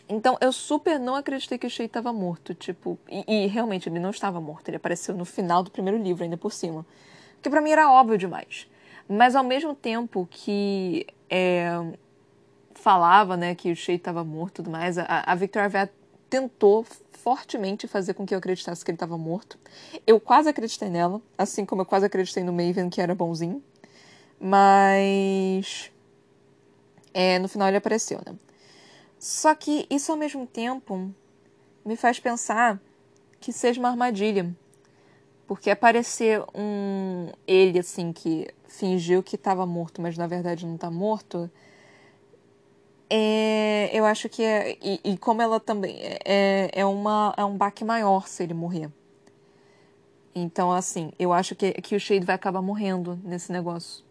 Então, 0.08 0.38
eu 0.40 0.52
super 0.52 0.98
não 0.98 1.14
acreditei 1.16 1.58
que 1.58 1.66
o 1.66 1.70
Shade 1.70 1.88
estava 1.88 2.12
morto, 2.12 2.54
tipo, 2.54 2.98
e, 3.10 3.44
e, 3.44 3.46
realmente 3.46 3.88
ele 3.88 3.98
não 3.98 4.10
estava 4.10 4.40
morto, 4.40 4.68
ele 4.68 4.76
apareceu 4.78 5.14
no 5.14 5.24
final 5.26 5.62
do 5.62 5.70
primeiro 5.70 5.98
livro, 5.98 6.24
ainda 6.24 6.36
por 6.36 6.52
cima. 6.52 6.84
Que 7.42 7.50
para 7.50 7.60
mim 7.60 7.70
era 7.70 7.90
óbvio 7.90 8.16
demais. 8.16 8.66
Mas 9.08 9.36
ao 9.36 9.44
mesmo 9.44 9.74
tempo 9.74 10.26
que 10.30 11.06
é, 11.28 11.68
falava 12.74 13.36
né, 13.36 13.54
que 13.54 13.70
o 13.70 13.76
Shea 13.76 13.96
estava 13.96 14.24
morto 14.24 14.54
e 14.54 14.56
tudo 14.56 14.70
mais, 14.70 14.98
a, 14.98 15.04
a 15.26 15.34
Victoria 15.34 15.68
Vet 15.68 15.92
tentou 16.28 16.84
fortemente 17.12 17.86
fazer 17.86 18.14
com 18.14 18.26
que 18.26 18.34
eu 18.34 18.38
acreditasse 18.38 18.84
que 18.84 18.90
ele 18.90 18.96
estava 18.96 19.16
morto. 19.16 19.58
Eu 20.06 20.20
quase 20.20 20.48
acreditei 20.48 20.90
nela, 20.90 21.22
assim 21.38 21.64
como 21.64 21.82
eu 21.82 21.86
quase 21.86 22.04
acreditei 22.04 22.42
no 22.42 22.52
Maven, 22.52 22.90
que 22.90 23.00
era 23.00 23.14
bonzinho. 23.14 23.62
Mas. 24.40 25.90
É, 27.12 27.38
no 27.38 27.48
final 27.48 27.68
ele 27.68 27.76
apareceu, 27.76 28.20
né? 28.26 28.34
Só 29.18 29.54
que 29.54 29.86
isso 29.88 30.12
ao 30.12 30.18
mesmo 30.18 30.46
tempo 30.46 31.14
me 31.84 31.96
faz 31.96 32.18
pensar 32.20 32.80
que 33.40 33.52
seja 33.52 33.80
uma 33.80 33.88
armadilha. 33.88 34.54
Porque 35.46 35.70
aparecer 35.70 36.42
um 36.54 37.30
ele 37.46 37.78
assim 37.78 38.12
que 38.12 38.48
fingiu 38.78 39.22
que 39.22 39.36
estava 39.36 39.64
morto, 39.66 40.02
mas 40.02 40.16
na 40.16 40.26
verdade 40.26 40.66
não 40.66 40.74
está 40.74 40.90
morto, 40.90 41.50
é, 43.08 43.90
eu 43.92 44.04
acho 44.04 44.28
que 44.28 44.42
é. 44.42 44.76
E, 44.82 45.00
e, 45.04 45.16
como 45.16 45.42
ela 45.42 45.60
também. 45.60 45.96
É, 46.24 46.70
é, 46.72 46.84
uma, 46.84 47.34
é 47.36 47.44
um 47.44 47.56
baque 47.56 47.84
maior 47.84 48.26
se 48.26 48.42
ele 48.42 48.54
morrer. 48.54 48.90
Então, 50.34 50.72
assim, 50.72 51.12
eu 51.18 51.32
acho 51.32 51.54
que, 51.54 51.72
que 51.74 51.94
o 51.94 52.00
Shade 52.00 52.26
vai 52.26 52.34
acabar 52.34 52.60
morrendo 52.60 53.18
nesse 53.22 53.52
negócio, 53.52 54.04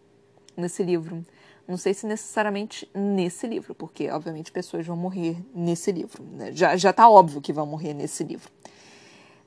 nesse 0.55 0.81
livro. 0.83 1.25
Não 1.67 1.75
sei 1.75 1.93
se 1.93 2.05
necessariamente 2.05 2.89
nesse 2.93 3.45
livro, 3.45 3.75
porque, 3.75 4.09
obviamente, 4.09 4.51
pessoas 4.51 4.85
vão 4.85 4.95
morrer 4.95 5.37
nesse 5.53 5.91
livro. 5.91 6.23
Né? 6.23 6.51
Já, 6.53 6.77
já 6.77 6.93
tá 6.93 7.09
óbvio 7.09 7.41
que 7.41 7.51
vão 7.51 7.65
morrer 7.65 7.93
nesse 7.93 8.23
livro. 8.23 8.49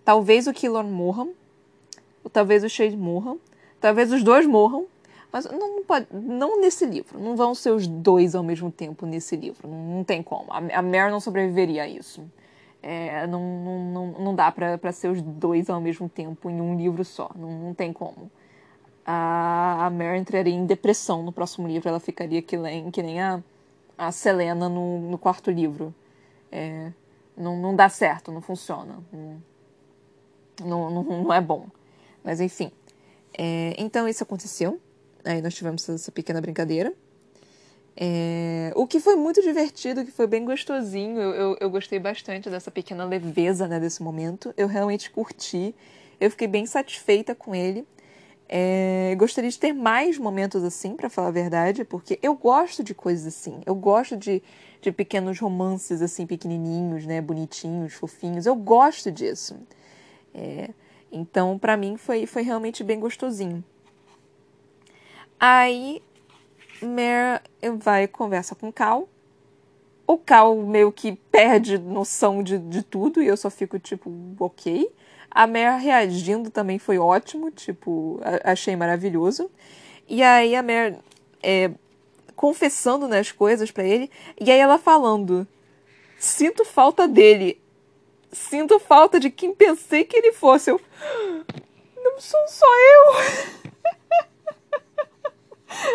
Talvez 0.04 0.46
o 0.46 0.52
Killor 0.52 0.84
morra, 0.84 1.26
ou 2.22 2.30
talvez 2.30 2.62
o 2.62 2.68
Shade 2.68 2.96
morra, 2.96 3.36
talvez 3.80 4.12
os 4.12 4.22
dois 4.22 4.46
morram, 4.46 4.86
mas 5.36 5.44
não, 5.44 5.84
pode, 5.84 6.06
não 6.10 6.58
nesse 6.62 6.86
livro. 6.86 7.18
Não 7.18 7.36
vão 7.36 7.54
ser 7.54 7.70
os 7.70 7.86
dois 7.86 8.34
ao 8.34 8.42
mesmo 8.42 8.70
tempo 8.70 9.04
nesse 9.04 9.36
livro. 9.36 9.68
Não, 9.68 9.96
não 9.96 10.04
tem 10.04 10.22
como. 10.22 10.46
A, 10.50 10.78
a 10.78 11.10
não 11.10 11.20
sobreviveria 11.20 11.82
a 11.82 11.88
isso. 11.88 12.24
É, 12.82 13.26
não, 13.26 13.42
não, 13.92 14.06
não 14.12 14.34
dá 14.34 14.50
para 14.50 14.92
ser 14.92 15.08
os 15.08 15.20
dois 15.20 15.68
ao 15.68 15.78
mesmo 15.78 16.08
tempo 16.08 16.48
em 16.48 16.58
um 16.58 16.74
livro 16.74 17.04
só. 17.04 17.30
Não, 17.36 17.50
não 17.50 17.74
tem 17.74 17.92
como. 17.92 18.30
A, 19.04 19.84
a 19.84 19.90
Mare 19.90 20.18
entraria 20.18 20.54
em 20.54 20.64
depressão 20.64 21.22
no 21.22 21.32
próximo 21.32 21.68
livro. 21.68 21.86
Ela 21.86 22.00
ficaria 22.00 22.40
que 22.40 22.56
nem, 22.56 22.90
que 22.90 23.02
nem 23.02 23.20
a, 23.20 23.42
a 23.98 24.10
Selena 24.12 24.70
no, 24.70 25.00
no 25.00 25.18
quarto 25.18 25.50
livro. 25.50 25.94
É, 26.50 26.90
não, 27.36 27.58
não 27.58 27.76
dá 27.76 27.90
certo, 27.90 28.32
não 28.32 28.40
funciona. 28.40 29.00
Não, 30.64 30.90
não, 30.90 31.02
não 31.02 31.32
é 31.32 31.42
bom. 31.42 31.66
Mas 32.24 32.40
enfim. 32.40 32.72
É, 33.36 33.74
então 33.76 34.08
isso 34.08 34.22
aconteceu. 34.22 34.80
Aí 35.26 35.42
nós 35.42 35.54
tivemos 35.54 35.86
essa 35.88 36.12
pequena 36.12 36.40
brincadeira. 36.40 36.94
É... 37.96 38.72
O 38.76 38.86
que 38.86 39.00
foi 39.00 39.16
muito 39.16 39.42
divertido, 39.42 40.04
que 40.04 40.12
foi 40.12 40.26
bem 40.26 40.44
gostosinho. 40.44 41.20
Eu, 41.20 41.34
eu, 41.34 41.56
eu, 41.60 41.70
gostei 41.70 41.98
bastante 41.98 42.48
dessa 42.48 42.70
pequena 42.70 43.04
leveza 43.04 43.66
né, 43.66 43.80
desse 43.80 44.02
momento. 44.02 44.54
Eu 44.56 44.68
realmente 44.68 45.10
curti. 45.10 45.74
Eu 46.20 46.30
fiquei 46.30 46.46
bem 46.46 46.64
satisfeita 46.64 47.34
com 47.34 47.54
ele. 47.54 47.84
É... 48.48 49.16
Gostaria 49.18 49.50
de 49.50 49.58
ter 49.58 49.72
mais 49.72 50.16
momentos 50.16 50.62
assim, 50.62 50.94
para 50.94 51.10
falar 51.10 51.28
a 51.28 51.32
verdade, 51.32 51.84
porque 51.84 52.18
eu 52.22 52.34
gosto 52.34 52.84
de 52.84 52.94
coisas 52.94 53.26
assim. 53.26 53.60
Eu 53.66 53.74
gosto 53.74 54.16
de, 54.16 54.40
de 54.80 54.92
pequenos 54.92 55.40
romances 55.40 56.00
assim, 56.00 56.24
pequenininhos, 56.24 57.04
né, 57.04 57.20
bonitinhos, 57.20 57.94
fofinhos. 57.94 58.46
Eu 58.46 58.54
gosto 58.54 59.10
disso. 59.10 59.56
É... 60.32 60.70
Então, 61.10 61.58
para 61.58 61.76
mim, 61.76 61.96
foi, 61.96 62.26
foi 62.26 62.42
realmente 62.42 62.84
bem 62.84 63.00
gostosinho. 63.00 63.64
Aí 65.38 66.02
Mer 66.82 67.42
vai 67.78 68.04
e 68.04 68.08
conversa 68.08 68.54
com 68.54 68.72
Cal. 68.72 69.08
O 70.06 70.16
Cal 70.18 70.56
meio 70.56 70.92
que 70.92 71.12
perde 71.30 71.78
noção 71.78 72.42
de, 72.42 72.58
de 72.58 72.82
tudo 72.82 73.22
e 73.22 73.26
eu 73.26 73.36
só 73.36 73.50
fico 73.50 73.78
tipo, 73.78 74.10
ok. 74.38 74.90
A 75.30 75.46
Mer 75.46 75.78
reagindo 75.78 76.50
também 76.50 76.78
foi 76.78 76.98
ótimo, 76.98 77.50
tipo, 77.50 78.20
achei 78.44 78.76
maravilhoso. 78.76 79.50
E 80.08 80.22
aí 80.22 80.54
a 80.54 80.62
Mer 80.62 80.98
é, 81.42 81.70
confessando 82.34 83.08
né, 83.08 83.18
as 83.18 83.32
coisas 83.32 83.70
para 83.70 83.84
ele, 83.84 84.10
e 84.40 84.50
aí 84.50 84.58
ela 84.58 84.78
falando: 84.78 85.46
Sinto 86.18 86.64
falta 86.64 87.06
dele. 87.08 87.60
Sinto 88.32 88.78
falta 88.78 89.18
de 89.18 89.30
quem 89.30 89.54
pensei 89.54 90.04
que 90.04 90.16
ele 90.16 90.32
fosse. 90.32 90.70
Eu. 90.70 90.80
Não 91.96 92.20
sou 92.20 92.46
só 92.48 92.66
eu. 92.66 93.12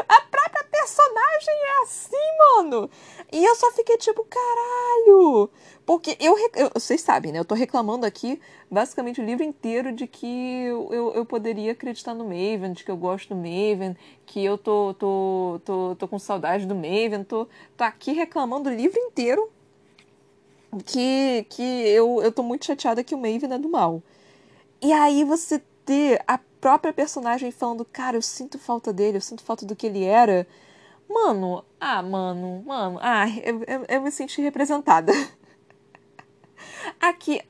A 0.07 0.21
própria 0.21 0.63
personagem 0.65 1.53
é 1.53 1.83
assim, 1.83 2.37
mano. 2.37 2.89
E 3.31 3.40
eu 3.51 3.55
só 3.55 3.71
fiquei 3.71 3.97
tipo, 3.97 4.25
caralho. 4.25 5.49
Porque 5.85 6.17
eu, 6.19 6.35
eu, 6.55 6.71
Vocês 6.73 7.01
sabem, 7.01 7.31
né? 7.31 7.39
Eu 7.39 7.45
tô 7.45 7.55
reclamando 7.55 8.05
aqui 8.05 8.39
basicamente 8.69 9.21
o 9.21 9.25
livro 9.25 9.43
inteiro 9.43 9.91
de 9.91 10.07
que 10.07 10.63
eu, 10.63 11.13
eu, 11.13 11.25
poderia 11.25 11.73
acreditar 11.73 12.13
no 12.13 12.23
Maven, 12.23 12.73
de 12.73 12.83
que 12.83 12.91
eu 12.91 12.97
gosto 12.97 13.29
do 13.29 13.35
Maven, 13.35 13.95
que 14.25 14.43
eu 14.43 14.57
tô, 14.57 14.93
tô, 14.97 15.61
tô, 15.65 15.95
tô 15.97 16.07
com 16.07 16.17
saudade 16.17 16.65
do 16.65 16.75
Maven. 16.75 17.23
Tô, 17.23 17.47
tô 17.75 17.83
aqui 17.83 18.13
reclamando 18.13 18.69
o 18.69 18.73
livro 18.73 18.99
inteiro 18.99 19.49
que, 20.85 21.45
que 21.49 21.61
eu, 21.61 22.21
eu 22.21 22.31
tô 22.31 22.43
muito 22.43 22.65
chateada 22.65 23.03
que 23.03 23.13
o 23.13 23.17
Maven 23.17 23.51
é 23.53 23.57
do 23.57 23.69
mal. 23.69 24.01
E 24.81 24.93
aí 24.93 25.23
você 25.23 25.61
ter 25.85 26.23
a 26.27 26.37
própria 26.37 26.93
personagem 26.93 27.51
falando, 27.51 27.83
cara, 27.83 28.15
eu 28.15 28.21
sinto 28.21 28.57
falta 28.57 28.93
dele, 28.93 29.17
eu 29.17 29.21
sinto 29.21 29.43
falta 29.43 29.65
do 29.65 29.75
que 29.75 29.87
ele 29.87 30.03
era. 30.03 30.47
Mano, 31.11 31.65
ah, 31.79 32.01
mano, 32.01 32.63
mano, 32.65 32.97
ah, 33.01 33.27
eu, 33.43 33.63
eu, 33.67 33.85
eu 33.87 34.01
me 34.01 34.11
senti 34.11 34.41
representada. 34.41 35.11
Aqui, 36.99 37.41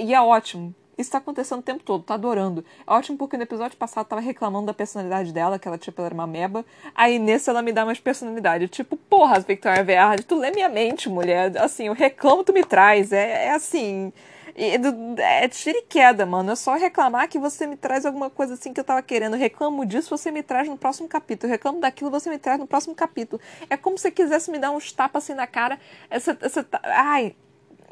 e 0.00 0.12
é 0.12 0.20
ótimo. 0.20 0.74
Isso 0.98 1.10
tá 1.10 1.18
acontecendo 1.18 1.58
o 1.58 1.62
tempo 1.62 1.84
todo, 1.84 2.02
tô 2.02 2.12
adorando. 2.14 2.64
É 2.86 2.92
ótimo 2.92 3.18
porque 3.18 3.36
no 3.36 3.42
episódio 3.42 3.76
passado 3.76 4.06
tava 4.06 4.20
reclamando 4.20 4.66
da 4.66 4.74
personalidade 4.74 5.30
dela, 5.32 5.58
que 5.58 5.68
ela, 5.68 5.76
tipo, 5.76 6.00
ela 6.00 6.08
era 6.08 6.14
uma 6.14 6.26
meba. 6.26 6.64
Aí 6.94 7.18
nesse 7.18 7.50
ela 7.50 7.60
me 7.60 7.70
dá 7.70 7.84
mais 7.84 8.00
personalidade. 8.00 8.66
Tipo, 8.68 8.96
porra, 8.96 9.38
Victoria 9.40 9.84
Verde, 9.84 10.24
tu 10.24 10.36
lê 10.36 10.50
minha 10.50 10.70
mente, 10.70 11.08
mulher. 11.08 11.56
Assim, 11.58 11.88
eu 11.88 11.92
reclamo, 11.92 12.42
tu 12.42 12.52
me 12.52 12.64
traz. 12.64 13.12
É, 13.12 13.46
é 13.46 13.50
assim. 13.50 14.10
É 14.58 15.48
tira 15.48 15.78
e 15.78 15.82
queda, 15.82 16.24
mano. 16.24 16.52
É 16.52 16.56
só 16.56 16.74
reclamar 16.74 17.28
que 17.28 17.38
você 17.38 17.66
me 17.66 17.76
traz 17.76 18.06
alguma 18.06 18.30
coisa 18.30 18.54
assim 18.54 18.72
que 18.72 18.80
eu 18.80 18.84
tava 18.84 19.02
querendo. 19.02 19.36
Reclamo 19.36 19.84
disso, 19.84 20.16
você 20.16 20.30
me 20.30 20.42
traz 20.42 20.66
no 20.66 20.78
próximo 20.78 21.06
capítulo. 21.06 21.50
Reclamo 21.52 21.78
daquilo, 21.78 22.10
você 22.10 22.30
me 22.30 22.38
traz 22.38 22.58
no 22.58 22.66
próximo 22.66 22.94
capítulo. 22.94 23.40
É 23.68 23.76
como 23.76 23.98
se 23.98 24.10
quisesse 24.10 24.50
me 24.50 24.58
dar 24.58 24.70
uns 24.70 24.90
tapas 24.92 25.24
assim 25.24 25.34
na 25.34 25.46
cara. 25.46 25.78
Essa, 26.08 26.36
essa, 26.40 26.66
ai, 26.82 27.36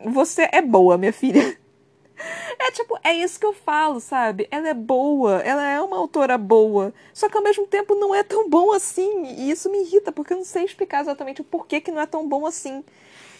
você 0.07 0.49
é 0.53 0.63
boa, 0.63 0.97
minha 0.97 1.13
filha. 1.13 1.57
É 2.59 2.71
tipo, 2.71 2.99
é 3.03 3.13
isso 3.13 3.39
que 3.41 3.47
eu 3.47 3.53
falo, 3.53 4.01
sabe? 4.01 4.47
Ela 4.51 4.69
é 4.69 4.75
boa, 4.75 5.41
ela 5.41 5.65
é 5.69 5.81
uma 5.81 5.97
autora 5.97 6.39
boa, 6.39 6.95
só 7.13 7.29
que 7.29 7.37
ao 7.37 7.43
mesmo 7.43 7.67
tempo 7.67 7.95
não 7.97 8.15
é 8.15 8.23
tão 8.23 8.49
bom 8.49 8.73
assim. 8.73 9.25
E 9.27 9.51
isso 9.51 9.71
me 9.71 9.81
irrita, 9.83 10.13
porque 10.13 10.33
eu 10.33 10.39
não 10.39 10.45
sei 10.45 10.65
explicar 10.65 11.01
exatamente 11.03 11.41
o 11.41 11.45
porquê 11.45 11.81
que 11.81 11.91
não 11.91 12.01
é 12.01 12.07
tão 12.07 12.27
bom 12.27 12.47
assim. 12.47 12.85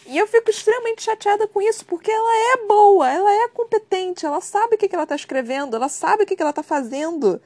E 0.05 0.17
eu 0.17 0.27
fico 0.27 0.49
extremamente 0.49 1.01
chateada 1.01 1.47
com 1.47 1.61
isso, 1.61 1.85
porque 1.85 2.11
ela 2.11 2.53
é 2.53 2.67
boa, 2.67 3.09
ela 3.09 3.31
é 3.43 3.47
competente, 3.47 4.25
ela 4.25 4.39
sabe 4.39 4.75
o 4.75 4.77
que, 4.77 4.87
que 4.87 4.95
ela 4.95 5.03
está 5.03 5.15
escrevendo, 5.15 5.75
ela 5.75 5.89
sabe 5.89 6.23
o 6.23 6.25
que, 6.25 6.35
que 6.35 6.41
ela 6.41 6.51
está 6.51 6.61
fazendo. 6.61 7.41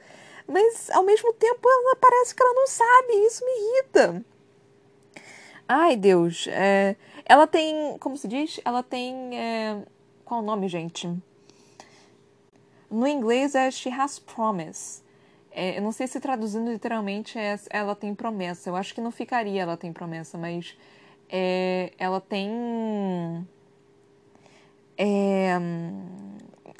Mas, 0.46 0.90
ao 0.90 1.02
mesmo 1.02 1.32
tempo, 1.32 1.68
ela 1.68 1.96
parece 1.96 2.34
que 2.34 2.42
ela 2.42 2.52
não 2.52 2.66
sabe, 2.66 3.12
e 3.12 3.26
isso 3.26 3.44
me 3.44 3.52
irrita. 3.52 4.24
Ai, 5.66 5.96
Deus. 5.96 6.48
É, 6.48 6.96
ela 7.24 7.46
tem, 7.46 7.96
como 7.98 8.16
se 8.16 8.26
diz? 8.26 8.60
Ela 8.64 8.82
tem. 8.82 9.38
É, 9.38 9.82
qual 10.24 10.40
o 10.40 10.44
nome, 10.44 10.68
gente? 10.68 11.08
No 12.90 13.06
inglês 13.06 13.54
é 13.54 13.70
She 13.70 13.88
Has 13.88 14.18
Promise. 14.18 15.00
É, 15.52 15.78
eu 15.78 15.82
não 15.82 15.92
sei 15.92 16.06
se 16.06 16.20
traduzindo 16.20 16.70
literalmente 16.70 17.38
é 17.38 17.58
ela 17.70 17.94
tem 17.94 18.14
promessa. 18.14 18.68
Eu 18.68 18.76
acho 18.76 18.94
que 18.94 19.00
não 19.00 19.12
ficaria 19.12 19.62
ela 19.62 19.76
tem 19.76 19.92
promessa, 19.92 20.36
mas 20.36 20.76
é, 21.30 21.92
ela 21.98 22.20
tem 22.20 22.50
é, 24.98 25.58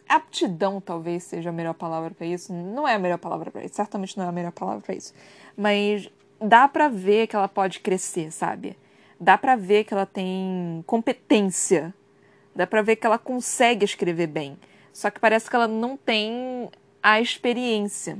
aptidão, 0.08 0.80
talvez 0.80 1.24
seja 1.24 1.50
a 1.50 1.52
melhor 1.52 1.74
palavra 1.74 2.10
para 2.10 2.26
isso. 2.26 2.52
Não 2.52 2.86
é 2.86 2.94
a 2.94 2.98
melhor 2.98 3.18
palavra 3.18 3.50
para 3.50 3.64
isso, 3.64 3.74
certamente 3.74 4.16
não 4.18 4.24
é 4.24 4.28
a 4.28 4.32
melhor 4.32 4.52
palavra 4.52 4.80
para 4.80 4.94
isso. 4.94 5.14
Mas 5.56 6.10
dá 6.40 6.66
para 6.68 6.88
ver 6.88 7.26
que 7.26 7.36
ela 7.36 7.48
pode 7.48 7.80
crescer, 7.80 8.30
sabe? 8.30 8.76
dá 9.20 9.36
pra 9.36 9.54
ver 9.54 9.84
que 9.84 9.92
ela 9.92 10.06
tem 10.06 10.82
competência. 10.86 11.94
Dá 12.56 12.66
pra 12.66 12.80
ver 12.80 12.96
que 12.96 13.06
ela 13.06 13.18
consegue 13.18 13.84
escrever 13.84 14.26
bem. 14.26 14.58
Só 14.92 15.10
que 15.10 15.20
parece 15.20 15.48
que 15.48 15.54
ela 15.54 15.68
não 15.68 15.96
tem 15.96 16.70
a 17.02 17.20
experiência. 17.20 18.18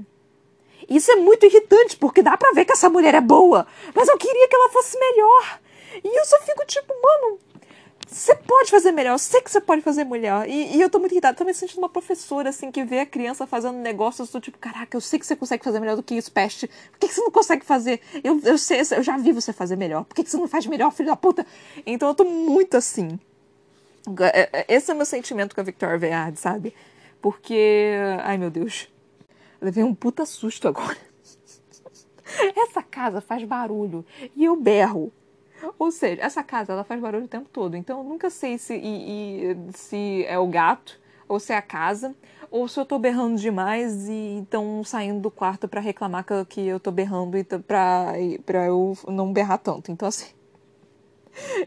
Isso 0.88 1.10
é 1.10 1.16
muito 1.16 1.46
irritante, 1.46 1.96
porque 1.96 2.22
dá 2.22 2.36
pra 2.36 2.52
ver 2.52 2.64
que 2.64 2.72
essa 2.72 2.90
mulher 2.90 3.14
é 3.14 3.20
boa, 3.20 3.66
mas 3.94 4.08
eu 4.08 4.16
queria 4.18 4.48
que 4.48 4.54
ela 4.54 4.70
fosse 4.70 4.98
melhor. 4.98 5.60
E 6.02 6.18
eu 6.18 6.24
só 6.24 6.38
fico 6.40 6.64
tipo, 6.66 6.92
mano, 6.92 7.38
você 8.06 8.34
pode 8.34 8.70
fazer 8.70 8.90
melhor, 8.90 9.12
eu 9.12 9.18
sei 9.18 9.40
que 9.40 9.50
você 9.50 9.60
pode 9.60 9.82
fazer 9.82 10.04
melhor. 10.04 10.48
E, 10.48 10.76
e 10.76 10.80
eu 10.80 10.90
tô 10.90 10.98
muito 10.98 11.12
irritada, 11.12 11.36
tô 11.36 11.44
me 11.44 11.54
sentindo 11.54 11.78
uma 11.78 11.88
professora, 11.88 12.48
assim, 12.48 12.70
que 12.70 12.82
vê 12.84 13.00
a 13.00 13.06
criança 13.06 13.46
fazendo 13.46 13.78
negócios 13.78 14.30
do 14.30 14.40
tipo, 14.40 14.58
caraca, 14.58 14.96
eu 14.96 15.00
sei 15.00 15.18
que 15.18 15.26
você 15.26 15.36
consegue 15.36 15.62
fazer 15.62 15.78
melhor 15.78 15.96
do 15.96 16.02
que 16.02 16.16
isso, 16.16 16.32
peste. 16.32 16.66
Por 16.90 16.98
que, 16.98 17.08
que 17.08 17.14
você 17.14 17.20
não 17.20 17.30
consegue 17.30 17.64
fazer? 17.64 18.00
Eu, 18.24 18.40
eu 18.42 18.58
sei, 18.58 18.80
eu 18.80 19.02
já 19.02 19.16
vi 19.16 19.30
você 19.32 19.52
fazer 19.52 19.76
melhor. 19.76 20.04
Por 20.04 20.14
que, 20.14 20.24
que 20.24 20.30
você 20.30 20.36
não 20.36 20.48
faz 20.48 20.66
melhor, 20.66 20.90
filho 20.92 21.08
da 21.08 21.16
puta? 21.16 21.46
Então 21.86 22.08
eu 22.08 22.14
tô 22.14 22.24
muito 22.24 22.76
assim. 22.76 23.18
É, 24.32 24.50
é, 24.52 24.66
esse 24.68 24.90
é 24.90 24.94
o 24.94 24.96
meu 24.96 25.06
sentimento 25.06 25.54
com 25.54 25.60
a 25.60 25.64
Victoria 25.64 25.98
Veard, 25.98 26.36
sabe? 26.36 26.74
Porque. 27.20 27.92
Ai 28.22 28.38
meu 28.38 28.50
Deus. 28.50 28.88
Eu 29.60 29.66
levei 29.66 29.84
um 29.84 29.94
puta 29.94 30.24
susto 30.24 30.66
agora. 30.66 30.96
Essa 32.56 32.82
casa 32.82 33.20
faz 33.20 33.44
barulho 33.44 34.04
e 34.34 34.44
eu 34.44 34.56
berro. 34.56 35.12
Ou 35.78 35.90
seja, 35.90 36.22
essa 36.22 36.42
casa 36.42 36.72
ela 36.72 36.84
faz 36.84 37.00
barulho 37.00 37.24
o 37.24 37.28
tempo 37.28 37.48
todo. 37.52 37.76
Então 37.76 37.98
eu 37.98 38.04
nunca 38.04 38.30
sei 38.30 38.58
se, 38.58 38.74
e, 38.74 39.52
e, 39.52 39.56
se 39.72 40.24
é 40.26 40.38
o 40.38 40.46
gato, 40.46 40.98
ou 41.28 41.38
se 41.38 41.52
é 41.52 41.56
a 41.56 41.62
casa, 41.62 42.14
ou 42.50 42.66
se 42.66 42.78
eu 42.80 42.84
tô 42.84 42.98
berrando 42.98 43.36
demais 43.36 44.08
e 44.08 44.36
então 44.38 44.82
saindo 44.82 45.20
do 45.20 45.30
quarto 45.30 45.68
para 45.68 45.80
reclamar 45.80 46.24
que 46.48 46.60
eu 46.66 46.80
tô 46.80 46.90
berrando 46.90 47.38
e 47.38 47.44
pra, 47.44 48.12
pra 48.44 48.66
eu 48.66 48.96
não 49.06 49.32
berrar 49.32 49.58
tanto. 49.58 49.92
Então 49.92 50.08
assim. 50.08 50.26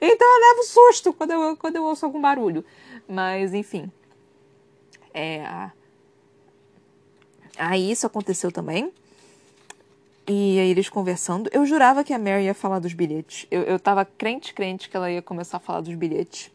Então 0.02 0.28
eu 0.28 0.40
levo 0.42 0.64
susto 0.64 1.14
quando 1.14 1.32
eu, 1.32 1.58
quando 1.58 1.78
eu 1.78 1.84
ouço 1.84 2.06
algum 2.06 2.22
barulho. 2.22 2.66
Mas 3.08 3.54
enfim. 3.54 3.90
É. 5.14 5.72
Aí 7.58 7.90
isso 7.90 8.06
aconteceu 8.06 8.52
também. 8.52 8.92
E 10.26 10.58
aí 10.58 10.70
eles 10.70 10.88
conversando. 10.88 11.50
Eu 11.52 11.66
jurava 11.66 12.04
que 12.04 12.14
a 12.14 12.20
Mary 12.20 12.46
ia 12.46 12.54
falar 12.54 12.80
dos 12.80 12.94
bilhetes. 12.94 13.46
Eu, 13.52 13.64
eu 13.64 13.80
tava 13.80 14.06
crente, 14.06 14.54
crente 14.54 14.90
que 14.90 14.96
ela 14.96 15.12
ia 15.12 15.22
começar 15.22 15.58
a 15.58 15.60
falar 15.60 15.82
dos 15.82 15.94
bilhetes. 15.96 16.50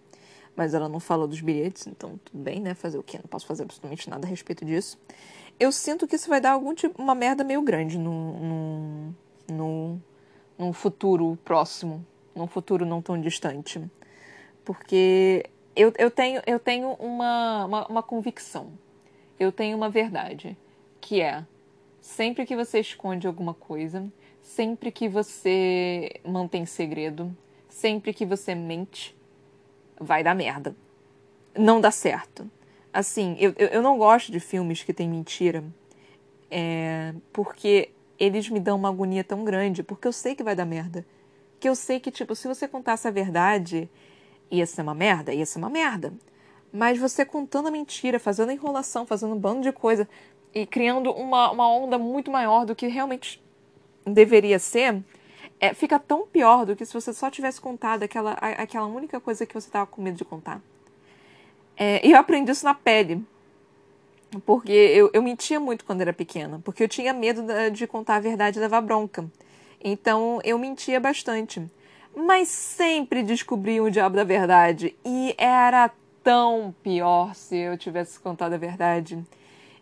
Mas 0.57 0.75
ela 0.75 0.89
não 0.89 0.99
falou 0.99 1.29
dos 1.29 1.41
bilhetes, 1.41 1.87
então 1.87 2.19
tudo 2.25 2.43
bem, 2.43 2.61
né? 2.61 2.75
Fazer 2.75 2.99
o 2.99 3.03
quê? 3.03 3.19
Não 3.19 3.29
posso 3.29 3.47
fazer 3.47 3.63
absolutamente 3.63 4.09
nada 4.09 4.27
a 4.27 4.31
respeito 4.31 4.65
disso. 4.65 4.99
Eu 5.61 5.71
sinto 5.71 6.07
que 6.07 6.17
isso 6.17 6.29
vai 6.29 6.41
dar 6.41 6.53
algum 6.53 6.75
tipo, 6.75 7.01
uma 7.01 7.15
merda 7.15 7.45
meio 7.45 7.63
grande 7.63 7.99
no, 7.99 8.33
no, 8.41 9.15
no, 9.53 10.03
num 10.59 10.73
futuro 10.73 11.39
próximo. 11.45 12.05
Num 12.35 12.47
futuro 12.47 12.87
não 12.87 13.03
tão 13.03 13.21
distante. 13.21 13.81
Porque 14.65 15.45
eu, 15.77 15.93
eu 15.99 16.11
tenho, 16.11 16.43
eu 16.47 16.59
tenho 16.59 16.93
uma, 16.95 17.67
uma, 17.67 17.87
uma 17.87 18.03
convicção. 18.03 18.73
Eu 19.39 19.53
tenho 19.53 19.77
uma 19.77 19.91
verdade. 19.91 20.57
Que 21.01 21.21
é 21.21 21.45
Sempre 22.09 22.47
que 22.47 22.57
você 22.57 22.81
esconde 22.81 23.27
alguma 23.27 23.53
coisa, 23.53 24.11
sempre 24.41 24.91
que 24.91 25.11
você 25.11 26.11
mantém 26.25 26.65
segredo, 26.65 27.37
sempre 27.69 28.15
que 28.15 28.25
você 28.25 28.55
mente, 28.55 29.15
vai 30.01 30.25
dar 30.25 30.35
merda. 30.35 30.75
Não 31.55 31.83
dá 31.83 31.91
certo. 31.91 32.51
Assim, 32.91 33.37
eu, 33.39 33.53
eu 33.59 33.83
não 33.83 33.99
gosto 33.99 34.33
de 34.33 34.41
filmes 34.41 34.83
que 34.83 34.95
tem 34.95 35.07
mentira, 35.07 35.63
é, 36.51 37.15
porque 37.31 37.91
eles 38.19 38.49
me 38.49 38.59
dão 38.59 38.79
uma 38.79 38.89
agonia 38.89 39.23
tão 39.23 39.45
grande, 39.45 39.83
porque 39.83 40.09
eu 40.09 40.13
sei 40.13 40.35
que 40.35 40.43
vai 40.43 40.57
dar 40.57 40.65
merda. 40.65 41.07
Que 41.61 41.69
eu 41.69 41.75
sei 41.77 42.01
que, 42.01 42.11
tipo, 42.11 42.35
se 42.35 42.49
você 42.49 42.67
contasse 42.67 43.07
a 43.07 43.11
verdade, 43.11 43.89
ia 44.51 44.65
ser 44.65 44.81
uma 44.81 44.95
merda, 44.95 45.33
ia 45.33 45.45
ser 45.45 45.59
uma 45.59 45.69
merda. 45.69 46.15
Mas 46.73 46.99
você 46.99 47.25
contando 47.25 47.69
a 47.69 47.71
mentira, 47.71 48.19
fazendo 48.19 48.51
enrolação, 48.51 49.07
fazendo 49.07 49.35
um 49.35 49.39
bando 49.39 49.61
de 49.61 49.73
coisa, 49.73 50.09
e 50.55 50.67
criando 50.67 51.11
uma, 51.13 51.51
uma 51.51 51.71
onda 51.71 51.99
muito 51.99 52.31
maior 52.31 52.65
do 52.65 52.75
que 52.75 52.87
realmente 52.87 53.43
deveria 54.05 54.59
ser, 54.59 55.03
é, 55.61 55.75
fica 55.75 55.99
tão 55.99 56.27
pior 56.27 56.65
do 56.65 56.77
que 56.77 56.85
se 56.85 56.95
você 56.95 57.13
só 57.13 57.31
tivesse 57.31 57.61
contado 57.61 58.03
aquela, 58.03 58.33
aquela 58.33 58.87
única 58.87 59.21
coisa 59.21 59.45
que 59.45 59.55
você 59.55 59.69
estava 59.69 59.87
com 59.87 60.01
medo 60.01 60.17
de 60.17 60.25
contar. 60.25 60.61
É, 61.77 62.07
eu 62.07 62.17
aprendi 62.17 62.51
isso 62.51 62.65
na 62.65 62.75
pele. 62.75 63.25
Porque 64.45 64.73
eu, 64.73 65.11
eu 65.13 65.23
mentia 65.23 65.59
muito 65.59 65.85
quando 65.85 66.03
era 66.03 66.13
pequena. 66.13 66.61
Porque 66.65 66.83
eu 66.83 66.89
tinha 66.89 67.13
medo 67.13 67.43
de 67.73 67.87
contar 67.87 68.17
a 68.17 68.21
verdade 68.21 68.59
e 68.59 68.61
levar 68.61 68.81
bronca. 68.81 69.25
Então 69.83 70.41
eu 70.45 70.59
mentia 70.59 71.01
bastante. 71.01 71.63
Mas 72.15 72.49
sempre 72.49 73.23
descobri 73.23 73.81
o 73.81 73.91
diabo 73.91 74.17
da 74.17 74.25
verdade. 74.25 74.95
E 75.05 75.35
era 75.39 75.91
tão 76.23 76.75
pior 76.83 77.35
se 77.35 77.57
eu 77.57 77.79
tivesse 77.79 78.21
contado 78.21 78.53
a 78.53 78.59
verdade. 78.59 79.25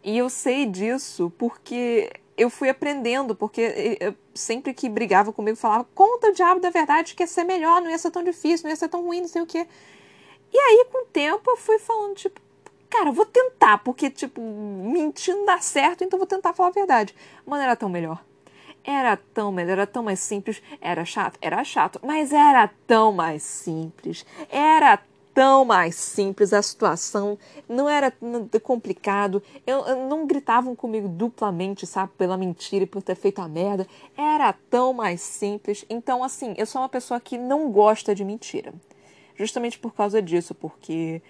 E 0.06 0.16
eu 0.16 0.30
sei 0.30 0.66
disso 0.66 1.32
porque 1.36 2.12
eu 2.36 2.48
fui 2.48 2.68
aprendendo, 2.68 3.34
porque 3.34 3.98
eu, 3.98 4.14
sempre 4.32 4.72
que 4.72 4.88
brigava 4.88 5.32
comigo, 5.32 5.56
falava: 5.56 5.84
conta 5.96 6.28
o 6.28 6.32
diabo 6.32 6.60
da 6.60 6.70
verdade, 6.70 7.16
que 7.16 7.24
ia 7.24 7.26
ser 7.26 7.42
melhor, 7.42 7.82
não 7.82 7.90
ia 7.90 7.98
ser 7.98 8.12
tão 8.12 8.22
difícil, 8.22 8.64
não 8.64 8.70
ia 8.70 8.76
ser 8.76 8.88
tão 8.88 9.04
ruim, 9.04 9.22
não 9.22 9.28
sei 9.28 9.42
o 9.42 9.46
quê. 9.46 9.66
E 10.52 10.56
aí, 10.56 10.86
com 10.92 11.02
o 11.02 11.06
tempo, 11.06 11.50
eu 11.50 11.56
fui 11.56 11.80
falando, 11.80 12.14
tipo, 12.14 12.40
cara, 12.88 13.10
vou 13.10 13.26
tentar, 13.26 13.78
porque, 13.78 14.08
tipo, 14.08 14.40
mentir 14.40 15.34
não 15.34 15.44
dá 15.44 15.58
certo, 15.58 16.04
então 16.04 16.20
vou 16.20 16.26
tentar 16.26 16.52
falar 16.52 16.68
a 16.68 16.72
verdade. 16.72 17.12
Mano, 17.44 17.64
era 17.64 17.74
tão 17.74 17.88
melhor. 17.88 18.24
Era 18.84 19.16
tão 19.16 19.50
melhor, 19.50 19.72
era 19.72 19.86
tão 19.88 20.04
mais 20.04 20.20
simples. 20.20 20.62
Era 20.80 21.04
chato? 21.04 21.36
Era 21.42 21.64
chato, 21.64 22.00
mas 22.04 22.32
era 22.32 22.70
tão 22.86 23.10
mais 23.10 23.42
simples. 23.42 24.24
Era 24.48 25.02
tão 25.36 25.66
mais 25.66 25.94
simples, 25.96 26.54
a 26.54 26.62
situação 26.62 27.38
não 27.68 27.86
era 27.86 28.10
complicado, 28.62 29.42
eu, 29.66 29.84
eu, 29.84 30.08
não 30.08 30.26
gritavam 30.26 30.74
comigo 30.74 31.06
duplamente, 31.08 31.86
sabe, 31.86 32.10
pela 32.16 32.38
mentira 32.38 32.84
e 32.84 32.86
por 32.86 33.02
ter 33.02 33.14
feito 33.14 33.42
a 33.42 33.46
merda, 33.46 33.86
era 34.16 34.50
tão 34.70 34.94
mais 34.94 35.20
simples. 35.20 35.84
Então, 35.90 36.24
assim, 36.24 36.54
eu 36.56 36.64
sou 36.64 36.80
uma 36.80 36.88
pessoa 36.88 37.20
que 37.20 37.36
não 37.36 37.70
gosta 37.70 38.14
de 38.14 38.24
mentira, 38.24 38.72
justamente 39.34 39.78
por 39.78 39.92
causa 39.92 40.22
disso, 40.22 40.54
porque 40.54 41.20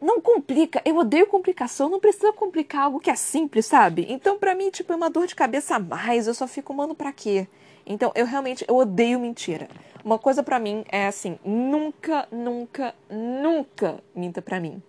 não 0.00 0.20
complica, 0.20 0.82
eu 0.84 0.96
odeio 0.96 1.28
complicação, 1.28 1.88
não 1.88 2.00
precisa 2.00 2.32
complicar 2.32 2.86
algo 2.86 2.98
que 2.98 3.10
é 3.10 3.14
simples, 3.14 3.66
sabe? 3.66 4.06
Então, 4.08 4.40
pra 4.40 4.56
mim, 4.56 4.70
tipo, 4.70 4.92
é 4.92 4.96
uma 4.96 5.08
dor 5.08 5.28
de 5.28 5.36
cabeça 5.36 5.76
a 5.76 5.78
mais, 5.78 6.26
eu 6.26 6.34
só 6.34 6.48
fico, 6.48 6.74
mano, 6.74 6.96
pra 6.96 7.12
quê? 7.12 7.46
Então, 7.88 8.12
eu 8.14 8.26
realmente, 8.26 8.66
eu 8.68 8.76
odeio 8.76 9.18
mentira. 9.18 9.66
Uma 10.04 10.18
coisa 10.18 10.42
para 10.42 10.58
mim 10.58 10.84
é 10.90 11.06
assim, 11.06 11.38
nunca, 11.42 12.28
nunca, 12.30 12.94
nunca 13.10 13.98
minta 14.14 14.42
para 14.42 14.60
mim 14.60 14.82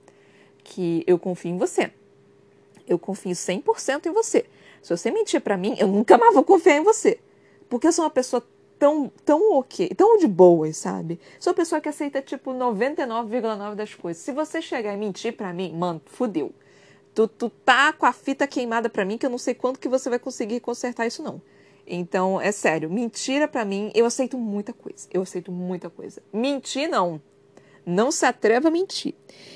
que 0.63 1.03
eu 1.07 1.17
confio 1.17 1.51
em 1.51 1.57
você. 1.57 1.91
Eu 2.85 2.99
confio 2.99 3.31
100% 3.31 4.05
em 4.05 4.11
você. 4.11 4.45
Se 4.81 4.95
você 4.95 5.09
mentir 5.09 5.39
para 5.39 5.55
mim, 5.55 5.75
eu 5.79 5.87
nunca 5.87 6.17
mais 6.17 6.33
vou 6.33 6.43
confiar 6.43 6.75
em 6.75 6.83
você. 6.83 7.19
Porque 7.69 7.87
eu 7.87 7.91
sou 7.93 8.03
uma 8.03 8.11
pessoa 8.11 8.45
tão, 8.77 9.09
tão 9.25 9.53
ok, 9.53 9.89
tão 9.95 10.17
de 10.17 10.27
boas, 10.27 10.75
sabe? 10.75 11.19
Sou 11.39 11.51
uma 11.51 11.55
pessoa 11.55 11.79
que 11.79 11.87
aceita, 11.87 12.21
tipo, 12.21 12.51
99,9 12.51 13.75
das 13.75 13.93
coisas. 13.93 14.21
Se 14.21 14.31
você 14.33 14.61
chegar 14.61 14.93
e 14.93 14.97
mentir 14.97 15.35
para 15.35 15.53
mim, 15.53 15.73
mano, 15.73 16.01
fudeu. 16.05 16.51
Tu, 17.15 17.27
tu 17.29 17.49
tá 17.49 17.93
com 17.93 18.05
a 18.05 18.13
fita 18.13 18.45
queimada 18.45 18.89
para 18.89 19.05
mim 19.05 19.17
que 19.17 19.25
eu 19.25 19.29
não 19.29 19.37
sei 19.37 19.53
quando 19.53 19.79
que 19.79 19.87
você 19.87 20.09
vai 20.09 20.19
conseguir 20.19 20.59
consertar 20.59 21.07
isso, 21.07 21.23
não. 21.23 21.41
Então, 21.91 22.39
é 22.39 22.51
sério, 22.51 22.87
mentira 22.87 23.47
para 23.47 23.65
mim, 23.65 23.91
eu 23.95 24.05
aceito 24.05 24.37
muita 24.37 24.71
coisa. 24.71 25.07
Eu 25.11 25.23
aceito 25.23 25.51
muita 25.51 25.89
coisa. 25.89 26.21
Mentir, 26.31 26.87
não. 26.87 27.19
Não 27.83 28.11
se 28.11 28.23
atreva 28.27 28.67
a 28.67 28.71
mentir. 28.71 29.15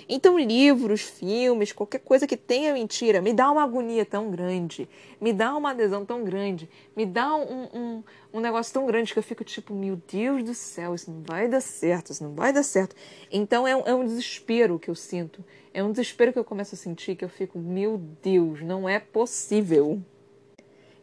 Então, 0.10 0.40
livros, 0.40 1.02
filmes, 1.02 1.72
qualquer 1.72 2.00
coisa 2.00 2.26
que 2.26 2.36
tenha 2.36 2.74
mentira, 2.74 3.22
me 3.22 3.32
dá 3.32 3.52
uma 3.52 3.64
agonia 3.64 4.04
tão 4.04 4.32
grande, 4.32 4.90
me 5.22 5.32
dá 5.32 5.56
uma 5.56 5.70
adesão 5.70 6.04
tão 6.04 6.24
grande, 6.24 6.68
me 6.96 7.06
dá 7.06 7.36
um, 7.36 7.70
um, 7.72 8.04
um 8.34 8.40
negócio 8.40 8.74
tão 8.74 8.88
grande 8.88 9.14
que 9.14 9.20
eu 9.20 9.24
fico 9.24 9.44
tipo, 9.44 9.76
meu 9.76 10.02
Deus 10.12 10.44
do 10.44 10.56
céu, 10.56 10.96
isso 10.96 11.12
não 11.12 11.22
vai 11.22 11.48
dar 11.48 11.62
certo, 11.62 12.12
isso 12.12 12.24
não 12.24 12.34
vai 12.34 12.52
dar 12.52 12.64
certo. 12.64 12.96
Então, 13.32 13.68
é 13.68 13.76
um, 13.76 13.82
é 13.86 13.94
um 13.94 14.04
desespero 14.04 14.80
que 14.80 14.90
eu 14.90 14.96
sinto. 14.96 15.46
É 15.72 15.84
um 15.84 15.92
desespero 15.92 16.34
que 16.34 16.40
eu 16.40 16.44
começo 16.44 16.74
a 16.74 16.78
sentir 16.78 17.16
que 17.16 17.24
eu 17.24 17.30
fico, 17.30 17.60
meu 17.60 18.00
Deus, 18.24 18.62
não 18.62 18.90
é 18.90 19.00
possível. 19.00 20.02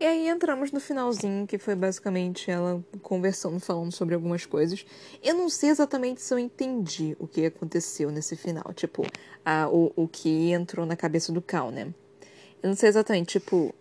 E 0.01 0.07
aí 0.07 0.29
entramos 0.29 0.73
no 0.73 0.81
finalzinho, 0.81 1.47
que 1.47 1.59
foi 1.59 1.75
basicamente 1.75 2.51
ela 2.51 2.83
conversando, 3.03 3.61
falando 3.61 3.93
sobre 3.93 4.15
algumas 4.15 4.47
coisas. 4.47 4.87
Eu 5.23 5.35
não 5.35 5.51
sei 5.51 5.69
exatamente 5.69 6.23
se 6.23 6.33
eu 6.33 6.39
entendi 6.39 7.15
o 7.19 7.27
que 7.27 7.45
aconteceu 7.45 8.11
nesse 8.11 8.35
final. 8.35 8.73
Tipo, 8.73 9.05
a, 9.45 9.69
o, 9.69 9.93
o 9.95 10.09
que 10.09 10.53
entrou 10.53 10.87
na 10.87 10.97
cabeça 10.97 11.31
do 11.31 11.43
Cal, 11.43 11.71
né? 11.71 11.93
Eu 12.63 12.69
não 12.71 12.75
sei 12.75 12.89
exatamente, 12.89 13.39
tipo. 13.39 13.75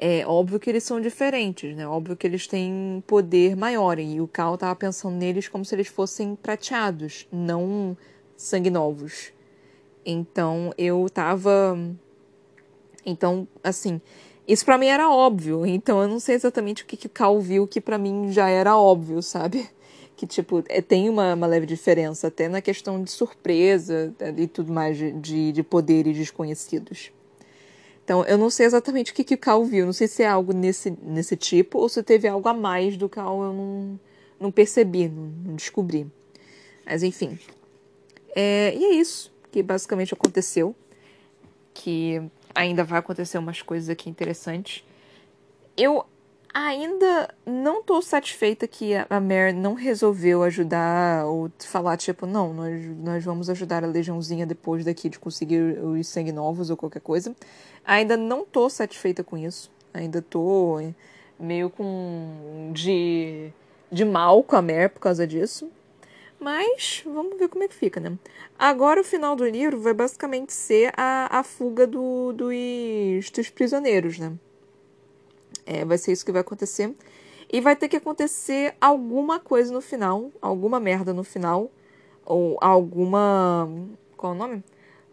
É 0.00 0.24
óbvio 0.26 0.58
que 0.58 0.70
eles 0.70 0.84
são 0.84 1.00
diferentes, 1.00 1.76
né? 1.76 1.86
Óbvio 1.86 2.16
que 2.16 2.26
eles 2.26 2.46
têm 2.46 3.04
poder 3.06 3.54
maior. 3.54 3.98
E 3.98 4.22
o 4.22 4.28
Cal 4.28 4.56
tava 4.56 4.74
pensando 4.74 5.16
neles 5.16 5.48
como 5.48 5.66
se 5.66 5.74
eles 5.74 5.88
fossem 5.88 6.34
prateados, 6.34 7.26
não 7.30 7.94
sangue 8.38 8.70
novos. 8.70 9.32
Então 10.06 10.72
eu 10.78 11.10
tava. 11.10 11.76
Então, 13.04 13.46
assim, 13.62 14.00
isso 14.48 14.64
para 14.64 14.78
mim 14.78 14.86
era 14.86 15.10
óbvio, 15.10 15.66
então 15.66 16.00
eu 16.02 16.08
não 16.08 16.18
sei 16.18 16.34
exatamente 16.34 16.82
o 16.82 16.86
que, 16.86 16.96
que 16.96 17.06
o 17.06 17.10
Cal 17.10 17.38
viu 17.38 17.66
que 17.66 17.82
para 17.82 17.98
mim 17.98 18.32
já 18.32 18.48
era 18.48 18.76
óbvio, 18.76 19.22
sabe? 19.22 19.68
que, 20.16 20.26
tipo, 20.26 20.64
é, 20.68 20.80
tem 20.80 21.08
uma, 21.08 21.34
uma 21.34 21.46
leve 21.46 21.66
diferença, 21.66 22.26
até 22.26 22.48
na 22.48 22.60
questão 22.62 23.02
de 23.02 23.10
surpresa 23.10 24.12
é, 24.18 24.34
e 24.36 24.46
tudo 24.48 24.72
mais, 24.72 24.96
de, 24.96 25.12
de, 25.12 25.52
de 25.52 25.62
poderes 25.62 26.16
desconhecidos. 26.16 27.12
Então, 28.02 28.24
eu 28.24 28.38
não 28.38 28.48
sei 28.48 28.64
exatamente 28.64 29.12
o 29.12 29.14
que, 29.14 29.22
que 29.22 29.34
o 29.34 29.38
Cal 29.38 29.62
viu. 29.64 29.84
Não 29.84 29.92
sei 29.92 30.08
se 30.08 30.22
é 30.22 30.26
algo 30.26 30.54
nesse, 30.54 30.90
nesse 31.02 31.36
tipo 31.36 31.78
ou 31.78 31.90
se 31.90 32.02
teve 32.02 32.26
algo 32.26 32.48
a 32.48 32.54
mais 32.54 32.96
do 32.96 33.06
Cal 33.06 33.42
eu 33.42 33.52
não, 33.52 34.00
não 34.40 34.50
percebi, 34.50 35.08
não, 35.08 35.24
não 35.44 35.54
descobri. 35.54 36.06
Mas, 36.86 37.02
enfim. 37.02 37.38
É, 38.34 38.74
e 38.74 38.82
é 38.82 38.94
isso 38.94 39.30
que 39.52 39.62
basicamente 39.62 40.14
aconteceu. 40.14 40.74
Que 41.74 42.22
ainda 42.58 42.82
vai 42.82 42.98
acontecer 42.98 43.38
umas 43.38 43.62
coisas 43.62 43.88
aqui 43.88 44.10
interessantes. 44.10 44.84
Eu 45.76 46.04
ainda 46.52 47.32
não 47.46 47.84
tô 47.84 48.02
satisfeita 48.02 48.66
que 48.66 48.94
a 48.94 49.20
Mare 49.20 49.52
não 49.52 49.74
resolveu 49.74 50.42
ajudar 50.42 51.24
ou 51.26 51.48
falar, 51.60 51.96
tipo, 51.96 52.26
não, 52.26 52.52
nós, 52.52 52.84
nós 52.98 53.24
vamos 53.24 53.48
ajudar 53.48 53.84
a 53.84 53.86
Legiãozinha 53.86 54.44
depois 54.44 54.84
daqui 54.84 55.08
de 55.08 55.20
conseguir 55.20 55.78
os 55.78 56.08
sangue 56.08 56.32
novos 56.32 56.68
ou 56.68 56.76
qualquer 56.76 57.00
coisa. 57.00 57.34
Ainda 57.84 58.16
não 58.16 58.44
tô 58.44 58.68
satisfeita 58.68 59.22
com 59.22 59.38
isso. 59.38 59.70
Ainda 59.94 60.20
tô 60.20 60.80
meio 61.38 61.70
com. 61.70 62.72
de. 62.74 63.52
de 63.90 64.04
mal 64.04 64.42
com 64.42 64.56
a 64.56 64.62
Mare 64.62 64.88
por 64.88 65.00
causa 65.00 65.24
disso. 65.24 65.70
Mas 66.40 67.02
vamos 67.04 67.36
ver 67.36 67.48
como 67.48 67.64
é 67.64 67.68
que 67.68 67.74
fica, 67.74 67.98
né? 67.98 68.16
Agora 68.56 69.00
o 69.00 69.04
final 69.04 69.34
do 69.34 69.44
livro 69.44 69.80
vai 69.80 69.92
basicamente 69.92 70.52
ser 70.52 70.92
a, 70.96 71.38
a 71.38 71.42
fuga 71.42 71.86
do, 71.86 72.32
dos, 72.32 73.30
dos 73.30 73.50
prisioneiros, 73.50 74.18
né? 74.18 74.32
É, 75.66 75.84
vai 75.84 75.98
ser 75.98 76.12
isso 76.12 76.24
que 76.24 76.32
vai 76.32 76.42
acontecer. 76.42 76.94
E 77.50 77.60
vai 77.60 77.74
ter 77.74 77.88
que 77.88 77.96
acontecer 77.96 78.74
alguma 78.80 79.40
coisa 79.40 79.72
no 79.72 79.80
final, 79.80 80.30
alguma 80.40 80.78
merda 80.78 81.12
no 81.12 81.24
final, 81.24 81.70
ou 82.24 82.56
alguma. 82.60 83.68
Qual 84.16 84.32
é 84.32 84.36
o 84.36 84.38
nome? 84.38 84.64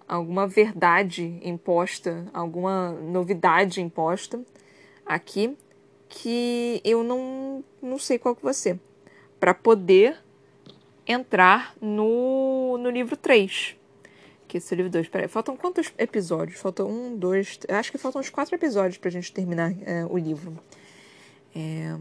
Alguma 0.07 0.45
verdade 0.45 1.39
imposta, 1.41 2.26
alguma 2.34 2.91
novidade 2.91 3.82
imposta 3.82 4.39
aqui 5.03 5.57
que 6.07 6.80
eu 6.84 7.03
não, 7.03 7.63
não 7.82 7.97
sei 7.97 8.19
qual 8.19 8.36
que 8.36 8.43
vai 8.43 8.53
ser. 8.53 8.80
Para 9.39 9.53
poder 9.53 10.23
entrar 11.05 11.75
no, 11.81 12.77
no 12.77 12.89
livro 12.89 13.15
3. 13.15 13.75
Que 14.47 14.57
esse 14.57 14.73
o 14.73 14.75
livro 14.75 14.91
2. 14.91 15.07
Peraí, 15.07 15.27
faltam 15.27 15.55
quantos 15.55 15.93
episódios? 15.97 16.59
Faltam 16.59 16.89
um, 16.89 17.15
dois. 17.17 17.59
Acho 17.67 17.91
que 17.91 17.97
faltam 17.97 18.21
uns 18.21 18.29
quatro 18.29 18.55
episódios 18.55 18.97
pra 18.97 19.09
gente 19.09 19.31
terminar 19.31 19.73
é, 19.81 20.05
o 20.05 20.17
livro. 20.17 20.57
É, 21.55 21.95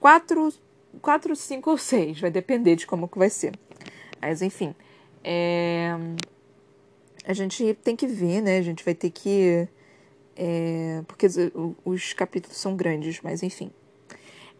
quatro, 0.00 0.52
quatro, 1.00 1.34
cinco 1.36 1.70
ou 1.70 1.78
seis. 1.78 2.20
Vai 2.20 2.30
depender 2.30 2.76
de 2.76 2.86
como 2.86 3.08
que 3.08 3.18
vai 3.18 3.30
ser. 3.30 3.52
Mas 4.20 4.42
enfim. 4.42 4.74
É, 5.22 5.90
a 7.24 7.32
gente 7.32 7.74
tem 7.84 7.94
que 7.94 8.06
ver, 8.06 8.40
né? 8.40 8.58
A 8.58 8.62
gente 8.62 8.84
vai 8.84 8.94
ter 8.94 9.10
que. 9.10 9.68
É, 10.34 11.02
porque 11.06 11.26
os 11.84 12.12
capítulos 12.12 12.56
são 12.56 12.76
grandes, 12.76 13.20
mas 13.20 13.42
enfim. 13.42 13.70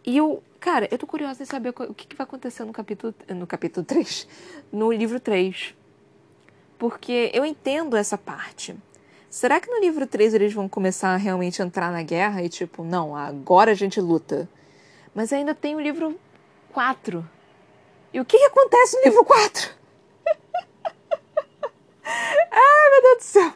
E 0.05 0.17
eu, 0.17 0.43
cara, 0.61 0.89
eu 0.91 0.99
tô 0.99 1.07
curiosa 1.07 1.43
em 1.43 1.47
saber 1.47 1.71
o 1.71 1.95
que, 1.95 2.07
que 2.07 2.17
vai 2.17 2.25
acontecer 2.25 2.65
no 2.65 2.73
capítulo, 2.73 3.15
no 3.29 3.47
capítulo 3.47 3.85
3, 3.85 4.29
no 4.73 4.93
livro 4.93 5.19
3. 5.21 5.75
Porque 6.79 7.31
eu 7.35 7.45
entendo 7.45 7.97
essa 7.97 8.17
parte. 8.17 8.77
Será 9.31 9.61
que 9.61 9.71
no 9.71 9.81
livro 9.81 10.07
3 10.07 10.35
eles 10.35 10.55
vão 10.55 10.69
começar 10.69 11.11
a 11.11 11.17
realmente 11.17 11.61
entrar 11.61 11.93
na 11.93 12.03
guerra 12.03 12.43
e 12.43 12.49
tipo, 12.49 12.83
não, 12.83 13.15
agora 13.15 13.73
a 13.73 13.75
gente 13.75 14.01
luta? 14.01 14.49
Mas 15.15 15.33
ainda 15.33 15.55
tem 15.55 15.75
o 15.75 15.81
livro 15.81 16.19
4. 16.73 17.29
E 18.13 18.21
o 18.21 18.25
que, 18.25 18.39
que 18.39 18.45
acontece 18.45 18.97
no 18.97 19.05
livro 19.05 19.25
4? 19.25 19.71
Ai, 22.05 22.91
meu 22.91 23.03
Deus 23.03 23.19
do 23.19 23.23
céu. 23.23 23.53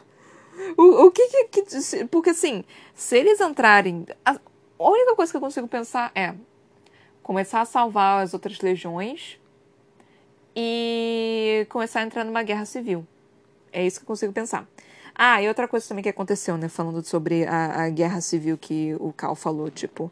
O, 0.77 1.05
o 1.05 1.11
que, 1.11 1.27
que, 1.27 1.45
que. 1.45 2.05
Porque 2.05 2.29
assim, 2.29 2.63
se 2.93 3.17
eles 3.17 3.41
entrarem. 3.41 4.05
A 4.23 4.39
única 4.77 5.15
coisa 5.15 5.31
que 5.31 5.37
eu 5.37 5.41
consigo 5.41 5.67
pensar 5.67 6.11
é 6.13 6.33
começar 7.23 7.61
a 7.61 7.65
salvar 7.65 8.21
as 8.21 8.33
outras 8.33 8.59
legiões 8.59 9.39
e 10.55 11.65
começar 11.69 12.01
a 12.01 12.03
entrar 12.03 12.23
numa 12.23 12.43
guerra 12.43 12.65
civil. 12.65 13.07
É 13.71 13.85
isso 13.85 13.99
que 13.99 14.03
eu 14.03 14.07
consigo 14.07 14.31
pensar. 14.31 14.67
Ah, 15.15 15.41
e 15.41 15.47
outra 15.47 15.67
coisa 15.67 15.87
também 15.87 16.03
que 16.03 16.09
aconteceu, 16.09 16.57
né? 16.57 16.67
Falando 16.67 17.03
sobre 17.03 17.45
a, 17.45 17.83
a 17.83 17.89
guerra 17.89 18.21
civil 18.21 18.57
que 18.57 18.95
o 18.99 19.11
Cal 19.11 19.35
falou, 19.35 19.71
tipo. 19.71 20.11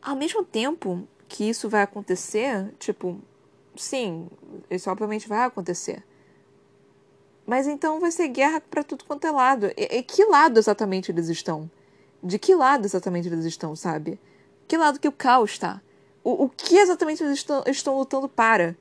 Ao 0.00 0.16
mesmo 0.16 0.44
tempo 0.44 1.06
que 1.28 1.48
isso 1.48 1.68
vai 1.68 1.82
acontecer, 1.82 2.72
tipo, 2.78 3.18
sim, 3.74 4.28
isso 4.70 4.88
obviamente 4.90 5.28
vai 5.28 5.44
acontecer. 5.44 6.02
Mas 7.46 7.66
então 7.66 8.00
vai 8.00 8.10
ser 8.10 8.28
guerra 8.28 8.60
para 8.60 8.82
tudo 8.82 9.04
quanto 9.04 9.26
é 9.26 9.30
lado. 9.30 9.66
E, 9.76 9.98
e 9.98 10.02
que 10.02 10.24
lado 10.24 10.58
exatamente 10.58 11.10
eles 11.10 11.28
estão? 11.28 11.70
de 12.26 12.38
que 12.38 12.54
lado 12.54 12.84
exatamente 12.84 13.28
eles 13.28 13.44
estão, 13.44 13.76
sabe? 13.76 14.18
Que 14.66 14.76
lado 14.76 14.98
que 14.98 15.08
o 15.08 15.12
caos 15.12 15.52
está? 15.52 15.80
O, 16.26 16.46
o 16.46 16.48
que 16.48 16.76
exatamente 16.76 17.22
eles 17.22 17.38
estão, 17.38 17.62
estão 17.68 17.96
lutando 17.96 18.28
para? 18.28 18.76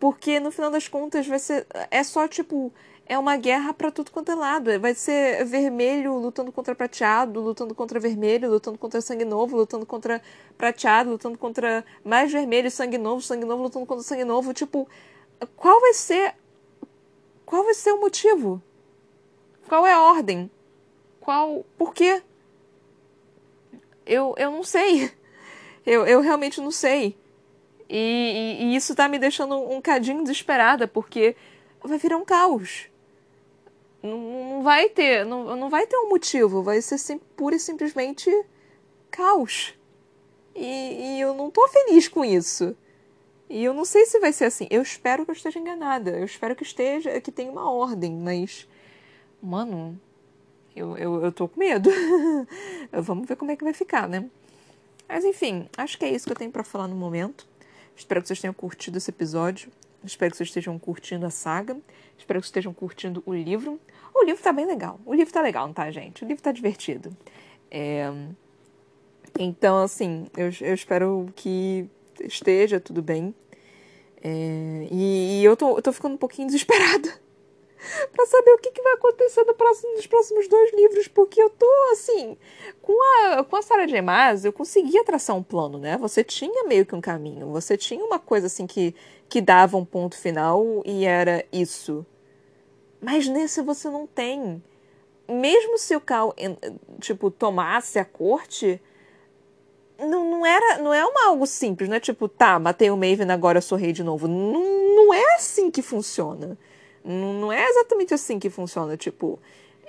Porque 0.00 0.40
no 0.40 0.50
final 0.50 0.68
das 0.68 0.88
contas 0.88 1.24
vai 1.28 1.38
ser. 1.38 1.64
É 1.92 2.02
só 2.02 2.26
tipo. 2.26 2.72
É 3.06 3.16
uma 3.16 3.36
guerra 3.36 3.72
para 3.72 3.92
tudo 3.92 4.10
quanto 4.10 4.32
é 4.32 4.34
lado. 4.34 4.80
Vai 4.80 4.92
ser 4.92 5.44
vermelho 5.44 6.16
lutando 6.18 6.50
contra 6.50 6.74
prateado, 6.74 7.40
lutando 7.40 7.72
contra 7.72 8.00
vermelho, 8.00 8.50
lutando 8.50 8.78
contra 8.78 9.00
sangue 9.00 9.24
novo, 9.24 9.56
lutando 9.56 9.86
contra 9.86 10.20
prateado, 10.58 11.10
lutando 11.10 11.38
contra 11.38 11.84
mais 12.04 12.32
vermelho, 12.32 12.68
sangue 12.68 12.98
novo, 12.98 13.22
sangue 13.22 13.44
novo 13.44 13.62
lutando 13.62 13.86
contra 13.86 14.02
sangue 14.02 14.24
novo. 14.24 14.52
Tipo, 14.52 14.88
qual 15.54 15.80
vai 15.80 15.94
ser. 15.94 16.34
Qual 17.46 17.62
vai 17.62 17.74
ser 17.74 17.92
o 17.92 18.00
motivo? 18.00 18.60
Qual 19.68 19.86
é 19.86 19.92
a 19.92 20.02
ordem? 20.02 20.50
Qual. 21.20 21.64
Por 21.78 21.94
quê? 21.94 22.22
eu, 24.04 24.34
eu 24.36 24.50
não 24.50 24.64
sei. 24.64 25.12
Eu, 25.84 26.06
eu 26.06 26.20
realmente 26.20 26.60
não 26.60 26.70
sei. 26.70 27.16
E, 27.88 28.58
e, 28.60 28.64
e 28.64 28.76
isso 28.76 28.94
tá 28.94 29.08
me 29.08 29.18
deixando 29.18 29.56
um 29.56 29.80
cadinho 29.80 30.22
desesperada, 30.22 30.88
porque 30.88 31.36
vai 31.82 31.98
virar 31.98 32.16
um 32.16 32.24
caos. 32.24 32.88
Não, 34.02 34.18
não 34.18 34.62
vai 34.62 34.88
ter, 34.88 35.24
não, 35.24 35.56
não 35.56 35.68
vai 35.68 35.86
ter 35.86 35.96
um 35.96 36.08
motivo, 36.08 36.62
vai 36.62 36.80
ser 36.80 36.98
sim, 36.98 37.18
pura 37.36 37.54
e 37.54 37.60
simplesmente 37.60 38.30
caos. 39.10 39.74
E, 40.54 41.16
e 41.16 41.20
eu 41.20 41.34
não 41.34 41.50
tô 41.50 41.66
feliz 41.68 42.08
com 42.08 42.24
isso. 42.24 42.76
E 43.48 43.62
eu 43.64 43.74
não 43.74 43.84
sei 43.84 44.06
se 44.06 44.18
vai 44.18 44.32
ser 44.32 44.46
assim. 44.46 44.66
Eu 44.70 44.80
espero 44.80 45.24
que 45.24 45.30
eu 45.30 45.34
esteja 45.34 45.58
enganada. 45.58 46.10
Eu 46.10 46.24
espero 46.24 46.56
que 46.56 46.62
esteja, 46.62 47.20
que 47.20 47.30
tenha 47.30 47.52
uma 47.52 47.70
ordem, 47.70 48.14
mas. 48.14 48.66
Mano, 49.42 50.00
eu, 50.74 50.96
eu, 50.96 51.24
eu 51.24 51.32
tô 51.32 51.46
com 51.46 51.60
medo. 51.60 51.90
Vamos 52.92 53.28
ver 53.28 53.36
como 53.36 53.50
é 53.50 53.56
que 53.56 53.64
vai 53.64 53.74
ficar, 53.74 54.08
né? 54.08 54.28
Mas 55.12 55.26
enfim, 55.26 55.68
acho 55.76 55.98
que 55.98 56.06
é 56.06 56.10
isso 56.10 56.24
que 56.24 56.32
eu 56.32 56.36
tenho 56.36 56.50
para 56.50 56.64
falar 56.64 56.88
no 56.88 56.96
momento. 56.96 57.46
Espero 57.94 58.22
que 58.22 58.28
vocês 58.28 58.40
tenham 58.40 58.54
curtido 58.54 58.96
esse 58.96 59.10
episódio. 59.10 59.70
Espero 60.02 60.30
que 60.30 60.38
vocês 60.38 60.48
estejam 60.48 60.78
curtindo 60.78 61.26
a 61.26 61.30
saga. 61.30 61.76
Espero 62.16 62.40
que 62.40 62.46
vocês 62.46 62.50
estejam 62.50 62.72
curtindo 62.72 63.22
o 63.26 63.34
livro. 63.34 63.78
O 64.14 64.24
livro 64.24 64.42
tá 64.42 64.54
bem 64.54 64.64
legal. 64.64 64.98
O 65.04 65.12
livro 65.12 65.30
tá 65.30 65.42
legal, 65.42 65.66
não 65.66 65.74
tá, 65.74 65.90
gente? 65.90 66.24
O 66.24 66.26
livro 66.26 66.42
tá 66.42 66.50
divertido. 66.50 67.14
É... 67.70 68.10
Então, 69.38 69.82
assim, 69.82 70.28
eu, 70.34 70.48
eu 70.62 70.72
espero 70.72 71.28
que 71.36 71.86
esteja 72.22 72.80
tudo 72.80 73.02
bem. 73.02 73.34
É... 74.24 74.88
E, 74.90 75.40
e, 75.40 75.44
eu, 75.44 75.54
tô, 75.58 75.76
eu 75.76 75.82
tô 75.82 75.92
ficando 75.92 76.14
um 76.14 76.18
pouquinho 76.18 76.46
desesperada 76.48 77.21
para 78.12 78.26
saber 78.26 78.52
o 78.52 78.58
que, 78.58 78.70
que 78.70 78.82
vai 78.82 78.94
acontecer 78.94 79.44
no 79.44 79.54
próximo, 79.54 79.94
nos 79.94 80.06
próximos 80.06 80.48
dois 80.48 80.72
livros, 80.74 81.08
porque 81.08 81.42
eu 81.42 81.50
tô 81.50 81.70
assim, 81.92 82.36
com 82.80 82.92
a, 83.02 83.44
com 83.44 83.56
a 83.56 83.62
Sarah 83.62 83.86
J. 83.86 84.00
Maas, 84.00 84.44
eu 84.44 84.52
conseguia 84.52 85.04
traçar 85.04 85.36
um 85.36 85.42
plano, 85.42 85.78
né? 85.78 85.96
Você 85.98 86.22
tinha 86.22 86.64
meio 86.64 86.86
que 86.86 86.94
um 86.94 87.00
caminho, 87.00 87.50
você 87.50 87.76
tinha 87.76 88.04
uma 88.04 88.18
coisa 88.18 88.46
assim 88.46 88.66
que, 88.66 88.94
que 89.28 89.40
dava 89.40 89.76
um 89.76 89.84
ponto 89.84 90.16
final 90.16 90.82
e 90.84 91.04
era 91.04 91.44
isso. 91.52 92.06
Mas 93.00 93.26
nesse 93.26 93.60
você 93.62 93.90
não 93.90 94.06
tem. 94.06 94.62
Mesmo 95.28 95.78
se 95.78 95.94
o 95.96 96.00
Cal, 96.00 96.34
tipo, 97.00 97.30
tomasse 97.30 97.98
a 97.98 98.04
corte, 98.04 98.80
não, 99.98 100.30
não 100.30 100.46
era 100.46 100.78
não 100.78 100.92
é 100.92 101.04
uma 101.04 101.28
algo 101.28 101.46
simples, 101.46 101.88
não 101.88 101.96
é 101.96 102.00
tipo, 102.00 102.28
tá, 102.28 102.58
matei 102.58 102.90
o 102.90 102.96
Maven, 102.96 103.30
agora 103.30 103.58
eu 103.58 103.62
sou 103.62 103.78
rei 103.78 103.92
de 103.92 104.02
novo. 104.02 104.28
Não, 104.28 104.94
não 104.94 105.14
é 105.14 105.34
assim 105.34 105.70
que 105.70 105.82
funciona. 105.82 106.58
Não 107.04 107.52
é 107.52 107.68
exatamente 107.68 108.14
assim 108.14 108.38
que 108.38 108.50
funciona. 108.50 108.96
Tipo, 108.96 109.38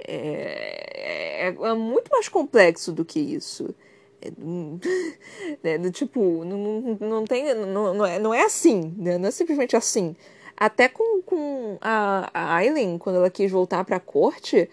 é, 0.08 1.48
é, 1.48 1.48
é 1.48 1.74
muito 1.74 2.10
mais 2.10 2.28
complexo 2.28 2.92
do 2.92 3.06
que 3.06 3.20
isso. 3.20 3.74
É, 4.22 4.32
é, 5.76 5.92
tipo, 5.92 6.44
não, 6.46 6.98
não 7.00 7.26
tem. 7.26 7.54
Não, 7.54 7.94
não, 7.94 8.06
é, 8.06 8.20
não 8.20 8.34
é 8.34 8.44
assim, 8.44 8.94
né? 8.98 9.18
Não 9.18 9.28
é 9.28 9.32
simplesmente 9.32 9.76
assim. 9.76 10.16
Até 10.56 10.88
com, 10.88 11.22
com 11.24 11.78
a, 11.82 12.30
a 12.34 12.56
Aileen, 12.56 12.98
quando 12.98 13.18
ela 13.18 13.30
quis 13.30 13.52
voltar 13.52 13.84
pra 13.84 14.00
corte, 14.00 14.70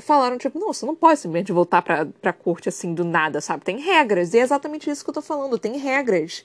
falaram, 0.00 0.38
tipo, 0.38 0.58
não, 0.58 0.72
você 0.72 0.86
não 0.86 0.94
pode 0.94 1.20
simplesmente 1.20 1.52
voltar 1.52 1.82
pra, 1.82 2.06
pra 2.20 2.32
corte 2.32 2.68
assim 2.68 2.94
do 2.94 3.04
nada, 3.04 3.40
sabe? 3.40 3.64
Tem 3.64 3.78
regras. 3.80 4.34
E 4.34 4.38
é 4.38 4.42
exatamente 4.42 4.90
isso 4.90 5.02
que 5.04 5.10
eu 5.10 5.14
tô 5.14 5.22
falando, 5.22 5.58
tem 5.58 5.76
regras. 5.78 6.44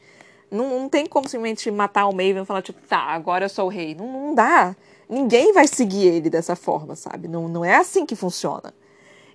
Não, 0.50 0.80
não 0.80 0.90
tem 0.90 1.06
como 1.06 1.28
simplesmente 1.28 1.70
matar 1.70 2.08
o 2.08 2.12
Maven 2.12 2.44
e 2.44 2.46
falar, 2.46 2.62
tipo, 2.62 2.80
tá, 2.88 3.00
agora 3.00 3.46
eu 3.46 3.50
sou 3.50 3.66
o 3.66 3.70
rei. 3.70 3.94
Não, 3.94 4.08
não 4.08 4.36
dá. 4.36 4.76
Ninguém 5.10 5.54
vai 5.54 5.68
seguir 5.68 6.08
ele 6.08 6.30
dessa 6.30 6.56
forma, 6.56 6.96
sabe? 6.96 7.28
Não, 7.28 7.48
não 7.48 7.64
é 7.64 7.76
assim 7.76 8.06
que 8.06 8.16
funciona. 8.16 8.74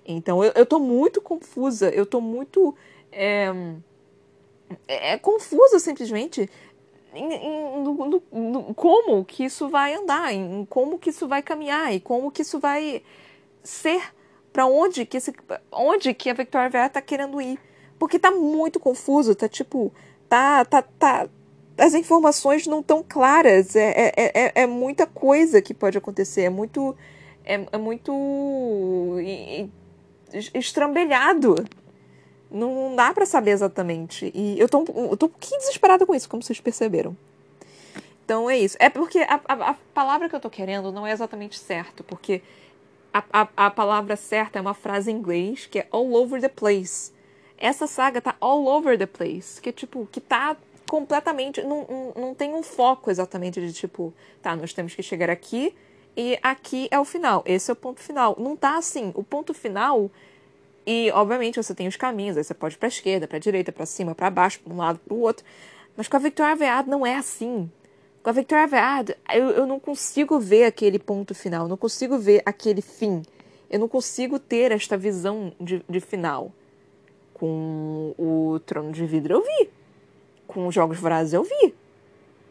Então 0.05 0.45
eu, 0.45 0.53
eu 0.55 0.67
tô 0.67 0.79
muito 0.79 1.21
confusa, 1.21 1.89
eu 1.91 2.05
tô 2.05 2.21
muito. 2.21 2.75
É, 3.11 3.53
é, 4.87 5.13
é 5.13 5.19
confusa 5.19 5.79
simplesmente 5.79 6.49
em, 7.15 7.33
em, 7.33 7.83
no, 7.83 8.23
no, 8.33 8.75
como 8.75 9.25
que 9.25 9.45
isso 9.45 9.69
vai 9.69 9.95
andar, 9.95 10.33
em 10.33 10.65
como 10.67 10.99
que 10.99 11.11
isso 11.11 11.29
vai 11.29 11.43
caminhar 11.43 11.95
e 11.95 12.01
como 12.01 12.31
que 12.31 12.43
isso 12.43 12.59
vai 12.59 13.03
ser 13.63 14.03
para 14.53 14.67
onde 14.67 15.07
que 15.07 15.17
esse, 15.17 15.33
onde 15.71 16.13
que 16.15 16.29
a 16.29 16.35
Victoria 16.35 16.69
Vera 16.69 16.89
tá 16.89 17.01
querendo 17.01 17.41
ir. 17.41 17.59
Porque 17.99 18.19
tá 18.19 18.31
muito 18.31 18.81
confuso, 18.81 19.35
tá 19.35 19.49
tipo, 19.49 19.93
tá, 20.29 20.65
tá, 20.65 20.83
tá, 20.83 21.29
as 21.77 21.95
informações 21.95 22.67
não 22.67 22.83
tão 22.83 23.05
claras, 23.07 23.75
é, 23.77 24.13
é, 24.17 24.33
é, 24.35 24.53
é 24.63 24.67
muita 24.67 25.07
coisa 25.07 25.63
que 25.63 25.73
pode 25.73 25.97
acontecer, 25.97 26.43
é 26.43 26.51
muito, 26.51 26.97
é, 27.45 27.67
é 27.73 27.79
muito 27.79 28.13
estrambelhado. 30.55 31.65
Não 32.51 32.95
dá 32.95 33.15
para 33.15 33.25
saber 33.25 33.53
exatamente. 33.53 34.31
E 34.35 34.59
eu 34.61 34.69
tô, 34.69 34.81
eu 34.81 35.17
tô 35.17 35.27
um 35.27 35.31
pouquinho 35.31 35.59
desesperada 35.61 36.05
com 36.05 36.15
isso, 36.15 36.29
como 36.29 36.43
vocês 36.43 36.61
perceberam. 36.61 37.17
Então 38.25 38.49
é 38.49 38.59
isso. 38.59 38.77
É 38.79 38.91
porque 38.91 39.21
a, 39.21 39.41
a, 39.49 39.71
a 39.71 39.75
palavra 39.95 40.29
que 40.29 40.37
eu 40.37 40.41
tô 40.41 40.51
querendo 40.51 40.93
não 40.93 41.07
é 41.07 41.13
exatamente 41.13 41.59
certo, 41.59 42.05
porque 42.05 42.43
a, 43.13 43.25
a, 43.33 43.49
a 43.67 43.71
palavra 43.71 44.17
certa 44.17 44.59
é 44.59 44.63
uma 44.63 44.75
frase 44.75 45.11
em 45.11 45.17
inglês 45.17 45.67
que 45.67 45.79
é 45.79 45.87
all 45.91 46.15
over 46.15 46.41
the 46.41 46.49
place. 46.49 47.13
Essa 47.59 47.87
saga 47.87 48.21
tá 48.21 48.35
all 48.41 48.67
over 48.67 48.99
the 48.99 49.07
place, 49.07 49.61
que 49.61 49.69
é 49.69 49.73
tipo, 49.73 50.07
que 50.11 50.21
tá 50.21 50.57
completamente. 50.93 51.63
Não, 51.63 51.87
não, 51.89 52.23
não 52.23 52.35
tem 52.35 52.53
um 52.53 52.63
foco 52.63 53.11
exatamente 53.11 53.59
de 53.59 53.73
tipo, 53.73 54.13
tá, 54.43 54.55
nós 54.55 54.75
temos 54.75 54.95
que 54.95 55.03
chegar 55.03 55.31
aqui 55.31 55.75
e 56.15 56.39
aqui 56.43 56.87
é 56.91 57.01
o 57.01 57.05
final. 57.05 57.43
Esse 57.47 57.71
é 57.71 57.73
o 57.73 57.77
ponto 57.77 57.99
final. 57.99 58.37
Não 58.39 58.55
tá 58.55 58.77
assim. 58.77 59.11
O 59.15 59.25
ponto 59.25 59.55
final. 59.55 60.11
E, 60.87 61.11
obviamente, 61.13 61.57
você 61.57 61.75
tem 61.75 61.89
os 61.89 61.97
caminhos. 61.97 62.37
Aí 62.37 62.45
você 62.45 62.53
pode 62.53 62.75
ir 62.75 62.79
pra 62.79 62.89
esquerda, 62.89 63.27
pra 63.27 63.39
direita, 63.39 63.73
para 63.73 63.87
cima, 63.87 64.15
para 64.15 64.29
baixo, 64.29 64.61
pra 64.61 64.71
um 64.71 64.77
lado, 64.77 64.99
pro 64.99 65.17
outro. 65.17 65.47
Mas 65.97 66.09
com 66.09 66.17
a 66.19 66.21
Victoria 66.21 66.53
Aveado 66.53 66.91
não 66.91 67.07
é 67.07 67.15
assim. 67.15 67.73
Com 68.23 68.29
a 68.29 68.33
Victoria 68.35 68.65
Aveado, 68.65 69.15
eu, 69.33 69.49
eu 69.49 69.67
não 69.67 69.81
consigo 69.81 70.39
ver 70.39 70.65
aquele 70.65 70.99
ponto 70.99 71.35
final. 71.35 71.69
Não 71.69 71.79
consigo 71.79 72.19
ver 72.19 72.43
aquele 72.45 72.83
fim. 72.83 73.23
Eu 73.71 73.79
não 73.81 73.89
consigo 73.89 74.39
ter 74.39 74.71
esta 74.73 74.99
visão 74.99 75.55
de, 75.59 75.83
de 75.89 76.01
final. 76.01 76.53
Com 77.33 78.15
o 78.19 78.61
Trono 78.67 78.93
de 78.93 79.07
Vidro 79.07 79.37
eu 79.37 79.43
vi. 79.43 79.82
Com 80.53 80.67
os 80.67 80.75
Jogos 80.75 80.99
Vorazes 80.99 81.33
eu 81.33 81.43
vi. 81.43 81.75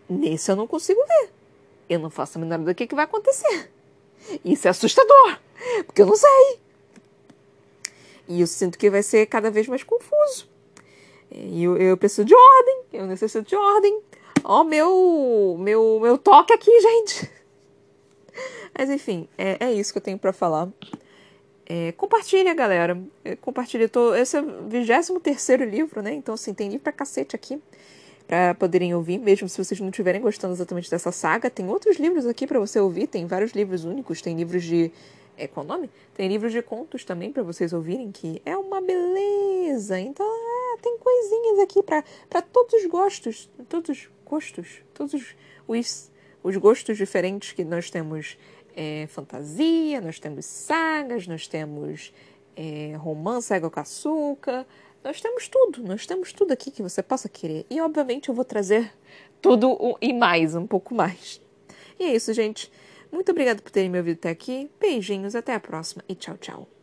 Nesse 0.09 0.51
eu 0.51 0.55
não 0.55 0.67
consigo 0.67 0.99
ver 1.05 1.41
eu 1.93 1.99
não 1.99 2.09
faço 2.09 2.37
a 2.37 2.41
menor 2.41 2.55
ideia 2.55 2.73
do 2.73 2.77
que, 2.77 2.87
que 2.87 2.95
vai 2.95 3.03
acontecer. 3.03 3.69
Isso 4.45 4.67
é 4.67 4.71
assustador, 4.71 5.39
porque 5.85 6.01
eu 6.01 6.05
não 6.05 6.15
sei. 6.15 6.59
E 8.27 8.39
eu 8.39 8.47
sinto 8.47 8.77
que 8.77 8.89
vai 8.89 9.03
ser 9.03 9.25
cada 9.25 9.51
vez 9.51 9.67
mais 9.67 9.83
confuso. 9.83 10.49
E 11.29 11.63
eu, 11.63 11.77
eu 11.77 11.97
preciso 11.97 12.23
de 12.23 12.33
ordem, 12.33 12.81
eu 12.93 13.05
necessito 13.05 13.47
de 13.47 13.55
ordem. 13.55 14.01
Ó, 14.43 14.61
oh, 14.61 14.63
meu, 14.63 15.57
meu, 15.59 15.99
meu 16.01 16.17
toque 16.17 16.53
aqui, 16.53 16.79
gente. 16.79 17.29
Mas 18.77 18.89
enfim, 18.89 19.27
é, 19.37 19.57
é 19.65 19.73
isso 19.73 19.91
que 19.91 19.97
eu 19.97 20.03
tenho 20.03 20.17
para 20.17 20.31
falar. 20.31 20.69
É, 21.65 21.91
compartilha, 21.93 22.53
galera. 22.53 23.01
É, 23.23 23.35
compartilha. 23.35 23.87
Tô, 23.87 24.13
esse 24.13 24.37
é 24.37 24.41
o 24.41 24.67
23 24.67 25.61
livro, 25.69 26.01
né? 26.01 26.13
Então, 26.13 26.33
assim, 26.33 26.53
tem 26.53 26.67
livro 26.67 26.83
pra 26.83 26.91
cacete 26.91 27.35
aqui 27.35 27.61
para 28.27 28.53
poderem 28.53 28.95
ouvir, 28.95 29.17
mesmo 29.17 29.49
se 29.49 29.57
vocês 29.57 29.79
não 29.81 29.89
estiverem 29.89 30.21
gostando 30.21 30.53
exatamente 30.53 30.89
dessa 30.89 31.11
saga. 31.11 31.49
Tem 31.49 31.67
outros 31.67 31.97
livros 31.97 32.25
aqui 32.25 32.47
para 32.47 32.59
você 32.59 32.79
ouvir, 32.79 33.07
tem 33.07 33.25
vários 33.25 33.51
livros 33.51 33.83
únicos, 33.83 34.21
tem 34.21 34.35
livros 34.35 34.63
de. 34.63 34.91
É, 35.37 35.47
qual 35.47 35.65
o 35.65 35.67
nome? 35.67 35.89
Tem 36.13 36.29
livros 36.29 36.51
de 36.51 36.61
contos 36.61 37.03
também 37.03 37.31
para 37.31 37.43
vocês 37.43 37.73
ouvirem, 37.73 38.11
que 38.11 38.41
é 38.45 38.55
uma 38.55 38.79
beleza. 38.79 39.99
Então, 39.99 40.25
é, 40.25 40.77
tem 40.81 40.97
coisinhas 40.97 41.59
aqui 41.59 41.83
para 41.83 42.41
todos 42.41 42.73
os 42.73 42.85
gostos, 42.85 43.49
todos 43.67 43.89
os 43.89 44.09
gostos, 44.25 44.81
todos 44.93 45.13
os, 45.67 46.11
os 46.41 46.57
gostos 46.57 46.97
diferentes 46.97 47.51
que 47.51 47.65
nós 47.65 47.89
temos. 47.89 48.37
É, 48.75 49.07
fantasia, 49.07 49.99
nós 50.01 50.19
temos 50.19 50.45
sagas, 50.45 51.27
nós 51.27 51.47
temos 51.47 52.13
é, 52.55 52.95
romance, 52.97 53.53
água 53.53 53.69
com 53.69 53.79
açúcar, 53.79 54.65
nós 55.03 55.19
temos 55.19 55.47
tudo, 55.47 55.83
nós 55.83 56.05
temos 56.05 56.31
tudo 56.31 56.51
aqui 56.51 56.71
que 56.71 56.81
você 56.81 57.01
possa 57.01 57.27
querer. 57.27 57.65
E 57.69 57.81
obviamente 57.81 58.29
eu 58.29 58.35
vou 58.35 58.45
trazer 58.45 58.93
tudo 59.41 59.97
e 59.99 60.13
mais, 60.13 60.55
um 60.55 60.67
pouco 60.67 60.93
mais. 60.93 61.41
E 61.99 62.03
é 62.03 62.15
isso, 62.15 62.33
gente. 62.33 62.71
Muito 63.11 63.31
obrigada 63.31 63.61
por 63.61 63.71
terem 63.71 63.89
me 63.89 63.97
ouvido 63.97 64.17
até 64.17 64.29
aqui. 64.29 64.69
Beijinhos, 64.79 65.35
até 65.35 65.53
a 65.53 65.59
próxima 65.59 66.03
e 66.07 66.15
tchau, 66.15 66.37
tchau. 66.37 66.80